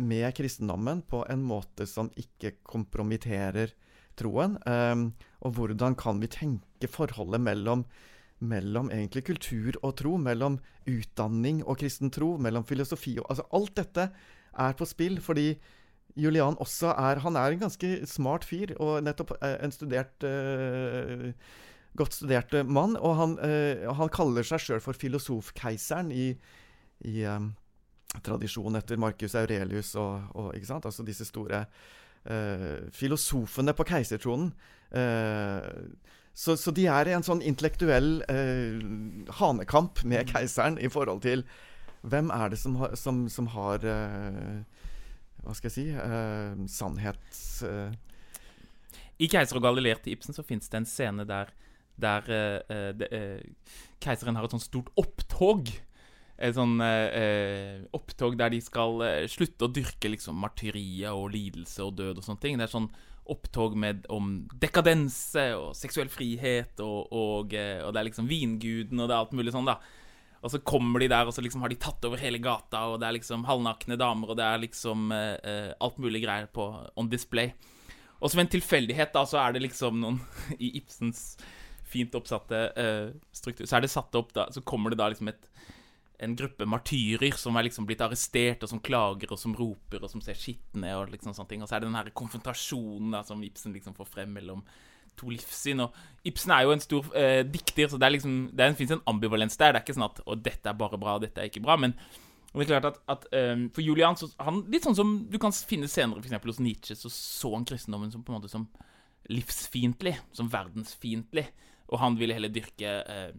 med 0.00 0.32
kristendommen 0.34 1.02
på 1.06 1.20
en 1.30 1.42
måte 1.44 1.86
som 1.86 2.08
ikke 2.18 2.56
kompromitterer 2.66 3.74
troen. 4.18 4.56
Um, 4.66 5.10
og 5.44 5.58
hvordan 5.58 5.96
kan 5.98 6.20
vi 6.22 6.30
tenke 6.32 6.90
forholdet 6.90 7.42
mellom 7.44 7.84
mellom 8.44 8.90
egentlig 8.92 9.24
kultur 9.28 9.78
og 9.82 9.96
tro, 10.00 10.16
mellom 10.20 10.58
utdanning 10.90 11.62
og 11.64 11.78
kristen 11.80 12.12
tro, 12.14 12.34
mellom 12.38 12.66
filosofi 12.68 13.16
og 13.18 13.30
Altså 13.32 13.46
alt 13.56 13.76
dette 13.80 14.08
er 14.54 14.76
på 14.78 14.86
spill 14.88 15.20
fordi 15.24 15.54
Julian 16.16 16.56
også 16.62 16.92
er 16.94 17.18
Han 17.24 17.36
er 17.36 17.54
en 17.54 17.64
ganske 17.64 18.06
smart 18.06 18.44
fyr 18.46 18.74
og 18.78 19.02
nettopp 19.02 19.34
eh, 19.40 19.56
en 19.64 19.72
studert 19.74 20.26
uh, 20.26 21.32
Godt 21.96 22.14
studert 22.14 22.54
mann. 22.66 22.96
Og 22.96 23.16
han, 23.16 23.36
uh, 23.38 23.90
han 23.94 24.10
kaller 24.10 24.46
seg 24.46 24.62
sjøl 24.62 24.80
for 24.82 24.98
filosofkeiseren 24.98 26.10
i, 26.10 26.32
i 27.06 27.20
um, 27.30 27.52
tradisjon 28.26 28.74
etter 28.74 28.98
Marcus 28.98 29.36
Aurelius 29.38 29.92
og, 29.94 30.24
og, 30.34 30.48
ikke 30.56 30.72
sant? 30.72 30.88
Altså 30.90 31.06
disse 31.06 31.26
store 31.28 31.64
uh, 32.26 32.90
filosofene 32.94 33.76
på 33.78 33.86
keisertronen. 33.86 34.50
Uh, 34.90 35.86
så, 36.34 36.56
så, 36.56 36.72
de 36.74 36.88
er 36.90 37.06
i 37.06 37.14
en 37.14 37.22
sånn 37.22 37.42
intellektuell 37.46 38.18
eh, 38.26 38.80
hanekamp 39.38 40.02
med 40.02 40.26
mm. 40.26 40.32
keiseren 40.32 40.80
i 40.82 40.90
forhold 40.90 41.22
til 41.22 41.44
hvem 42.04 42.32
er 42.34 42.50
det 42.52 42.58
som 42.60 42.74
har, 42.80 42.96
som, 42.98 43.24
som 43.32 43.46
har 43.54 43.84
eh, 43.88 44.82
Hva 45.44 45.54
skal 45.54 45.70
jeg 45.70 45.76
si 45.76 45.86
eh, 45.94 46.66
Sannhets... 46.70 47.62
Eh. 47.62 47.94
I 49.22 49.28
'Keiser 49.30 49.60
og 49.60 49.62
Galileer' 49.62 50.00
til 50.02 50.16
Ibsen 50.16 50.34
så 50.34 50.42
fins 50.42 50.66
det 50.66 50.80
en 50.80 50.88
scene 50.90 51.22
der, 51.22 51.52
der 52.02 52.26
eh, 52.34 53.02
eh, 53.06 53.44
keiseren 54.02 54.34
har 54.34 54.48
et 54.48 54.56
sånt 54.56 54.66
stort 54.66 54.90
opptog. 54.98 55.70
Et 56.34 56.56
sånn 56.56 56.82
opptog 57.94 58.34
der 58.40 58.50
de 58.50 58.58
skal 58.58 59.04
slutte 59.30 59.68
å 59.68 59.70
dyrke 59.70 60.10
liksom 60.10 60.34
martyriet 60.42 61.14
og 61.14 61.30
lidelse 61.30 61.86
og 61.86 61.94
død 62.00 62.18
og 62.18 62.26
sånne 62.26 62.42
ting. 62.42 62.58
Det 62.58 62.66
er 62.66 62.74
sånn 62.74 62.90
opptog 63.30 63.76
med, 63.76 64.06
om 64.12 64.44
dekadense 64.60 65.46
og 65.56 65.72
seksuell 65.78 66.10
frihet, 66.12 66.80
og, 66.84 67.12
og, 67.12 67.54
eh, 67.56 67.80
og, 67.80 67.92
det 67.94 68.00
er 68.00 68.08
liksom 68.10 68.28
vinguden, 68.28 69.00
og 69.00 69.08
det 69.08 69.14
er 69.14 69.20
alt 69.22 69.36
mulig 69.36 69.54
sånn, 69.54 69.68
da. 69.68 69.78
Og 70.44 70.52
så 70.52 70.60
kommer 70.60 71.00
de 71.00 71.08
der, 71.08 71.24
og 71.24 71.32
så 71.32 71.40
liksom 71.40 71.62
har 71.64 71.72
de 71.72 71.80
tatt 71.80 72.04
over 72.04 72.20
hele 72.20 72.40
gata, 72.44 72.82
og 72.92 72.98
det 73.00 73.08
er 73.08 73.16
liksom 73.16 73.46
halvnakne 73.48 73.96
damer, 74.00 74.32
og 74.32 74.36
det 74.40 74.44
er 74.44 74.64
liksom 74.66 75.12
eh, 75.16 75.36
eh 75.40 75.70
alt 75.80 76.00
mulig 76.02 76.20
greier 76.26 76.50
på 76.52 76.68
on 77.00 77.08
display. 77.08 77.54
Og 78.20 78.30
som 78.32 78.42
en 78.42 78.52
tilfeldighet, 78.52 79.12
da, 79.16 79.24
så 79.28 79.40
er 79.40 79.54
det 79.54 79.64
liksom 79.64 80.02
noen 80.02 80.20
I 80.64 80.74
Ibsens 80.80 81.34
fint 81.94 82.14
oppsatte 82.16 82.60
eh, 82.80 83.08
struktur, 83.32 83.64
så 83.68 83.78
er 83.78 83.84
det 83.84 83.92
satt 83.92 84.20
opp, 84.20 84.34
da, 84.36 84.50
så 84.52 84.60
kommer 84.66 84.92
det 84.92 85.00
da 85.00 85.08
liksom 85.12 85.32
et 85.32 85.48
en 86.22 86.34
gruppe 86.38 86.66
martyrer 86.68 87.34
som 87.38 87.56
er 87.56 87.66
liksom 87.66 87.86
blitt 87.88 88.02
arrestert, 88.04 88.62
og 88.62 88.70
som 88.70 88.80
klager, 88.84 89.32
og 89.34 89.40
som 89.40 89.54
roper, 89.58 90.02
og 90.02 90.10
som 90.12 90.22
ser 90.22 90.38
skitne 90.38 90.92
og 90.98 91.10
liksom 91.12 91.34
sånne 91.34 91.50
ting. 91.50 91.62
Og 91.64 91.70
så 91.70 91.76
er 91.76 91.82
det 91.82 91.90
den 91.90 91.98
her 91.98 92.10
konfrontasjonen 92.14 93.16
da, 93.16 93.24
som 93.26 93.42
Ibsen 93.42 93.74
liksom 93.74 93.96
får 93.98 94.10
frem 94.12 94.34
mellom 94.36 94.62
to 95.18 95.30
livssyn. 95.30 95.82
Og 95.84 96.26
Ibsen 96.26 96.54
er 96.54 96.66
jo 96.66 96.74
en 96.74 96.84
stor 96.84 97.08
eh, 97.18 97.40
dikter, 97.46 97.88
så 97.90 97.98
det 97.98 98.06
er 98.06 98.14
liksom 98.16 98.36
Det 98.54 98.70
fins 98.78 98.94
en 98.96 99.04
ambivalens 99.10 99.58
der. 99.58 99.74
Det 99.74 99.80
er 99.80 99.86
ikke 99.86 99.98
sånn 99.98 100.10
at 100.10 100.22
'Å, 100.22 100.38
dette 100.38 100.70
er 100.70 100.78
bare 100.78 101.00
bra, 101.00 101.16
og 101.16 101.26
dette 101.26 101.40
er 101.40 101.50
ikke 101.50 101.64
bra'. 101.64 101.78
Men 101.80 101.94
det 102.54 102.68
er 102.68 102.80
klart 102.80 102.92
at, 102.92 103.00
at 103.10 103.24
um, 103.34 103.68
for 103.74 103.82
Julian 103.82 104.14
så, 104.14 104.28
han, 104.38 104.62
Litt 104.70 104.84
sånn 104.86 104.94
som 104.94 105.14
du 105.26 105.40
kan 105.42 105.50
finne 105.50 105.90
senere 105.90 106.22
f.eks. 106.22 106.38
hos 106.44 106.62
Nietzsche, 106.62 106.94
så 106.94 107.10
så 107.10 107.50
han 107.56 107.66
kristendommen 107.66 108.12
som 108.12 108.22
på 108.22 108.30
en 108.30 108.38
måte 108.38 108.52
som 108.52 108.68
livsfiendtlig, 109.26 110.14
som 110.32 110.50
verdensfiendtlig. 110.52 111.48
Og 111.90 111.98
han 111.98 112.14
ville 112.20 112.36
heller 112.36 112.52
dyrke 112.52 112.92
eh, 113.02 113.34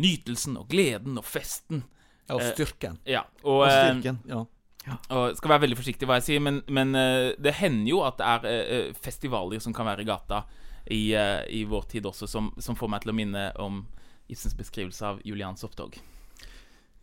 nytelsen 0.00 0.56
og 0.60 0.68
gleden 0.72 1.20
og 1.20 1.26
festen. 1.28 1.84
Og 2.32 2.40
eh, 2.40 2.52
styrken. 2.54 2.98
Eh, 3.04 3.16
ja, 3.16 3.26
og, 3.42 3.64
og 3.64 3.70
styrken. 3.70 4.20
Ja. 4.30 4.44
Ja. 4.86 4.96
Og 5.14 5.36
skal 5.38 5.52
være 5.54 5.62
veldig 5.66 5.78
forsiktig 5.78 6.08
hva 6.10 6.18
jeg 6.18 6.26
sier, 6.26 6.42
men, 6.42 6.58
men 6.66 6.96
uh, 6.98 7.30
det 7.38 7.54
hender 7.60 7.92
jo 7.92 8.00
at 8.06 8.18
det 8.18 8.30
er 8.30 8.88
uh, 8.90 8.96
festivaler 8.98 9.62
som 9.62 9.74
kan 9.76 9.86
være 9.86 10.02
i 10.02 10.08
gata 10.08 10.42
i, 10.90 11.04
uh, 11.14 11.42
i 11.46 11.62
vår 11.70 11.86
tid 11.92 12.08
også, 12.10 12.26
som, 12.30 12.50
som, 12.58 12.78
får 12.78 12.90
meg 12.90 13.04
til 13.04 13.12
å 13.12 13.16
minne 13.16 13.44
om 13.62 13.84
Ibsens 14.26 14.58
beskrivelse 14.58 15.06
av 15.06 15.22
Julians 15.26 15.62
opptog. 15.66 16.00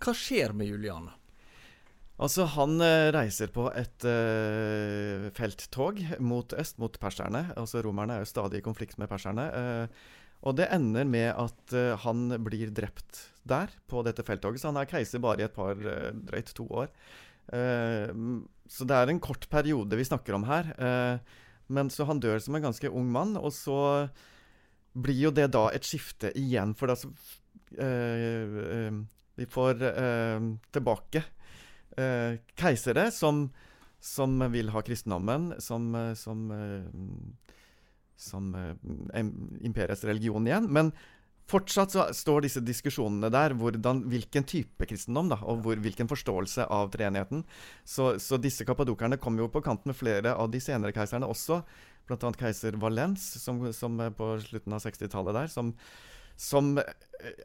Hva 0.03 0.15
skjer 0.15 0.51
med 0.55 0.71
Julian? 0.73 1.07
Altså, 2.19 2.49
han 2.51 2.81
reiser 3.15 3.47
på 3.55 3.69
et 3.79 4.03
felttog 5.37 6.01
mot 6.19 6.51
øst, 6.51 6.75
mot 6.81 6.97
perserne. 6.99 7.45
Altså, 7.55 7.79
Romerne 7.83 8.17
er 8.17 8.25
jo 8.25 8.31
stadig 8.31 8.59
i 8.59 8.65
konflikt 8.65 8.97
med 8.99 9.07
perserne. 9.07 9.45
Og 10.47 10.55
det 10.55 10.69
ender 10.71 11.07
med 11.07 11.33
at 11.33 11.73
uh, 11.75 11.97
han 12.05 12.29
blir 12.45 12.71
drept 12.75 13.25
der, 13.49 13.71
på 13.89 14.03
dette 14.05 14.23
felttoget. 14.23 14.61
Så 14.61 14.71
han 14.71 14.79
er 14.79 14.89
keiser 14.89 15.21
bare 15.23 15.43
i 15.43 15.47
et 15.47 15.55
par 15.55 15.75
uh, 15.75 16.11
drøyt 16.29 16.53
to 16.55 16.67
år. 16.83 16.87
Uh, 17.51 18.45
så 18.69 18.87
det 18.87 18.95
er 18.95 19.11
en 19.11 19.21
kort 19.23 19.49
periode 19.51 19.97
vi 19.99 20.07
snakker 20.07 20.37
om 20.37 20.45
her. 20.45 20.69
men 21.67 21.89
så 21.89 22.05
han 22.05 22.19
dør 22.21 22.37
som 22.37 22.55
en 22.55 22.67
ganske 22.67 22.89
ung 22.89 23.07
mann, 23.11 23.35
og 23.37 23.49
så 23.53 24.09
blir 24.93 25.17
jo 25.17 25.31
det 25.33 25.47
da 25.53 25.71
et 25.73 25.85
skifte 25.85 26.29
igjen. 26.37 26.75
For 26.77 26.85
da 26.85 26.95
så 26.95 27.09
Vi 29.39 29.45
får 29.49 29.81
tilbake 30.71 31.23
keisere 32.61 33.09
som, 33.11 33.49
som 33.99 34.37
vil 34.53 34.69
ha 34.69 34.81
kristendommen, 34.85 35.55
som, 35.57 35.89
som 36.13 36.45
som 38.19 38.51
eh, 38.55 38.73
imperiets 39.65 40.03
religion 40.07 40.47
igjen. 40.47 40.67
Men 40.71 40.91
fortsatt 41.49 41.95
så 41.95 42.05
står 42.13 42.45
disse 42.45 42.61
diskusjonene 42.65 43.31
der, 43.33 43.55
hvordan, 43.57 44.03
hvilken 44.11 44.45
type 44.49 44.85
kristendom 44.89 45.31
da, 45.31 45.39
og 45.41 45.63
hvor, 45.65 45.79
hvilken 45.81 46.11
forståelse 46.11 46.67
av 46.69 46.91
treenigheten. 46.93 47.45
Så, 47.87 48.13
så, 48.21 48.37
disse 48.41 48.67
kappadokerne 48.67 49.17
kom 49.21 49.39
jo 49.39 49.49
på 49.51 49.63
kant 49.65 49.87
med 49.89 49.97
flere 49.97 50.35
av 50.35 50.51
de 50.53 50.61
senere 50.63 50.93
keiserne 50.95 51.29
også. 51.29 51.63
Bl.a. 52.09 52.31
keiser 52.37 52.77
Valens, 52.81 53.25
som, 53.41 53.63
som 53.75 53.97
på 54.17 54.31
slutten 54.45 54.77
av 54.77 54.85
60-tallet 54.85 55.43
der. 55.43 55.51
som 55.53 55.73
som 56.39 56.77
eh, 56.77 56.83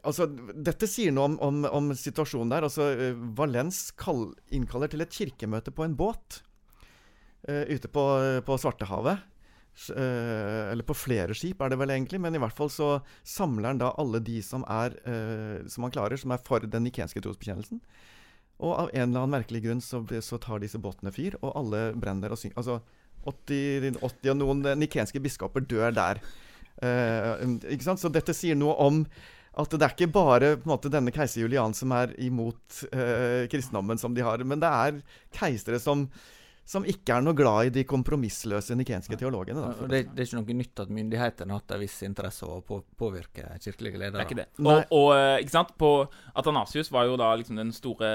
Altså, 0.07 0.29
dette 0.55 0.87
sier 0.87 1.11
noe 1.11 1.27
om, 1.27 1.33
om, 1.43 1.63
om 1.67 1.89
situasjonen 1.99 2.53
der. 2.53 2.63
Altså, 2.63 2.87
eh, 2.95 3.23
Valens 3.37 3.89
kall, 3.99 4.29
innkaller 4.55 4.91
til 4.91 5.03
et 5.03 5.11
kirkemøte 5.11 5.73
på 5.75 5.83
en 5.83 5.97
båt 5.99 6.39
uh, 7.49 7.65
ute 7.67 7.91
på, 7.91 8.05
på 8.47 8.57
Svartehavet. 8.61 9.25
Uh, 9.75 10.71
eller 10.71 10.85
på 10.87 10.95
flere 10.95 11.35
skip, 11.35 11.59
er 11.59 11.73
det 11.73 11.77
vel 11.81 11.91
egentlig, 11.91 12.21
men 12.23 12.37
i 12.37 12.39
hvert 12.39 12.55
fall 12.55 12.69
så 12.71 12.89
samler 13.27 13.73
han 13.73 13.81
da 13.81 13.89
alle 13.99 14.21
de 14.23 14.37
som 14.43 14.63
er 14.71 14.95
uh, 15.03 15.65
som 15.71 15.83
han 15.83 15.91
klarer, 15.91 16.19
som 16.19 16.31
er 16.31 16.43
for 16.45 16.63
den 16.63 16.85
nikenske 16.87 17.19
trosbekjennelsen. 17.19 17.81
Og 18.63 18.71
av 18.71 18.93
en 18.93 19.09
eller 19.09 19.25
annen 19.25 19.33
merkelig 19.35 19.65
grunn 19.65 19.83
så, 19.83 19.99
så 20.23 20.39
tar 20.39 20.63
disse 20.63 20.79
båtene 20.79 21.11
fyr, 21.11 21.35
og 21.41 21.57
alle 21.59 21.89
brenner 21.99 22.31
og 22.31 22.39
synger. 22.39 22.55
Altså 22.61 22.79
80, 23.27 23.99
80, 23.99 24.31
og 24.31 24.39
noen 24.39 24.63
nikenske 24.79 25.19
biskoper 25.19 25.65
dør 25.67 25.91
der. 25.97 26.21
Uh, 26.79 27.59
ikke 27.67 27.89
sant? 27.89 27.99
Så 27.99 28.11
dette 28.13 28.35
sier 28.37 28.55
noe 28.55 28.77
om 28.79 29.03
at 29.59 29.75
det 29.75 29.83
er 29.83 29.91
ikke 29.91 30.11
bare 30.15 30.53
måte, 30.67 30.91
denne 30.91 31.11
keiser 31.15 31.43
Julian 31.43 31.75
som 31.75 31.91
er 31.95 32.11
imot 32.19 32.81
kristendommen 33.47 33.95
som 33.99 34.11
de 34.11 34.23
har, 34.23 34.41
men 34.43 34.59
det 34.59 34.67
er 34.67 34.97
keisere 35.37 35.79
som 35.79 36.09
som 36.65 36.85
ikke 36.89 37.13
er 37.13 37.21
noe 37.21 37.37
glad 37.37 37.67
i 37.67 37.73
de 37.75 37.83
kompromissløse 37.85 38.73
nikenske 38.77 39.17
teologene. 39.21 39.61
Da, 39.61 39.85
det, 39.85 39.99
det, 40.09 40.23
er 40.23 40.25
ikke 40.25 40.39
noe 40.39 40.55
nytt 40.57 40.81
at 40.81 40.93
myndighetene 40.97 41.53
har 41.53 41.61
hatt 41.61 41.73
en 41.75 41.83
viss 41.83 41.97
interesse 42.07 42.47
av 42.47 42.55
å 42.55 42.63
på, 42.65 42.79
påvirke 42.97 43.51
kirkelige 43.61 44.01
ledere. 44.01 44.17
Det 44.17 44.23
er 44.23 44.29
ikke 44.31 44.39
det. 44.39 44.47
Og, 44.63 44.95
og, 44.97 45.09
eh, 45.13 45.35
ikke 45.43 45.53
sant, 45.53 45.75
på 45.77 45.91
Atanasius 46.41 46.89
var 46.93 47.05
jo 47.05 47.19
da 47.21 47.29
liksom 47.37 47.59
den 47.61 47.69
store 47.75 48.09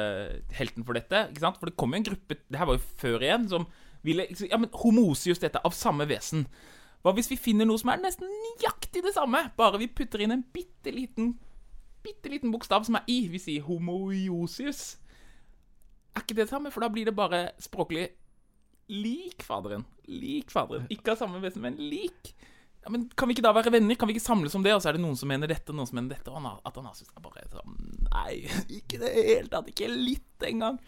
helten 0.56 0.86
for 0.86 0.98
dette. 0.98 1.28
ikke 1.30 1.44
sant? 1.44 1.60
For 1.62 1.70
det 1.70 1.76
kom 1.78 1.94
jo 1.94 2.00
en 2.00 2.08
gruppe 2.10 2.40
Det 2.42 2.58
her 2.58 2.66
var 2.66 2.80
jo 2.80 2.82
før 2.98 3.26
igjen, 3.28 3.46
som 3.52 3.68
ville 4.02 4.26
Ja, 4.48 4.58
men 4.58 4.72
homosius, 4.82 5.42
dette, 5.42 5.62
av 5.62 5.76
samme 5.76 6.08
vesen. 6.10 6.48
Hva 7.04 7.14
hvis 7.16 7.30
vi 7.30 7.38
finner 7.40 7.68
noe 7.68 7.78
som 7.80 7.92
er 7.94 8.02
nesten 8.02 8.26
nøyaktig 8.26 9.04
det 9.06 9.14
samme, 9.14 9.46
bare 9.56 9.78
vi 9.80 9.88
putter 9.94 10.24
inn 10.24 10.34
en 10.34 10.42
bitte 10.52 10.90
liten 10.92 11.36
bitte 12.02 12.32
liten 12.32 12.50
bokstav 12.50 12.82
som 12.88 12.98
er 12.98 13.06
i? 13.12 13.28
Vi 13.30 13.38
sier 13.38 13.64
homoiosius. 13.66 14.96
Er 16.16 16.24
ikke 16.24 16.34
det 16.34 16.48
det 16.48 16.52
samme, 16.52 16.72
for 16.74 16.82
da 16.82 16.90
blir 16.90 17.06
det 17.06 17.14
bare 17.14 17.50
språklig 17.62 18.08
lik 18.90 19.44
Faderen. 19.46 19.84
Lik 20.10 20.50
Faderen. 20.52 20.88
Ikke 20.90 21.14
av 21.14 21.20
samme 21.22 21.40
vesen, 21.42 21.62
men 21.64 21.76
lik. 21.78 22.32
Ja, 22.80 22.88
men 22.90 23.08
Kan 23.14 23.28
vi 23.28 23.34
ikke 23.36 23.44
da 23.44 23.52
være 23.52 23.70
venner? 23.74 23.94
Kan 24.00 24.08
vi 24.08 24.14
ikke 24.16 24.24
samles 24.24 24.54
om 24.56 24.62
det? 24.64 24.72
Og 24.74 24.80
så 24.82 24.88
er 24.90 24.96
det 24.96 25.02
noen 25.04 25.18
som 25.20 25.28
mener 25.30 25.50
dette, 25.50 25.74
noen 25.76 25.86
som 25.88 25.98
mener 26.00 26.14
dette. 26.16 26.30
Og 26.32 26.38
Ana- 26.40 26.56
Athanasius 26.68 27.10
er 27.12 27.24
bare 27.24 27.44
sånn 27.52 27.76
Nei, 28.10 28.40
ikke 28.80 28.98
det 29.02 29.10
hele 29.18 29.50
tatt. 29.52 29.68
Ikke 29.70 29.90
litt 29.92 30.46
engang. 30.48 30.78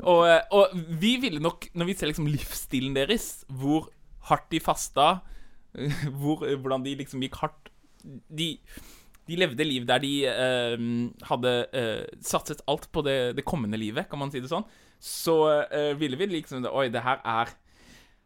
Og, 0.00 0.22
eh, 0.30 0.40
og 0.54 0.72
vi 1.02 1.16
ville 1.22 1.42
nok, 1.42 1.66
når 1.74 1.90
vi 1.90 1.96
ser 1.98 2.12
liksom 2.12 2.30
livsstilen 2.30 2.94
deres, 2.96 3.42
hvor 3.50 3.90
hardt 4.30 4.48
de 4.54 4.60
fasta, 4.62 5.08
hvor, 6.20 6.46
hvordan 6.46 6.84
de 6.86 6.94
liksom 7.02 7.22
gikk 7.24 7.38
hardt 7.42 7.70
De, 8.34 8.48
de 9.32 9.40
levde 9.40 9.66
liv 9.66 9.88
der 9.88 10.04
de 10.04 10.12
eh, 10.28 10.86
hadde 11.30 11.56
eh, 11.72 12.04
satset 12.20 12.62
alt 12.68 12.90
på 12.92 13.04
det, 13.06 13.18
det 13.38 13.48
kommende 13.48 13.80
livet, 13.80 14.10
kan 14.10 14.20
man 14.20 14.32
si 14.32 14.44
det 14.44 14.52
sånn. 14.52 14.68
Så 15.02 15.36
eh, 15.64 15.92
ville 15.98 16.20
vi 16.20 16.30
liksom 16.36 16.68
Oi, 16.70 16.86
det 16.92 17.02
her 17.02 17.24
er 17.24 17.56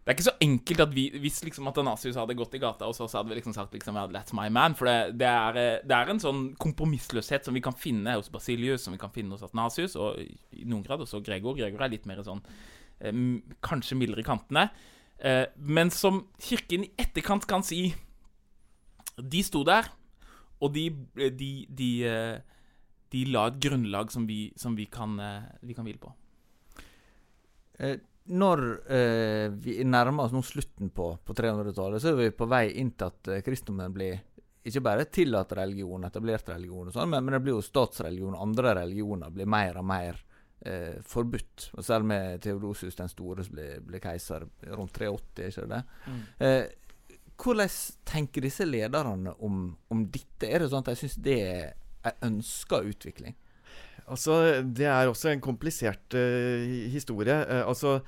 det 0.06 0.12
er 0.12 0.14
ikke 0.20 0.24
så 0.28 0.38
enkelt 0.44 0.80
at 0.84 0.92
vi, 0.94 1.04
hvis 1.18 1.40
liksom 1.42 1.66
Athanasius 1.66 2.14
hadde 2.14 2.36
gått 2.38 2.52
i 2.54 2.60
gata 2.62 2.86
og 2.86 2.94
så, 2.94 3.08
så 3.10 3.18
hadde 3.18 3.32
vi 3.32 3.40
liksom 3.40 3.56
sagt 3.56 3.72
liksom, 3.74 3.96
that's 4.14 4.36
my 4.38 4.44
man. 4.54 4.76
For 4.78 4.86
det, 4.86 5.16
det, 5.18 5.26
er, 5.26 5.56
eh, 5.58 5.80
det 5.82 5.96
er 5.96 6.12
en 6.12 6.20
sånn 6.22 6.44
kompromissløshet 6.62 7.48
som 7.48 7.58
vi 7.58 7.62
kan 7.64 7.74
finne 7.74 8.14
hos 8.14 8.30
Basilius, 8.30 8.84
som 8.86 8.94
vi 8.94 9.00
kan 9.02 9.10
finne 9.10 9.34
hos 9.34 9.42
Athanasius, 9.42 9.96
og 9.98 10.20
i 10.22 10.62
noen 10.62 10.84
grad 10.86 11.02
også 11.02 11.18
Gregor. 11.26 11.58
Gregor 11.58 11.82
er 11.82 11.90
litt 11.90 12.06
mer 12.06 12.22
sånn 12.22 12.44
eh, 13.02 13.18
kanskje 13.66 13.98
mildere 13.98 14.22
i 14.22 14.28
kantene. 14.28 14.68
Eh, 15.18 15.42
men 15.58 15.90
som 15.90 16.22
Kirken 16.38 16.86
i 16.86 16.92
etterkant 17.02 17.48
kan 17.48 17.66
si 17.66 17.88
De 19.16 19.40
sto 19.42 19.62
der, 19.66 19.90
og 20.60 20.72
de, 20.74 20.86
de, 21.36 21.50
de, 21.68 21.90
eh, 22.08 22.36
de 23.12 23.24
la 23.32 23.46
et 23.50 23.58
grunnlag 23.62 24.12
som 24.12 24.26
vi, 24.28 24.52
som 24.56 24.76
vi, 24.76 24.88
kan, 24.92 25.18
eh, 25.20 25.48
vi 25.60 25.76
kan 25.76 25.86
hvile 25.86 26.02
på. 26.02 26.12
Eh, 27.78 27.98
når 28.26 28.62
eh, 28.90 29.48
vi 29.62 29.78
nærmer 29.86 30.26
oss 30.26 30.34
nå 30.34 30.42
slutten 30.42 30.90
på, 30.90 31.12
på 31.24 31.36
300-tallet, 31.36 32.02
så 32.02 32.10
er 32.10 32.22
vi 32.24 32.32
på 32.34 32.48
vei 32.50 32.64
inn 32.80 32.94
til 32.96 33.12
at 33.12 33.30
eh, 33.30 33.44
kristendommen 33.46 33.94
blir 33.94 34.24
ikke 34.66 34.82
bare 34.82 35.04
tillatt 35.14 35.52
religion, 35.54 36.08
etablert 36.08 36.48
religion, 36.50 36.88
og 36.88 36.94
sånn, 36.96 37.10
men, 37.12 37.22
men 37.22 37.36
det 37.36 37.42
blir 37.44 37.54
jo 37.54 37.62
statsreligion. 37.62 38.34
Andre 38.34 38.74
religioner 38.80 39.30
blir 39.30 39.46
mer 39.46 39.78
og 39.78 39.86
mer 39.86 40.18
eh, 40.66 40.96
forbudt. 41.06 41.68
Og 41.76 41.86
Selv 41.86 42.08
med 42.08 42.42
Theodosius 42.42 42.98
den 42.98 43.12
store 43.12 43.46
som 43.46 43.54
ble, 43.54 43.68
ble 43.86 44.00
keiser 44.02 44.48
rundt 44.72 44.96
380, 44.96 45.52
ikke 45.52 45.68
det? 45.70 45.82
Mm. 46.06 46.18
Eh, 46.48 46.58
hvordan 47.40 47.72
tenker 48.08 48.44
disse 48.44 48.64
lederne 48.66 49.34
om, 49.44 49.74
om 49.92 50.04
dette? 50.12 50.48
Er 50.48 50.62
det 50.62 50.70
sånn 50.72 50.84
at 50.84 50.92
de 50.92 51.00
syns 51.00 51.18
det 51.22 51.40
er 51.44 51.74
en 52.06 52.30
ønska 52.30 52.80
utvikling? 52.86 53.36
Altså, 54.06 54.62
Det 54.62 54.86
er 54.86 55.08
også 55.08 55.32
en 55.32 55.42
komplisert 55.42 56.14
uh, 56.14 56.62
historie. 56.92 57.36
Uh, 57.50 57.66
altså, 57.66 58.00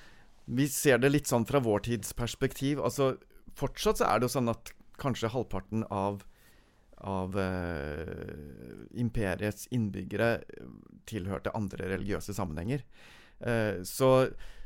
Vi 0.47 0.69
ser 0.69 0.99
det 0.99 1.13
litt 1.13 1.29
sånn 1.29 1.47
fra 1.47 1.61
vår 1.61 1.85
tids 1.91 2.15
perspektiv. 2.17 2.81
Altså, 2.81 3.17
Fortsatt 3.59 3.99
så 3.99 4.07
er 4.07 4.19
det 4.19 4.29
jo 4.29 4.37
sånn 4.37 4.53
at 4.53 4.71
kanskje 5.03 5.31
halvparten 5.33 5.83
av, 5.91 6.23
av 7.03 7.35
uh, 7.35 8.87
imperiets 8.95 9.67
innbyggere 9.75 10.45
tilhørte 11.11 11.55
andre 11.59 11.89
religiøse 11.91 12.35
sammenhenger. 12.37 12.83
Så 13.87 14.09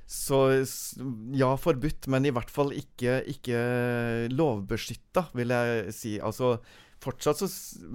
så 0.07 0.39
ja, 1.33 1.51
forbudt, 1.57 2.09
men 2.13 2.27
i 2.29 2.33
hvert 2.35 2.51
fall 2.53 2.75
ikke, 2.77 3.23
ikke 3.33 3.59
lovbeskytta, 4.33 5.29
vil 5.39 5.55
jeg 5.55 5.95
si. 5.97 6.17
Altså, 6.21 6.57
fortsatt 7.03 7.41
så 7.41 7.49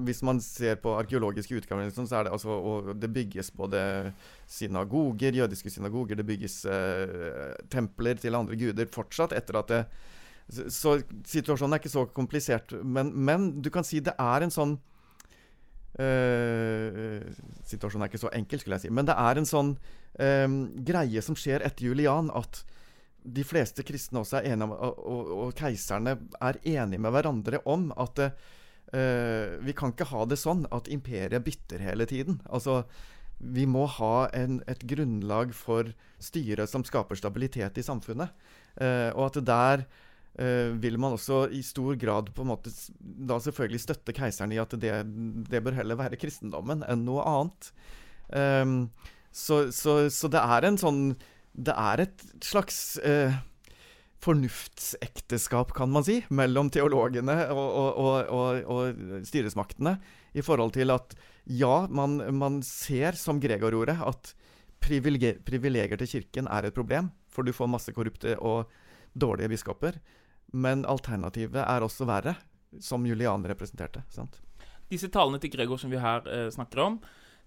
Hvis 0.08 0.24
man 0.26 0.42
ser 0.44 0.80
på 0.82 0.96
arkeologiske 0.98 1.56
utgaver, 1.56 1.88
liksom, 1.88 2.08
så 2.10 2.20
er 2.20 2.28
det 2.28 2.34
altså 2.36 2.50
Og 2.50 2.90
det 3.00 3.14
bygges 3.14 3.52
både 3.52 4.14
synagoger, 4.48 5.32
jødiske 5.32 5.70
synagoger, 5.70 6.16
det 6.16 6.28
bygges 6.28 6.66
eh, 6.66 7.54
templer 7.70 8.20
til 8.20 8.36
andre 8.36 8.58
guder 8.60 8.92
fortsatt 8.92 9.36
etter 9.38 9.62
at 9.62 9.74
det 9.74 9.82
så, 10.48 10.94
situasjonen 11.28 11.76
er 11.76 11.82
ikke 11.82 11.92
så 11.92 12.06
komplisert. 12.16 12.72
Men, 12.84 13.12
men 13.12 13.50
du 13.62 13.68
kan 13.74 13.84
si 13.84 14.00
det 14.00 14.14
er 14.16 14.46
en 14.46 14.54
sånn 14.54 14.78
eh, 16.02 17.28
Situasjonen 17.68 18.06
er 18.06 18.12
ikke 18.12 18.22
så 18.22 18.34
enkel, 18.36 18.62
skulle 18.62 18.78
jeg 18.80 18.88
si. 18.88 18.94
Men 18.94 19.08
det 19.10 19.16
er 19.20 19.40
en 19.40 19.50
sånn 19.50 19.74
um, 19.76 20.58
greie 20.88 21.24
som 21.26 21.38
skjer 21.38 21.66
etter 21.68 21.90
Julian, 21.90 22.32
at 22.38 22.64
de 23.28 23.44
fleste 23.44 23.84
kristne 23.84 24.22
også 24.22 24.40
er 24.40 24.54
enige 24.54 24.70
om, 24.70 24.74
og, 24.78 25.02
og, 25.04 25.34
og 25.44 25.58
keiserne 25.58 26.16
er 26.40 26.62
enige 26.64 27.02
med 27.04 27.12
hverandre 27.12 27.60
om 27.68 27.90
at 28.00 28.24
uh, 28.24 29.58
vi 29.66 29.76
kan 29.76 29.92
ikke 29.92 30.10
ha 30.14 30.24
det 30.30 30.40
sånn 30.40 30.64
at 30.72 30.88
imperiet 30.94 31.44
bytter 31.44 31.84
hele 31.84 32.08
tiden. 32.10 32.40
Altså, 32.48 32.84
vi 33.38 33.68
må 33.70 33.86
ha 34.00 34.30
en, 34.34 34.62
et 34.70 34.82
grunnlag 34.90 35.52
for 35.54 35.92
styre 36.24 36.66
som 36.70 36.86
skaper 36.88 37.20
stabilitet 37.20 37.78
i 37.78 37.86
samfunnet. 37.86 38.34
Uh, 38.80 39.12
og 39.14 39.28
at 39.28 39.42
det 39.42 39.48
der 39.52 39.88
vil 40.38 41.00
man 41.02 41.16
også 41.16 41.48
i 41.50 41.64
stor 41.66 41.96
grad 41.98 42.28
på 42.36 42.44
en 42.44 42.52
måte 42.52 42.70
da 43.00 43.40
selvfølgelig 43.42 43.80
støtte 43.82 44.14
keiseren 44.14 44.52
i 44.54 44.60
at 44.62 44.76
det, 44.78 44.92
det 45.50 45.64
bør 45.66 45.80
heller 45.80 45.98
være 45.98 46.20
kristendommen 46.22 46.84
enn 46.86 47.08
noe 47.08 47.24
annet. 47.26 47.72
Um, 48.30 48.76
så, 49.34 49.72
så, 49.74 50.00
så 50.14 50.30
det 50.30 50.42
er 50.42 50.66
en 50.68 50.78
sånn 50.82 51.02
Det 51.56 51.72
er 51.72 52.02
et 52.04 52.24
slags 52.44 52.98
uh, 53.00 53.34
fornuftsekteskap, 54.24 55.72
kan 55.78 55.92
man 55.94 56.06
si, 56.06 56.20
mellom 56.34 56.72
teologene 56.74 57.36
og, 57.54 57.68
og, 58.02 58.32
og, 58.34 58.62
og, 58.66 59.02
styresmaktene 59.28 59.96
i 60.38 60.44
forhold 60.46 60.74
til 60.76 60.92
at 60.94 61.16
ja, 61.46 61.86
man, 61.90 62.20
man 62.36 62.60
ser, 62.66 63.18
som 63.18 63.40
Gregor 63.42 63.76
gjorde, 63.78 63.96
at 64.02 64.34
privilegier, 64.84 65.38
privilegier 65.46 66.02
til 66.02 66.12
kirken 66.18 66.50
er 66.52 66.68
et 66.68 66.76
problem, 66.76 67.12
for 67.32 67.46
du 67.46 67.54
får 67.56 67.70
masse 67.72 67.94
korrupte 67.96 68.36
og 68.42 68.74
dårlige 69.18 69.54
biskoper. 69.54 70.02
Men 70.54 70.86
alternativet 70.88 71.64
er 71.64 71.84
også 71.84 72.08
verre, 72.08 72.36
som 72.84 73.06
Julian 73.08 73.46
representerte. 73.48 74.04
sant? 74.10 74.40
Disse 74.88 75.10
talene 75.12 75.40
til 75.44 75.52
Gregor 75.52 75.80
som 75.82 75.92
vi 75.92 76.00
her 76.00 76.28
eh, 76.32 76.48
snakker 76.54 76.80
om, 76.84 77.00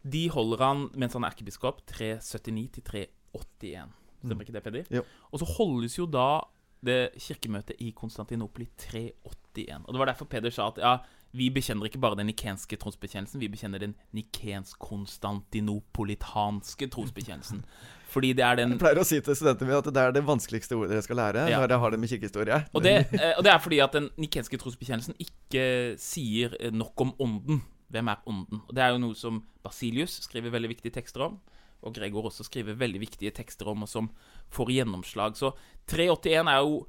de 0.03 0.31
holder 0.33 0.59
han 0.65 0.89
mens 0.97 1.13
han 1.17 1.25
er 1.25 1.31
erkebiskop 1.33 1.81
379 1.89 2.71
til 2.77 2.83
381. 2.85 3.89
Stemmer 4.21 4.45
ikke 4.45 4.57
det, 4.57 4.65
Peder? 4.65 4.85
Og 5.33 5.39
så 5.41 5.47
holdes 5.57 5.99
jo 5.99 6.07
da 6.09 6.41
det 6.85 7.13
kirkemøtet 7.21 7.77
i 7.85 7.91
Konstantinopel 7.97 8.63
i 8.65 8.69
381. 8.77 9.85
Og 9.85 9.93
det 9.93 10.01
var 10.01 10.09
derfor 10.13 10.27
Peder 10.29 10.51
sa 10.53 10.63
at 10.69 10.79
ja, 10.81 10.95
vi 11.37 11.51
bekjenner 11.53 11.85
ikke 11.87 12.03
bare 12.03 12.17
den 12.19 12.27
nikenske 12.31 12.77
trosbekjennelsen, 12.81 13.41
vi 13.41 13.53
bekjenner 13.53 13.79
den 13.79 13.95
nikensk-konstantinopolitanske 14.17 16.87
trosbekjennelsen. 16.91 17.65
Fordi 18.11 18.33
det 18.35 18.43
er 18.45 18.57
den 18.59 18.73
Jeg 18.75 18.81
pleier 18.83 18.99
å 18.99 19.05
si 19.07 19.21
til 19.23 19.37
studentene 19.39 19.69
mine 19.71 19.79
at 19.79 19.91
det 19.95 20.03
er 20.03 20.15
det 20.17 20.25
vanskeligste 20.27 20.75
ordet 20.79 20.91
dere 20.97 21.05
skal 21.07 21.17
lære 21.21 21.45
Ja. 21.51 21.61
når 21.63 21.69
jeg 21.77 21.83
har 21.85 21.91
det 21.95 22.01
med 22.03 22.11
kirkehistorie. 22.11 22.59
Og 22.75 22.83
det, 22.83 22.95
eh, 23.15 23.35
og 23.39 23.45
det 23.47 23.53
er 23.53 23.59
fordi 23.63 23.79
at 23.85 23.93
den 23.95 24.09
nikenske 24.19 24.59
trosbekjennelsen 24.59 25.15
ikke 25.23 25.65
sier 26.03 26.57
nok 26.75 27.01
om 27.07 27.15
ånden. 27.23 27.63
Hvem 27.91 28.09
er 28.13 28.19
ånden? 28.27 28.61
Og 28.69 28.75
Det 28.75 28.83
er 28.83 28.91
jo 28.95 28.99
noe 29.03 29.15
som 29.19 29.43
Basilius 29.63 30.21
skriver 30.27 30.51
veldig 30.55 30.69
viktige 30.77 30.93
tekster 30.95 31.23
om, 31.27 31.41
og 31.83 31.95
Gregor 31.95 32.27
også 32.29 32.45
skriver 32.47 32.75
veldig 32.79 33.01
viktige 33.01 33.33
tekster 33.35 33.67
om, 33.73 33.83
og 33.83 33.89
som 33.89 34.11
får 34.53 34.69
gjennomslag. 34.75 35.35
Så 35.39 35.55
381 35.89 36.49
er 36.49 36.61
jo 36.61 36.87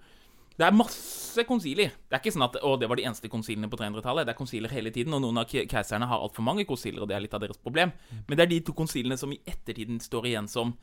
Det 0.59 0.67
er 0.67 0.75
masse 0.75 1.41
konsiler. 1.47 1.89
Det 2.09 2.13
er 2.13 2.19
ikke 2.19 2.33
sånn 2.35 2.43
at 2.43 2.57
å, 2.61 2.73
det 2.77 2.87
var 2.89 2.97
de 2.99 3.05
eneste 3.07 3.29
konsilene 3.31 3.69
på 3.71 3.77
300-tallet. 3.79 4.27
Det 4.27 4.33
er 4.33 4.37
konsiler 4.37 4.69
hele 4.69 4.91
tiden, 4.91 5.13
og 5.15 5.21
noen 5.23 5.39
av 5.41 5.47
keiserne 5.47 6.05
har 6.05 6.19
altfor 6.21 6.43
mange 6.43 6.65
konsiler, 6.67 7.01
og 7.01 7.07
det 7.07 7.15
er 7.15 7.23
litt 7.23 7.33
av 7.33 7.39
deres 7.41 7.57
problem. 7.57 7.89
Men 8.27 8.37
det 8.37 8.43
er 8.43 8.51
de 8.51 8.59
to 8.67 8.73
konsilene 8.73 9.17
som 9.17 9.31
i 9.33 9.39
ettertiden 9.47 9.97
står 10.03 10.27
igjen 10.27 10.47
som 10.51 10.75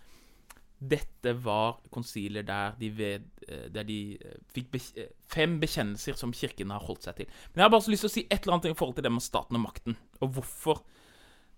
dette 0.78 1.32
var 1.42 1.80
konsiler 1.90 2.44
der 2.46 2.76
de, 2.78 2.90
ved, 2.94 3.24
eh, 3.48 3.66
der 3.74 3.86
de 3.86 4.14
eh, 4.14 4.36
fikk 4.54 4.70
be 4.70 4.80
eh, 4.96 5.10
fem 5.26 5.56
bekjennelser 5.60 6.14
som 6.18 6.32
kirken 6.32 6.70
har 6.70 6.84
holdt 6.86 7.08
seg 7.08 7.18
til. 7.18 7.32
Men 7.50 7.62
jeg 7.62 7.66
har 7.66 7.72
bare 7.74 7.86
så 7.86 7.92
lyst 7.92 8.06
til 8.06 8.10
å 8.12 8.14
si 8.14 8.24
et 8.28 8.38
eller 8.44 8.56
annet 8.56 8.70
i 8.70 8.78
forhold 8.78 8.98
til 8.98 9.06
det 9.08 9.12
med 9.12 9.24
staten 9.24 9.58
og 9.58 9.64
makten, 9.64 9.98
og 10.22 10.36
hvorfor 10.36 10.84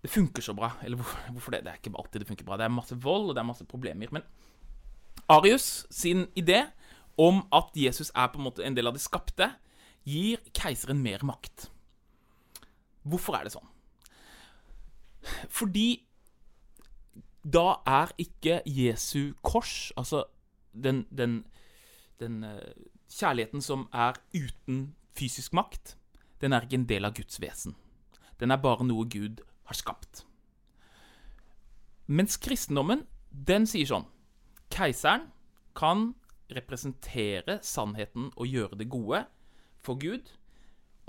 det 0.01 0.09
funker 0.09 0.45
så 0.45 0.55
bra. 0.57 0.73
Eller 0.87 1.01
hvorfor 1.35 1.53
det? 1.53 1.65
Det 1.67 1.73
er 1.75 1.83
ikke 1.83 1.93
alltid 2.01 2.25
det 2.25 2.31
funker 2.31 2.49
bra. 2.49 2.57
Det 2.57 2.69
er 2.69 2.79
masse 2.79 2.97
vold, 2.97 3.29
og 3.29 3.37
det 3.37 3.45
er 3.45 3.51
masse 3.51 3.69
problemer. 3.69 4.15
Men 4.17 4.25
Arius 5.31 5.87
sin 5.93 6.27
idé 6.39 6.65
om 7.21 7.45
at 7.53 7.77
Jesus 7.77 8.09
er 8.17 8.31
på 8.33 8.41
en 8.41 8.49
måte 8.49 8.65
en 8.65 8.77
del 8.77 8.89
av 8.89 8.97
det 8.97 9.05
skapte, 9.05 9.51
gir 10.09 10.41
keiseren 10.57 11.03
mer 11.05 11.21
makt. 11.29 11.69
Hvorfor 13.05 13.37
er 13.37 13.45
det 13.45 13.53
sånn? 13.53 13.69
Fordi 15.53 16.01
da 17.43 17.81
er 17.89 18.13
ikke 18.21 18.61
Jesu 18.67 19.33
kors, 19.43 19.93
altså 19.97 20.25
den, 20.73 21.07
den, 21.11 21.45
den 22.21 22.45
eh, 22.45 22.73
kjærligheten 23.09 23.63
som 23.65 23.89
er 23.93 24.19
uten 24.35 24.95
fysisk 25.17 25.53
makt, 25.57 25.97
den 26.41 26.53
er 26.53 26.65
ikke 26.65 26.81
en 26.81 26.89
del 26.89 27.05
av 27.09 27.15
Guds 27.17 27.41
vesen. 27.41 27.77
Den 28.41 28.53
er 28.53 28.61
bare 28.61 28.85
noe 28.87 29.09
Gud 29.09 29.43
har 29.69 29.77
skapt. 29.77 30.25
Mens 32.11 32.39
kristendommen, 32.43 33.05
den 33.31 33.69
sier 33.71 33.87
sånn 33.87 34.09
Keiseren 34.71 35.29
kan 35.79 36.13
representere 36.51 37.59
sannheten 37.63 38.31
og 38.35 38.51
gjøre 38.51 38.79
det 38.81 38.89
gode 38.91 39.25
for 39.83 39.99
Gud. 40.01 40.33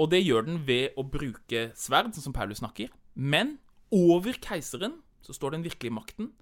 Og 0.02 0.10
det 0.12 0.22
gjør 0.24 0.48
den 0.48 0.62
ved 0.66 0.98
å 0.98 1.06
bruke 1.06 1.70
sverd, 1.78 2.14
sånn 2.14 2.30
som 2.30 2.36
Paulus 2.36 2.62
snakker. 2.62 2.90
Men 3.14 3.58
over 3.94 4.38
keiseren 4.42 5.00
så 5.22 5.36
står 5.36 5.56
den 5.56 5.66
virkelige 5.68 5.94
makten, 5.94 6.34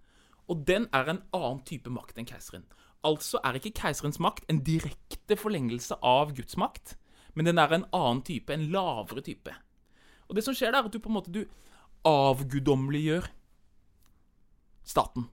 Og 0.50 0.66
den 0.66 0.88
er 0.92 1.06
en 1.06 1.22
annen 1.30 1.60
type 1.62 1.92
makt 1.94 2.18
enn 2.18 2.26
keiseren. 2.26 2.64
Altså 3.06 3.38
er 3.46 3.60
ikke 3.60 3.84
keiserens 3.84 4.18
makt 4.18 4.48
en 4.50 4.64
direkte 4.66 5.38
forlengelse 5.38 6.00
av 6.02 6.34
Guds 6.34 6.58
makt, 6.58 6.96
men 7.38 7.46
den 7.46 7.62
er 7.62 7.70
en 7.70 7.86
annen 7.94 8.24
type, 8.26 8.50
en 8.50 8.72
lavere 8.74 9.22
type. 9.22 9.54
Og 10.28 10.34
det 10.36 10.44
som 10.44 10.58
skjer, 10.58 10.74
er 10.74 10.82
at 10.82 10.94
du 10.94 10.98
på 10.98 11.12
en 11.12 11.20
måte 11.20 11.30
du 11.30 11.44
avguddommeliggjør 12.02 13.30
staten. 14.82 15.30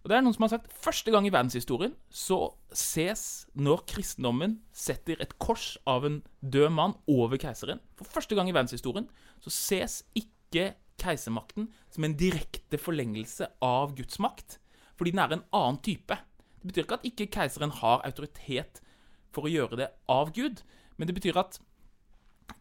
Og 0.00 0.08
det 0.08 0.16
er 0.16 0.24
noen 0.24 0.32
som 0.36 0.46
har 0.46 0.54
sagt 0.54 0.70
Første 0.72 1.12
gang 1.12 1.26
i 1.28 1.32
verdenshistorien 1.32 1.92
så 2.08 2.38
ses 2.72 3.24
når 3.52 3.84
kristendommen 3.90 4.60
setter 4.72 5.20
et 5.20 5.34
kors 5.42 5.74
av 5.88 6.06
en 6.08 6.20
død 6.40 6.70
mann 6.72 6.96
over 7.10 7.36
keiseren. 7.40 7.82
For 7.98 8.08
første 8.08 8.38
gang 8.38 8.48
i 8.48 8.56
verdenshistorien 8.56 9.10
så 9.44 9.52
ses 9.52 10.00
ikke 10.16 10.72
keisermakten 11.00 11.70
som 11.92 12.06
en 12.06 12.16
direkte 12.18 12.78
forlengelse 12.80 13.48
av 13.64 13.94
Guds 13.98 14.20
makt, 14.22 14.58
fordi 14.98 15.14
den 15.14 15.22
er 15.22 15.34
en 15.36 15.46
annen 15.56 15.80
type. 15.84 16.18
Det 16.60 16.68
betyr 16.70 16.84
ikke 16.84 17.00
at 17.00 17.08
ikke 17.08 17.30
keiseren 17.38 17.72
har 17.80 18.04
autoritet 18.04 18.82
for 19.34 19.46
å 19.46 19.52
gjøre 19.52 19.80
det 19.80 19.88
av 20.10 20.32
Gud, 20.36 20.62
men 20.98 21.08
det 21.08 21.16
betyr 21.16 21.38
at 21.40 21.60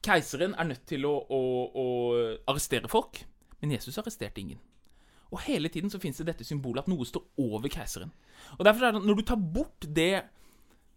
keiseren 0.05 0.55
er 0.55 0.69
nødt 0.71 0.85
til 0.87 1.05
å, 1.09 1.13
å, 1.27 1.41
å 1.67 1.85
arrestere 2.51 2.91
folk, 2.91 3.23
men 3.59 3.75
Jesus 3.75 3.99
arresterte 3.99 4.41
ingen. 4.41 4.61
Og 5.29 5.43
hele 5.45 5.69
tiden 5.69 5.91
så 5.91 5.99
finnes 6.01 6.17
det 6.21 6.29
dette 6.31 6.47
symbolet 6.47 6.85
at 6.85 6.89
noe 6.89 7.05
står 7.05 7.25
over 7.41 7.69
keiseren. 7.69 8.13
Og 8.57 8.63
derfor 8.65 8.87
er 8.87 8.95
det, 8.95 9.03
Når 9.05 9.19
du 9.19 9.25
tar 9.27 9.37
bort 9.37 9.85
det, 9.85 10.23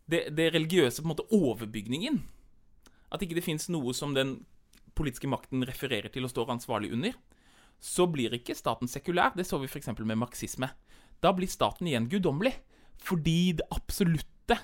det, 0.09 0.23
det 0.37 0.53
religiøse 0.55 1.03
på 1.03 1.09
en 1.09 1.13
måte 1.13 1.29
overbygningen, 1.37 2.23
at 3.13 3.23
ikke 3.23 3.37
det 3.37 3.45
fins 3.45 3.69
noe 3.69 3.93
som 3.97 4.15
den 4.17 4.39
politiske 4.99 5.31
makten 5.31 5.65
refererer 5.69 6.13
til 6.13 6.27
og 6.27 6.33
står 6.33 6.53
ansvarlig 6.57 6.93
under, 6.93 7.17
så 7.83 8.07
blir 8.07 8.35
ikke 8.37 8.55
staten 8.55 8.91
sekulær. 8.91 9.35
Det 9.37 9.47
så 9.49 9.59
vi 9.59 9.71
f.eks. 9.71 9.91
med 9.99 10.21
marxisme. 10.21 10.69
Da 11.23 11.33
blir 11.35 11.51
staten 11.51 11.89
igjen 11.91 12.11
guddommelig. 12.11 12.55
Fordi 13.03 13.53
det 13.59 13.67
absolutte 13.75 14.59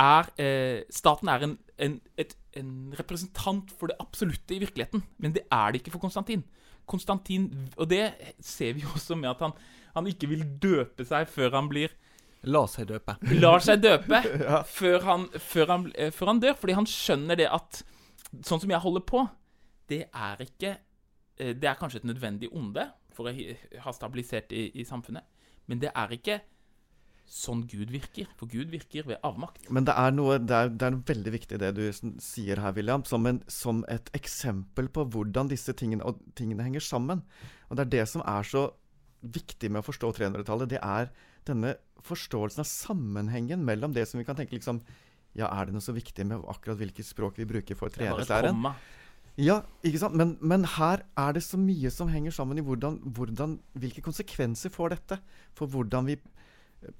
er 0.00 0.30
eh, 0.40 0.82
Staten 0.90 1.28
er 1.30 1.44
en, 1.46 1.58
en, 1.78 1.98
et, 2.18 2.32
en, 2.58 2.70
representant 2.98 3.70
for 3.78 3.90
det 3.90 3.98
absolutte 4.00 4.56
i 4.56 4.62
virkeligheten. 4.62 5.04
Men 5.18 5.34
det 5.36 5.44
er 5.52 5.72
det 5.72 5.82
ikke 5.82 5.94
for 5.94 6.06
Konstantin. 6.06 6.44
Konstantin 6.86 7.46
Og 7.76 7.88
det 7.88 8.12
ser 8.40 8.74
vi 8.76 8.84
også 8.84 9.16
med 9.16 9.30
at 9.30 9.40
han, 9.40 9.54
han 9.94 10.08
ikke 10.10 10.28
vil 10.28 10.42
døpe 10.60 11.06
seg 11.08 11.28
før 11.30 11.54
han 11.56 11.70
blir 11.70 11.94
Lar 12.44 12.68
seg 12.68 12.90
døpe. 12.90 13.14
Lar 13.40 13.62
seg 13.64 13.80
døpe 13.80 14.18
ja. 14.44 14.58
før, 14.68 14.98
han, 15.06 15.22
før, 15.40 15.70
han, 15.70 15.86
eh, 15.96 16.10
før, 16.12 16.32
han, 16.32 16.40
dør. 16.42 16.58
Fordi 16.60 16.74
han 16.76 16.88
skjønner 16.88 17.40
det 17.40 17.48
at 17.48 17.80
Sånn 18.42 18.62
som 18.62 18.72
jeg 18.72 18.82
holder 18.82 19.04
på, 19.06 19.22
det 19.92 20.06
er 20.08 20.40
ikke 20.40 20.72
eh, 20.72 21.52
Det 21.54 21.68
er 21.68 21.78
kanskje 21.78 22.00
et 22.02 22.08
nødvendig 22.08 22.48
onde 22.56 22.88
for 23.14 23.30
å 23.30 23.34
ha 23.84 23.92
stabilisert 23.94 24.50
i, 24.56 24.70
i 24.80 24.84
samfunnet, 24.88 25.22
men 25.70 25.78
det 25.82 25.92
er 25.94 26.16
ikke 26.16 26.40
sånn 27.30 27.62
Gud 27.70 27.92
virker. 27.92 28.28
For 28.38 28.50
Gud 28.50 28.72
virker 28.72 29.06
ved 29.08 29.20
avmakt. 29.24 29.68
Men 29.72 29.86
det 29.88 29.94
er 29.96 30.12
noe 30.14 30.38
det 30.42 30.56
er, 30.56 30.72
det 30.72 30.88
er 30.88 30.98
veldig 31.08 31.32
viktig 31.34 31.60
det 31.62 31.70
du 31.76 31.84
sier 32.22 32.60
her, 32.60 32.74
William, 32.76 33.04
som, 33.08 33.24
en, 33.28 33.40
som, 33.50 33.82
et 33.92 34.10
eksempel 34.16 34.90
på 34.92 35.06
hvordan 35.14 35.50
disse 35.52 35.72
tingene, 35.78 36.14
tingene, 36.38 36.66
henger 36.66 36.84
sammen. 36.84 37.24
Og 37.70 37.78
det 37.78 37.86
er 37.86 37.94
det 37.96 38.04
som 38.12 38.24
er 38.28 38.48
så 38.48 38.68
viktig 39.24 39.70
med 39.72 39.80
å 39.80 39.86
forstå 39.86 40.12
300-tallet. 40.18 40.74
Det 40.74 40.82
er 40.82 41.08
denne 41.48 41.74
forståelsen 42.04 42.60
av 42.60 42.68
sammenhengen 42.68 43.64
mellom 43.64 43.94
det 43.96 44.04
som 44.10 44.20
vi 44.20 44.26
kan 44.28 44.36
tenke 44.36 44.58
liksom 44.58 44.82
Ja, 45.34 45.48
er 45.50 45.66
det 45.66 45.74
noe 45.74 45.84
så 45.84 45.94
viktig 45.94 46.26
med 46.30 46.44
akkurat 46.50 46.78
hvilket 46.78 47.06
språk 47.06 47.40
vi 47.40 47.48
bruker 47.48 47.78
for 47.78 47.92
treningslæren? 47.92 48.60
Ja, 49.40 49.64
ikke 49.82 49.98
sant? 49.98 50.14
Men, 50.14 50.36
men, 50.38 50.62
her 50.76 51.02
er 51.18 51.34
det 51.34 51.42
så 51.42 51.58
mye 51.58 51.90
som 51.90 52.10
henger 52.12 52.34
sammen 52.36 52.60
i 52.60 52.62
hvordan, 52.62 53.00
hvordan, 53.16 53.58
hvilke 53.74 54.04
konsekvenser 54.04 54.70
får 54.70 54.94
dette 54.94 55.18
for 55.58 55.70
hvordan 55.72 56.06
vi 56.06 56.20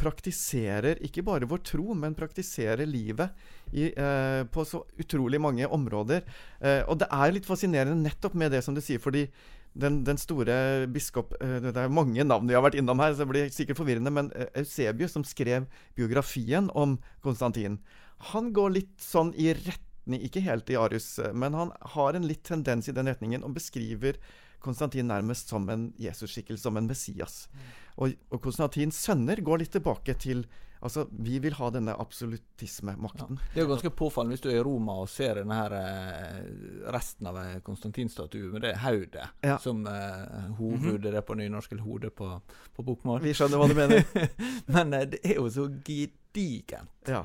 praktiserer 0.01 0.99
ikke 1.05 1.23
bare 1.23 1.47
vår 1.47 1.61
tro, 1.69 1.95
men 1.95 2.17
praktiserer 2.17 2.89
livet 2.89 3.31
i, 3.71 3.93
eh, 3.93 4.43
på 4.51 4.65
så 4.67 4.83
utrolig 4.99 5.39
mange 5.39 5.69
områder. 5.69 6.25
Eh, 6.61 6.83
og 6.89 6.99
det 6.99 7.11
er 7.13 7.35
litt 7.37 7.47
fascinerende 7.47 8.03
nettopp 8.03 8.35
med 8.35 8.51
det 8.51 8.65
som 8.65 8.75
du 8.75 8.81
sier, 8.81 8.99
fordi 8.99 9.29
den, 9.75 10.05
den 10.07 10.19
store 10.19 10.87
biskop 10.87 11.35
eh, 11.41 11.59
Det 11.61 11.75
er 11.77 11.91
mange 11.91 12.25
navn 12.25 12.47
vi 12.49 12.55
har 12.55 12.63
vært 12.63 12.79
innom 12.79 13.01
her, 13.03 13.13
så 13.13 13.25
det 13.25 13.33
blir 13.33 13.53
sikkert 13.53 13.81
forvirrende, 13.81 14.11
men 14.15 14.31
eh, 14.35 14.51
Eusebius, 14.63 15.15
som 15.17 15.27
skrev 15.27 15.67
biografien 15.99 16.71
om 16.75 16.99
Konstantin, 17.23 17.81
han 18.19 18.53
går 18.53 18.71
litt 18.71 19.01
sånn 19.03 19.35
i 19.35 19.53
retning 19.55 20.21
Ikke 20.27 20.43
helt 20.45 20.69
i 20.69 20.77
Arius, 20.77 21.19
eh, 21.19 21.33
men 21.33 21.55
han 21.57 21.73
har 21.95 22.15
en 22.15 22.27
litt 22.29 22.43
tendens 22.45 22.89
i 22.89 22.93
den 22.93 23.09
retningen 23.09 23.45
og 23.45 23.55
beskriver 23.57 24.19
Konstantin 24.65 25.09
nærmest 25.09 25.49
som 25.49 25.69
en 25.69 25.91
Jesusskikkelse, 26.01 26.63
som 26.63 26.77
en 26.77 26.87
Messias. 26.89 27.49
Mm. 27.53 27.65
Og, 27.97 28.15
og 28.33 28.43
Konstantins 28.45 29.01
sønner 29.01 29.41
går 29.45 29.61
litt 29.61 29.75
tilbake 29.77 30.17
til 30.21 30.47
Altså, 30.85 31.07
Vi 31.11 31.39
vil 31.39 31.55
ha 31.57 31.71
denne 31.73 31.95
absolutismemakten. 31.97 33.39
Ja. 33.41 33.53
Det 33.55 33.61
er 33.61 33.65
jo 33.65 33.71
ganske 33.71 33.91
påfallende 33.97 34.37
hvis 34.37 34.43
du 34.45 34.51
er 34.51 34.59
i 34.59 34.65
Roma 34.67 34.99
og 35.01 35.09
ser 35.09 35.39
denne 35.41 35.57
her, 35.57 35.73
eh, 35.79 36.91
resten 36.93 37.31
av 37.31 37.39
en 37.41 37.63
Konstantin-statuen 37.65 38.51
med 38.53 38.67
det 38.67 38.75
hodet 38.83 39.31
ja. 39.41 39.57
som 39.59 39.87
eh, 39.89 40.51
hovedet 40.59 41.01
mm 41.01 41.15
-hmm. 41.15 41.21
på 41.21 41.35
nynorsk, 41.35 41.73
eller 41.73 41.83
hodet 41.83 42.15
på, 42.15 42.41
på 42.77 42.83
bokmål. 42.83 43.23
Vi 43.23 43.33
skjønner 43.33 43.59
hva 43.59 43.69
du 43.69 43.75
mener. 43.75 44.05
Men 44.77 44.93
eh, 44.93 45.09
det 45.09 45.19
er 45.25 45.35
jo 45.35 45.49
så 45.51 45.69
gedigent. 45.85 47.09
Ja. 47.09 47.25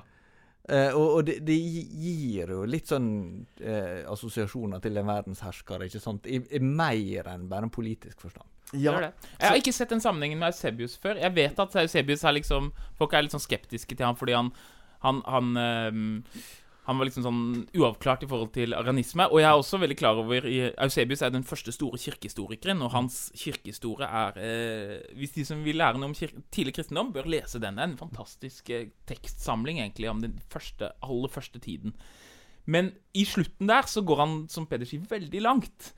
Eh, 0.70 0.94
og, 0.94 1.08
og 1.18 1.26
det, 1.26 1.40
det, 1.48 1.56
gir 1.58 2.52
jo 2.54 2.62
litt 2.70 2.92
sånn 2.92 3.10
eh, 3.58 4.06
assosiasjoner 4.10 4.82
til 4.84 5.00
en 5.02 5.10
verdenshersker, 5.10 5.88
ikke 5.88 6.02
sant? 6.04 6.30
I, 6.30 6.38
i 6.56 6.62
mer 6.62 7.32
enn 7.34 7.48
bare 7.50 7.66
en 7.66 7.74
politisk 7.74 8.22
forstand. 8.22 8.48
Ja. 8.78 8.94
Det 8.94 9.08
det. 9.08 9.30
Jeg 9.40 9.50
har 9.50 9.60
ikke 9.64 9.74
sett 9.74 9.94
den 9.96 10.04
sammenhengen 10.04 10.42
med 10.42 10.54
Eusebius 10.54 10.98
før. 11.02 11.18
Jeg 11.18 11.34
vet 11.34 11.60
at 11.64 11.78
Eusebius 11.82 12.24
er 12.24 12.36
liksom 12.38 12.70
Folk 13.00 13.16
er 13.18 13.26
litt 13.26 13.34
sånn 13.34 13.42
skeptiske 13.42 13.96
til 13.96 14.06
ham 14.06 14.18
fordi 14.20 14.36
han 14.38 14.52
Han, 15.02 15.22
han, 15.26 15.54
øh, 15.58 15.98
han 16.90 16.98
var 16.98 17.06
liksom 17.06 17.26
sånn 17.26 17.42
uavklart 17.78 18.24
i 18.26 18.28
forhold 18.30 18.50
til 18.56 18.74
aranisme. 18.74 19.28
Og 19.30 19.44
jeg 19.44 19.46
er 19.46 19.60
også 19.60 19.78
veldig 19.78 19.98
klar 20.00 20.18
over 20.18 20.48
Eusebius 20.50 21.22
er 21.22 21.34
den 21.36 21.46
første 21.46 21.74
store 21.76 22.00
kirkehistorikeren, 22.02 22.82
og 22.82 22.96
hans 22.96 23.20
kirkehistorie 23.38 24.08
er 24.10 24.40
eh, 24.42 24.96
Hvis 25.20 25.36
de 25.36 25.46
som 25.46 25.62
vil 25.66 25.78
lære 25.78 26.02
noe 26.02 26.10
om 26.10 26.16
tidlig 26.18 26.74
kristendom, 26.80 27.12
bør 27.14 27.30
lese 27.30 27.62
den. 27.62 27.78
Det 27.78 27.86
er 27.86 27.92
en 27.92 28.00
fantastisk 28.00 28.72
eh, 28.74 28.90
tekstsamling 29.10 29.84
egentlig 29.84 30.10
om 30.10 30.24
den 30.24 30.40
første, 30.50 30.90
aller 31.06 31.30
første 31.30 31.62
tiden. 31.62 31.94
Men 32.66 32.92
i 33.14 33.28
slutten 33.30 33.70
der 33.70 33.86
så 33.90 34.02
går 34.06 34.24
han, 34.24 34.36
som 34.50 34.66
Peder 34.70 34.90
sier, 34.90 35.06
veldig 35.10 35.46
langt 35.46 35.92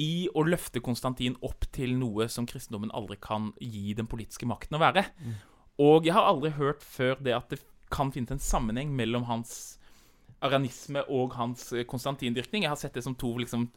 i 0.00 0.26
å 0.34 0.42
løfte 0.46 0.82
Konstantin 0.82 1.36
opp 1.44 1.68
til 1.74 1.94
noe 2.00 2.26
som 2.32 2.48
kristendommen 2.50 2.90
aldri 2.96 3.18
kan 3.22 3.52
gi 3.60 3.94
den 3.94 4.10
politiske 4.10 4.48
makten 4.48 4.78
å 4.78 4.82
være. 4.82 5.04
Mm. 5.22 5.38
Og 5.86 6.08
jeg 6.08 6.16
har 6.16 6.26
aldri 6.26 6.50
hørt 6.58 6.82
før 6.82 7.22
det 7.22 7.36
at 7.36 7.54
det 7.54 7.60
kan 7.92 8.10
finnes 8.10 8.32
en 8.34 8.42
sammenheng 8.42 8.90
mellom 8.96 9.28
hans 9.28 9.78
aranisme 10.42 11.04
og 11.08 11.36
hans 11.38 11.70
eh, 11.72 11.86
Konstantindyrkning. 11.88 12.66
Jeg 12.66 12.72
har 12.72 12.80
sett 12.80 12.96
det 12.96 13.04
som 13.06 13.16
to, 13.18 13.34
liksom, 13.40 13.68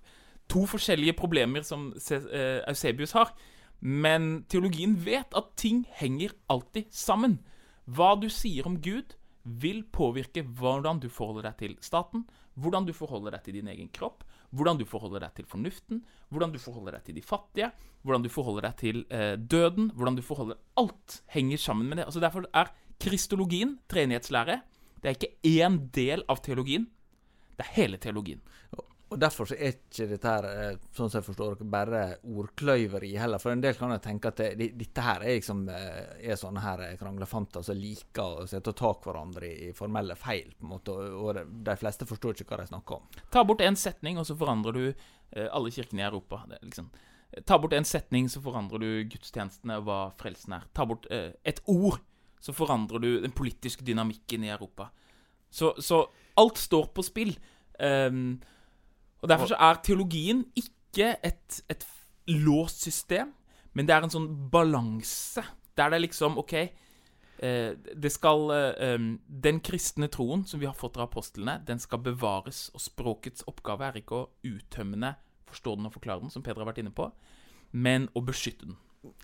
to 0.51 0.66
forskjellige 0.70 1.18
problemer 1.18 1.66
som 1.68 1.91
eh, 1.93 2.61
Eusebius 2.68 3.16
har. 3.18 3.34
Men 3.82 4.45
teologien 4.49 4.95
vet 5.05 5.36
at 5.36 5.53
ting 5.59 5.84
henger 5.99 6.34
alltid 6.49 6.89
sammen. 6.95 7.39
Hva 7.86 8.16
du 8.18 8.30
sier 8.34 8.66
om 8.68 8.80
Gud, 8.82 9.18
vil 9.45 9.84
påvirke 9.93 10.41
hvordan 10.41 10.99
du 11.03 11.05
forholder 11.13 11.51
deg 11.51 11.57
til 11.59 11.74
staten, 11.86 12.24
hvordan 12.57 12.88
du 12.88 12.93
forholder 12.97 13.36
deg 13.36 13.43
til 13.45 13.59
din 13.59 13.70
egen 13.70 13.91
kropp, 13.93 14.24
hvordan 14.55 14.80
du 14.80 14.86
forholder 14.89 15.22
deg 15.22 15.36
til 15.38 15.45
fornuften, 15.49 16.01
hvordan 16.34 16.53
du 16.53 16.57
forholder 16.61 16.97
deg 16.97 17.05
til 17.05 17.20
de 17.20 17.22
fattige, 17.26 17.70
hvordan 18.01 18.26
du 18.26 18.32
forholder 18.32 18.70
deg 18.70 18.80
til 18.82 19.03
eh, 19.13 19.36
døden, 19.38 19.91
hvordan 19.93 20.18
du 20.18 20.24
forholder 20.26 20.57
Alt 20.82 21.22
henger 21.36 21.61
sammen 21.61 21.89
med 21.89 21.97
det. 21.99 22.07
Altså 22.07 22.24
Derfor 22.24 22.47
er 22.53 22.74
kristologien, 23.01 23.78
treenighetslære, 23.89 24.61
det 25.05 25.11
er 25.11 25.17
ikke 25.19 25.53
én 25.61 25.79
del 25.93 26.25
av 26.31 26.41
teologien. 26.41 26.87
Det 27.55 27.61
er 27.61 27.73
hele 27.75 27.99
teologien. 28.01 28.41
Og 29.13 29.19
Derfor 29.21 29.45
så 29.45 29.53
er 29.53 29.75
ikke 29.75 30.07
dette 30.09 30.31
her, 30.31 30.45
eh, 30.49 30.77
sånn 30.97 31.11
som 31.11 31.19
jeg 31.19 31.27
forstår 31.27 31.59
bare 31.69 31.99
ordkløyveri 32.25 33.11
heller. 33.21 33.39
For 33.39 33.53
en 33.53 33.61
del 33.61 33.77
kan 33.77 33.93
jo 33.93 33.99
tenke 34.01 34.31
at 34.31 34.41
det, 34.57 34.71
dette 34.75 35.03
her 35.05 35.21
er 35.21 35.37
liksom 35.37 35.61
eh, 35.69 36.31
er 36.31 36.39
sånne 36.41 36.63
her 36.63 36.81
kranglefanter 36.97 37.63
som 37.63 37.77
liker 37.77 38.41
å 38.41 38.47
sette 38.49 38.73
tak 38.73 39.05
hverandre 39.05 39.51
i, 39.51 39.69
formelle 39.77 40.17
feil. 40.17 40.49
på 40.57 40.65
en 40.65 40.73
måte, 40.73 40.91
Og, 40.91 41.37
de 41.37 41.77
fleste 41.77 42.09
forstår 42.09 42.33
ikke 42.33 42.49
hva 42.49 42.63
de 42.63 42.67
snakker 42.73 42.97
om. 42.97 43.05
Ta 43.31 43.45
bort 43.45 43.61
en 43.61 43.77
setning, 43.77 44.17
og 44.17 44.25
så 44.25 44.35
forandrer 44.35 44.73
du 44.73 44.85
eh, 44.89 45.47
alle 45.51 45.71
kirkene 45.71 46.01
i 46.01 46.09
Europa. 46.09 46.41
Det 46.49 46.59
liksom, 46.63 46.89
ta 47.45 47.59
bort 47.61 47.77
en 47.77 47.85
setning, 47.85 48.27
så 48.29 48.41
forandrer 48.41 48.81
du 48.81 48.89
gudstjenestene 49.13 49.79
og 49.79 49.87
hva 49.87 50.01
frelsen 50.19 50.57
er. 50.57 50.67
Ta 50.73 50.89
bort 50.89 51.05
eh, 51.13 51.29
et 51.45 51.61
ord, 51.71 52.01
så 52.45 52.53
forandrer 52.53 53.01
du 53.01 53.09
den 53.23 53.33
politiske 53.33 53.85
dynamikken 53.85 54.45
i 54.45 54.51
Europa. 54.53 54.91
Så, 55.49 55.73
så 55.81 56.03
alt 56.37 56.59
står 56.61 56.91
på 56.93 57.05
spill. 57.05 57.33
Um, 57.79 58.37
og 59.23 59.29
Derfor 59.31 59.49
så 59.49 59.57
er 59.57 59.81
teologien 59.83 60.43
ikke 60.55 61.15
et, 61.25 61.61
et 61.69 61.85
låst 62.27 62.85
system, 62.85 63.33
men 63.73 63.87
det 63.87 63.95
er 63.95 64.05
en 64.05 64.13
sånn 64.13 64.29
balanse 64.51 65.41
der 65.75 65.89
det 65.91 65.97
er 65.97 66.03
liksom 66.05 66.37
OK 66.39 66.53
eh, 66.55 67.71
det 67.75 68.11
skal 68.13 68.45
eh, 68.55 69.07
Den 69.27 69.57
kristne 69.59 70.07
troen 70.07 70.45
som 70.47 70.61
vi 70.61 70.69
har 70.69 70.77
fått 70.77 70.95
av 70.95 71.09
apostlene, 71.09 71.57
den 71.67 71.81
skal 71.83 71.99
bevares. 72.05 72.69
Og 72.71 72.83
språkets 72.85 73.43
oppgave 73.49 73.89
er 73.89 73.99
ikke 73.99 74.21
å 74.21 74.29
uttømmende 74.47 75.15
forstå 75.49 75.75
den 75.75 75.89
og 75.89 75.95
forklare 75.97 76.23
den, 76.23 76.31
som 76.31 76.43
Peder 76.43 76.63
har 76.63 76.69
vært 76.69 76.83
inne 76.83 76.93
på, 76.95 77.09
men 77.71 78.07
å 78.15 78.23
beskytte 78.25 78.69
den. 78.69 78.77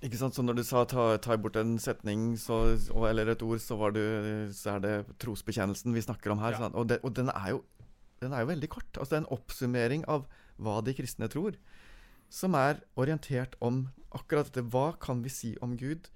Ikke 0.05 0.19
sant, 0.19 0.35
så 0.35 0.43
Når 0.45 0.59
du 0.59 0.63
sa 0.67 0.83
ta, 0.89 1.05
ta 1.21 1.37
bort 1.41 1.57
en 1.59 1.77
setning 1.81 2.33
så, 2.39 2.61
og, 2.93 3.05
eller 3.09 3.33
et 3.33 3.43
ord, 3.45 3.59
så, 3.63 3.77
var 3.79 3.95
du, 3.95 4.01
så 4.55 4.75
er 4.75 4.83
det 4.85 4.95
trosbekjennelsen 5.21 5.95
vi 5.95 6.03
snakker 6.05 6.33
om 6.33 6.41
her. 6.43 6.57
Ja. 6.57 6.71
Og, 6.73 6.87
det, 6.89 6.99
og 7.05 7.15
den, 7.17 7.31
er 7.33 7.55
jo, 7.55 7.61
den 8.23 8.35
er 8.35 8.45
jo 8.45 8.51
veldig 8.53 8.71
kort. 8.71 8.89
Altså 8.95 9.13
Det 9.13 9.19
er 9.19 9.23
en 9.25 9.35
oppsummering 9.37 10.07
av 10.11 10.27
hva 10.61 10.79
de 10.85 10.95
kristne 10.97 11.29
tror, 11.31 11.57
som 12.31 12.55
er 12.57 12.81
orientert 12.99 13.57
om 13.59 13.85
akkurat 14.15 14.49
dette. 14.49 14.67
Hva 14.71 14.91
kan 15.01 15.23
vi 15.25 15.31
si 15.33 15.53
om 15.63 15.77
Gud, 15.79 16.11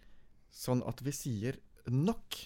sånn 0.54 0.84
at 0.88 1.02
vi 1.06 1.14
sier 1.16 1.60
nok, 1.92 2.38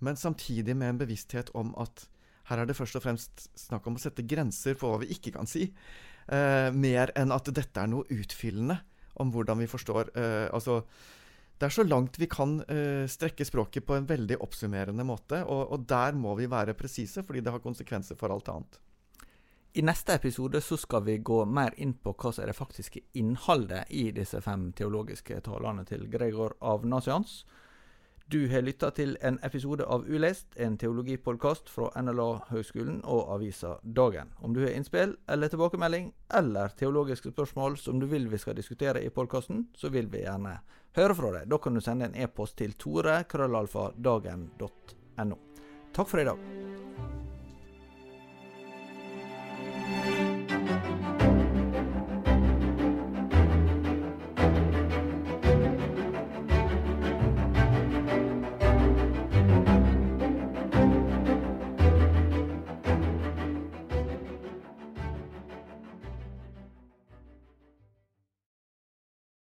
men 0.00 0.16
samtidig 0.16 0.74
med 0.76 0.94
en 0.94 1.02
bevissthet 1.02 1.52
om 1.56 1.74
at 1.80 2.06
her 2.50 2.62
er 2.62 2.66
det 2.66 2.74
først 2.74 2.96
og 2.98 3.04
fremst 3.04 3.50
snakk 3.58 3.84
om 3.86 3.98
å 3.98 4.02
sette 4.02 4.26
grenser 4.26 4.74
for 4.78 4.90
hva 4.90 5.04
vi 5.04 5.12
ikke 5.14 5.36
kan 5.36 5.46
si, 5.46 5.68
eh, 6.32 6.70
mer 6.74 7.12
enn 7.18 7.30
at 7.34 7.46
dette 7.54 7.78
er 7.78 7.90
noe 7.92 8.08
utfyllende 8.10 8.80
om 9.20 9.32
hvordan 9.34 9.60
vi 9.60 9.70
forstår 9.70 10.12
eh, 10.16 10.48
Altså, 10.50 10.80
det 11.60 11.68
er 11.68 11.74
så 11.76 11.84
langt 11.84 12.16
vi 12.16 12.24
kan 12.30 12.54
uh, 12.64 13.04
strekke 13.04 13.44
språket 13.44 13.84
på 13.84 13.92
en 13.92 14.06
veldig 14.08 14.38
oppsummerende 14.40 15.04
måte, 15.04 15.42
og, 15.44 15.74
og 15.74 15.82
der 15.84 16.16
må 16.16 16.32
vi 16.38 16.46
være 16.48 16.72
presise, 16.72 17.20
fordi 17.20 17.42
det 17.44 17.52
har 17.52 17.60
konsekvenser 17.60 18.16
for 18.16 18.32
alt 18.32 18.48
annet. 18.48 18.78
I 19.76 19.84
neste 19.84 20.16
episode 20.16 20.58
så 20.64 20.78
skal 20.80 21.04
vi 21.06 21.18
gå 21.22 21.42
mer 21.44 21.76
inn 21.78 21.92
på 21.94 22.14
hva 22.16 22.32
som 22.32 22.42
er 22.42 22.50
det 22.50 22.56
faktiske 22.58 23.04
innholdet 23.20 23.92
i 23.92 24.08
disse 24.16 24.40
fem 24.42 24.70
teologiske 24.74 25.36
talene 25.46 25.84
til 25.86 26.08
Gregor 26.10 26.56
av 26.64 26.88
Nazians. 26.88 27.44
Du 28.30 28.48
har 28.48 28.62
lytta 28.62 28.90
til 28.94 29.16
en 29.26 29.40
episode 29.42 29.82
av 29.90 30.04
Ulest, 30.06 30.46
en 30.54 30.78
teologipodkast 30.78 31.66
fra 31.72 31.88
NLA-høgskolen 31.98 33.00
og 33.02 33.26
avisa 33.34 33.82
Dagen. 33.82 34.30
Om 34.38 34.54
du 34.54 34.62
har 34.62 34.70
innspill 34.70 35.18
eller 35.26 35.50
tilbakemelding, 35.50 36.14
eller 36.38 36.70
teologiske 36.78 37.34
spørsmål 37.34 37.74
som 37.82 37.98
du 37.98 38.06
vil 38.06 38.30
vi 38.30 38.38
skal 38.38 38.54
diskutere 38.54 39.02
i 39.02 39.10
podkasten, 39.10 39.74
så 39.74 39.90
vil 39.90 40.06
vi 40.14 40.22
gjerne 40.22 40.62
høre 40.94 41.14
fra 41.18 41.34
deg. 41.40 41.50
Da 41.50 41.58
kan 41.58 41.74
du 41.74 41.82
sende 41.82 42.06
en 42.06 42.14
e-post 42.14 42.54
til 42.62 42.78
tore.krøllalfa.dagen.no. 42.78 45.36
Takk 45.90 46.06
for 46.06 46.22
i 46.22 46.30
dag. 46.30 46.69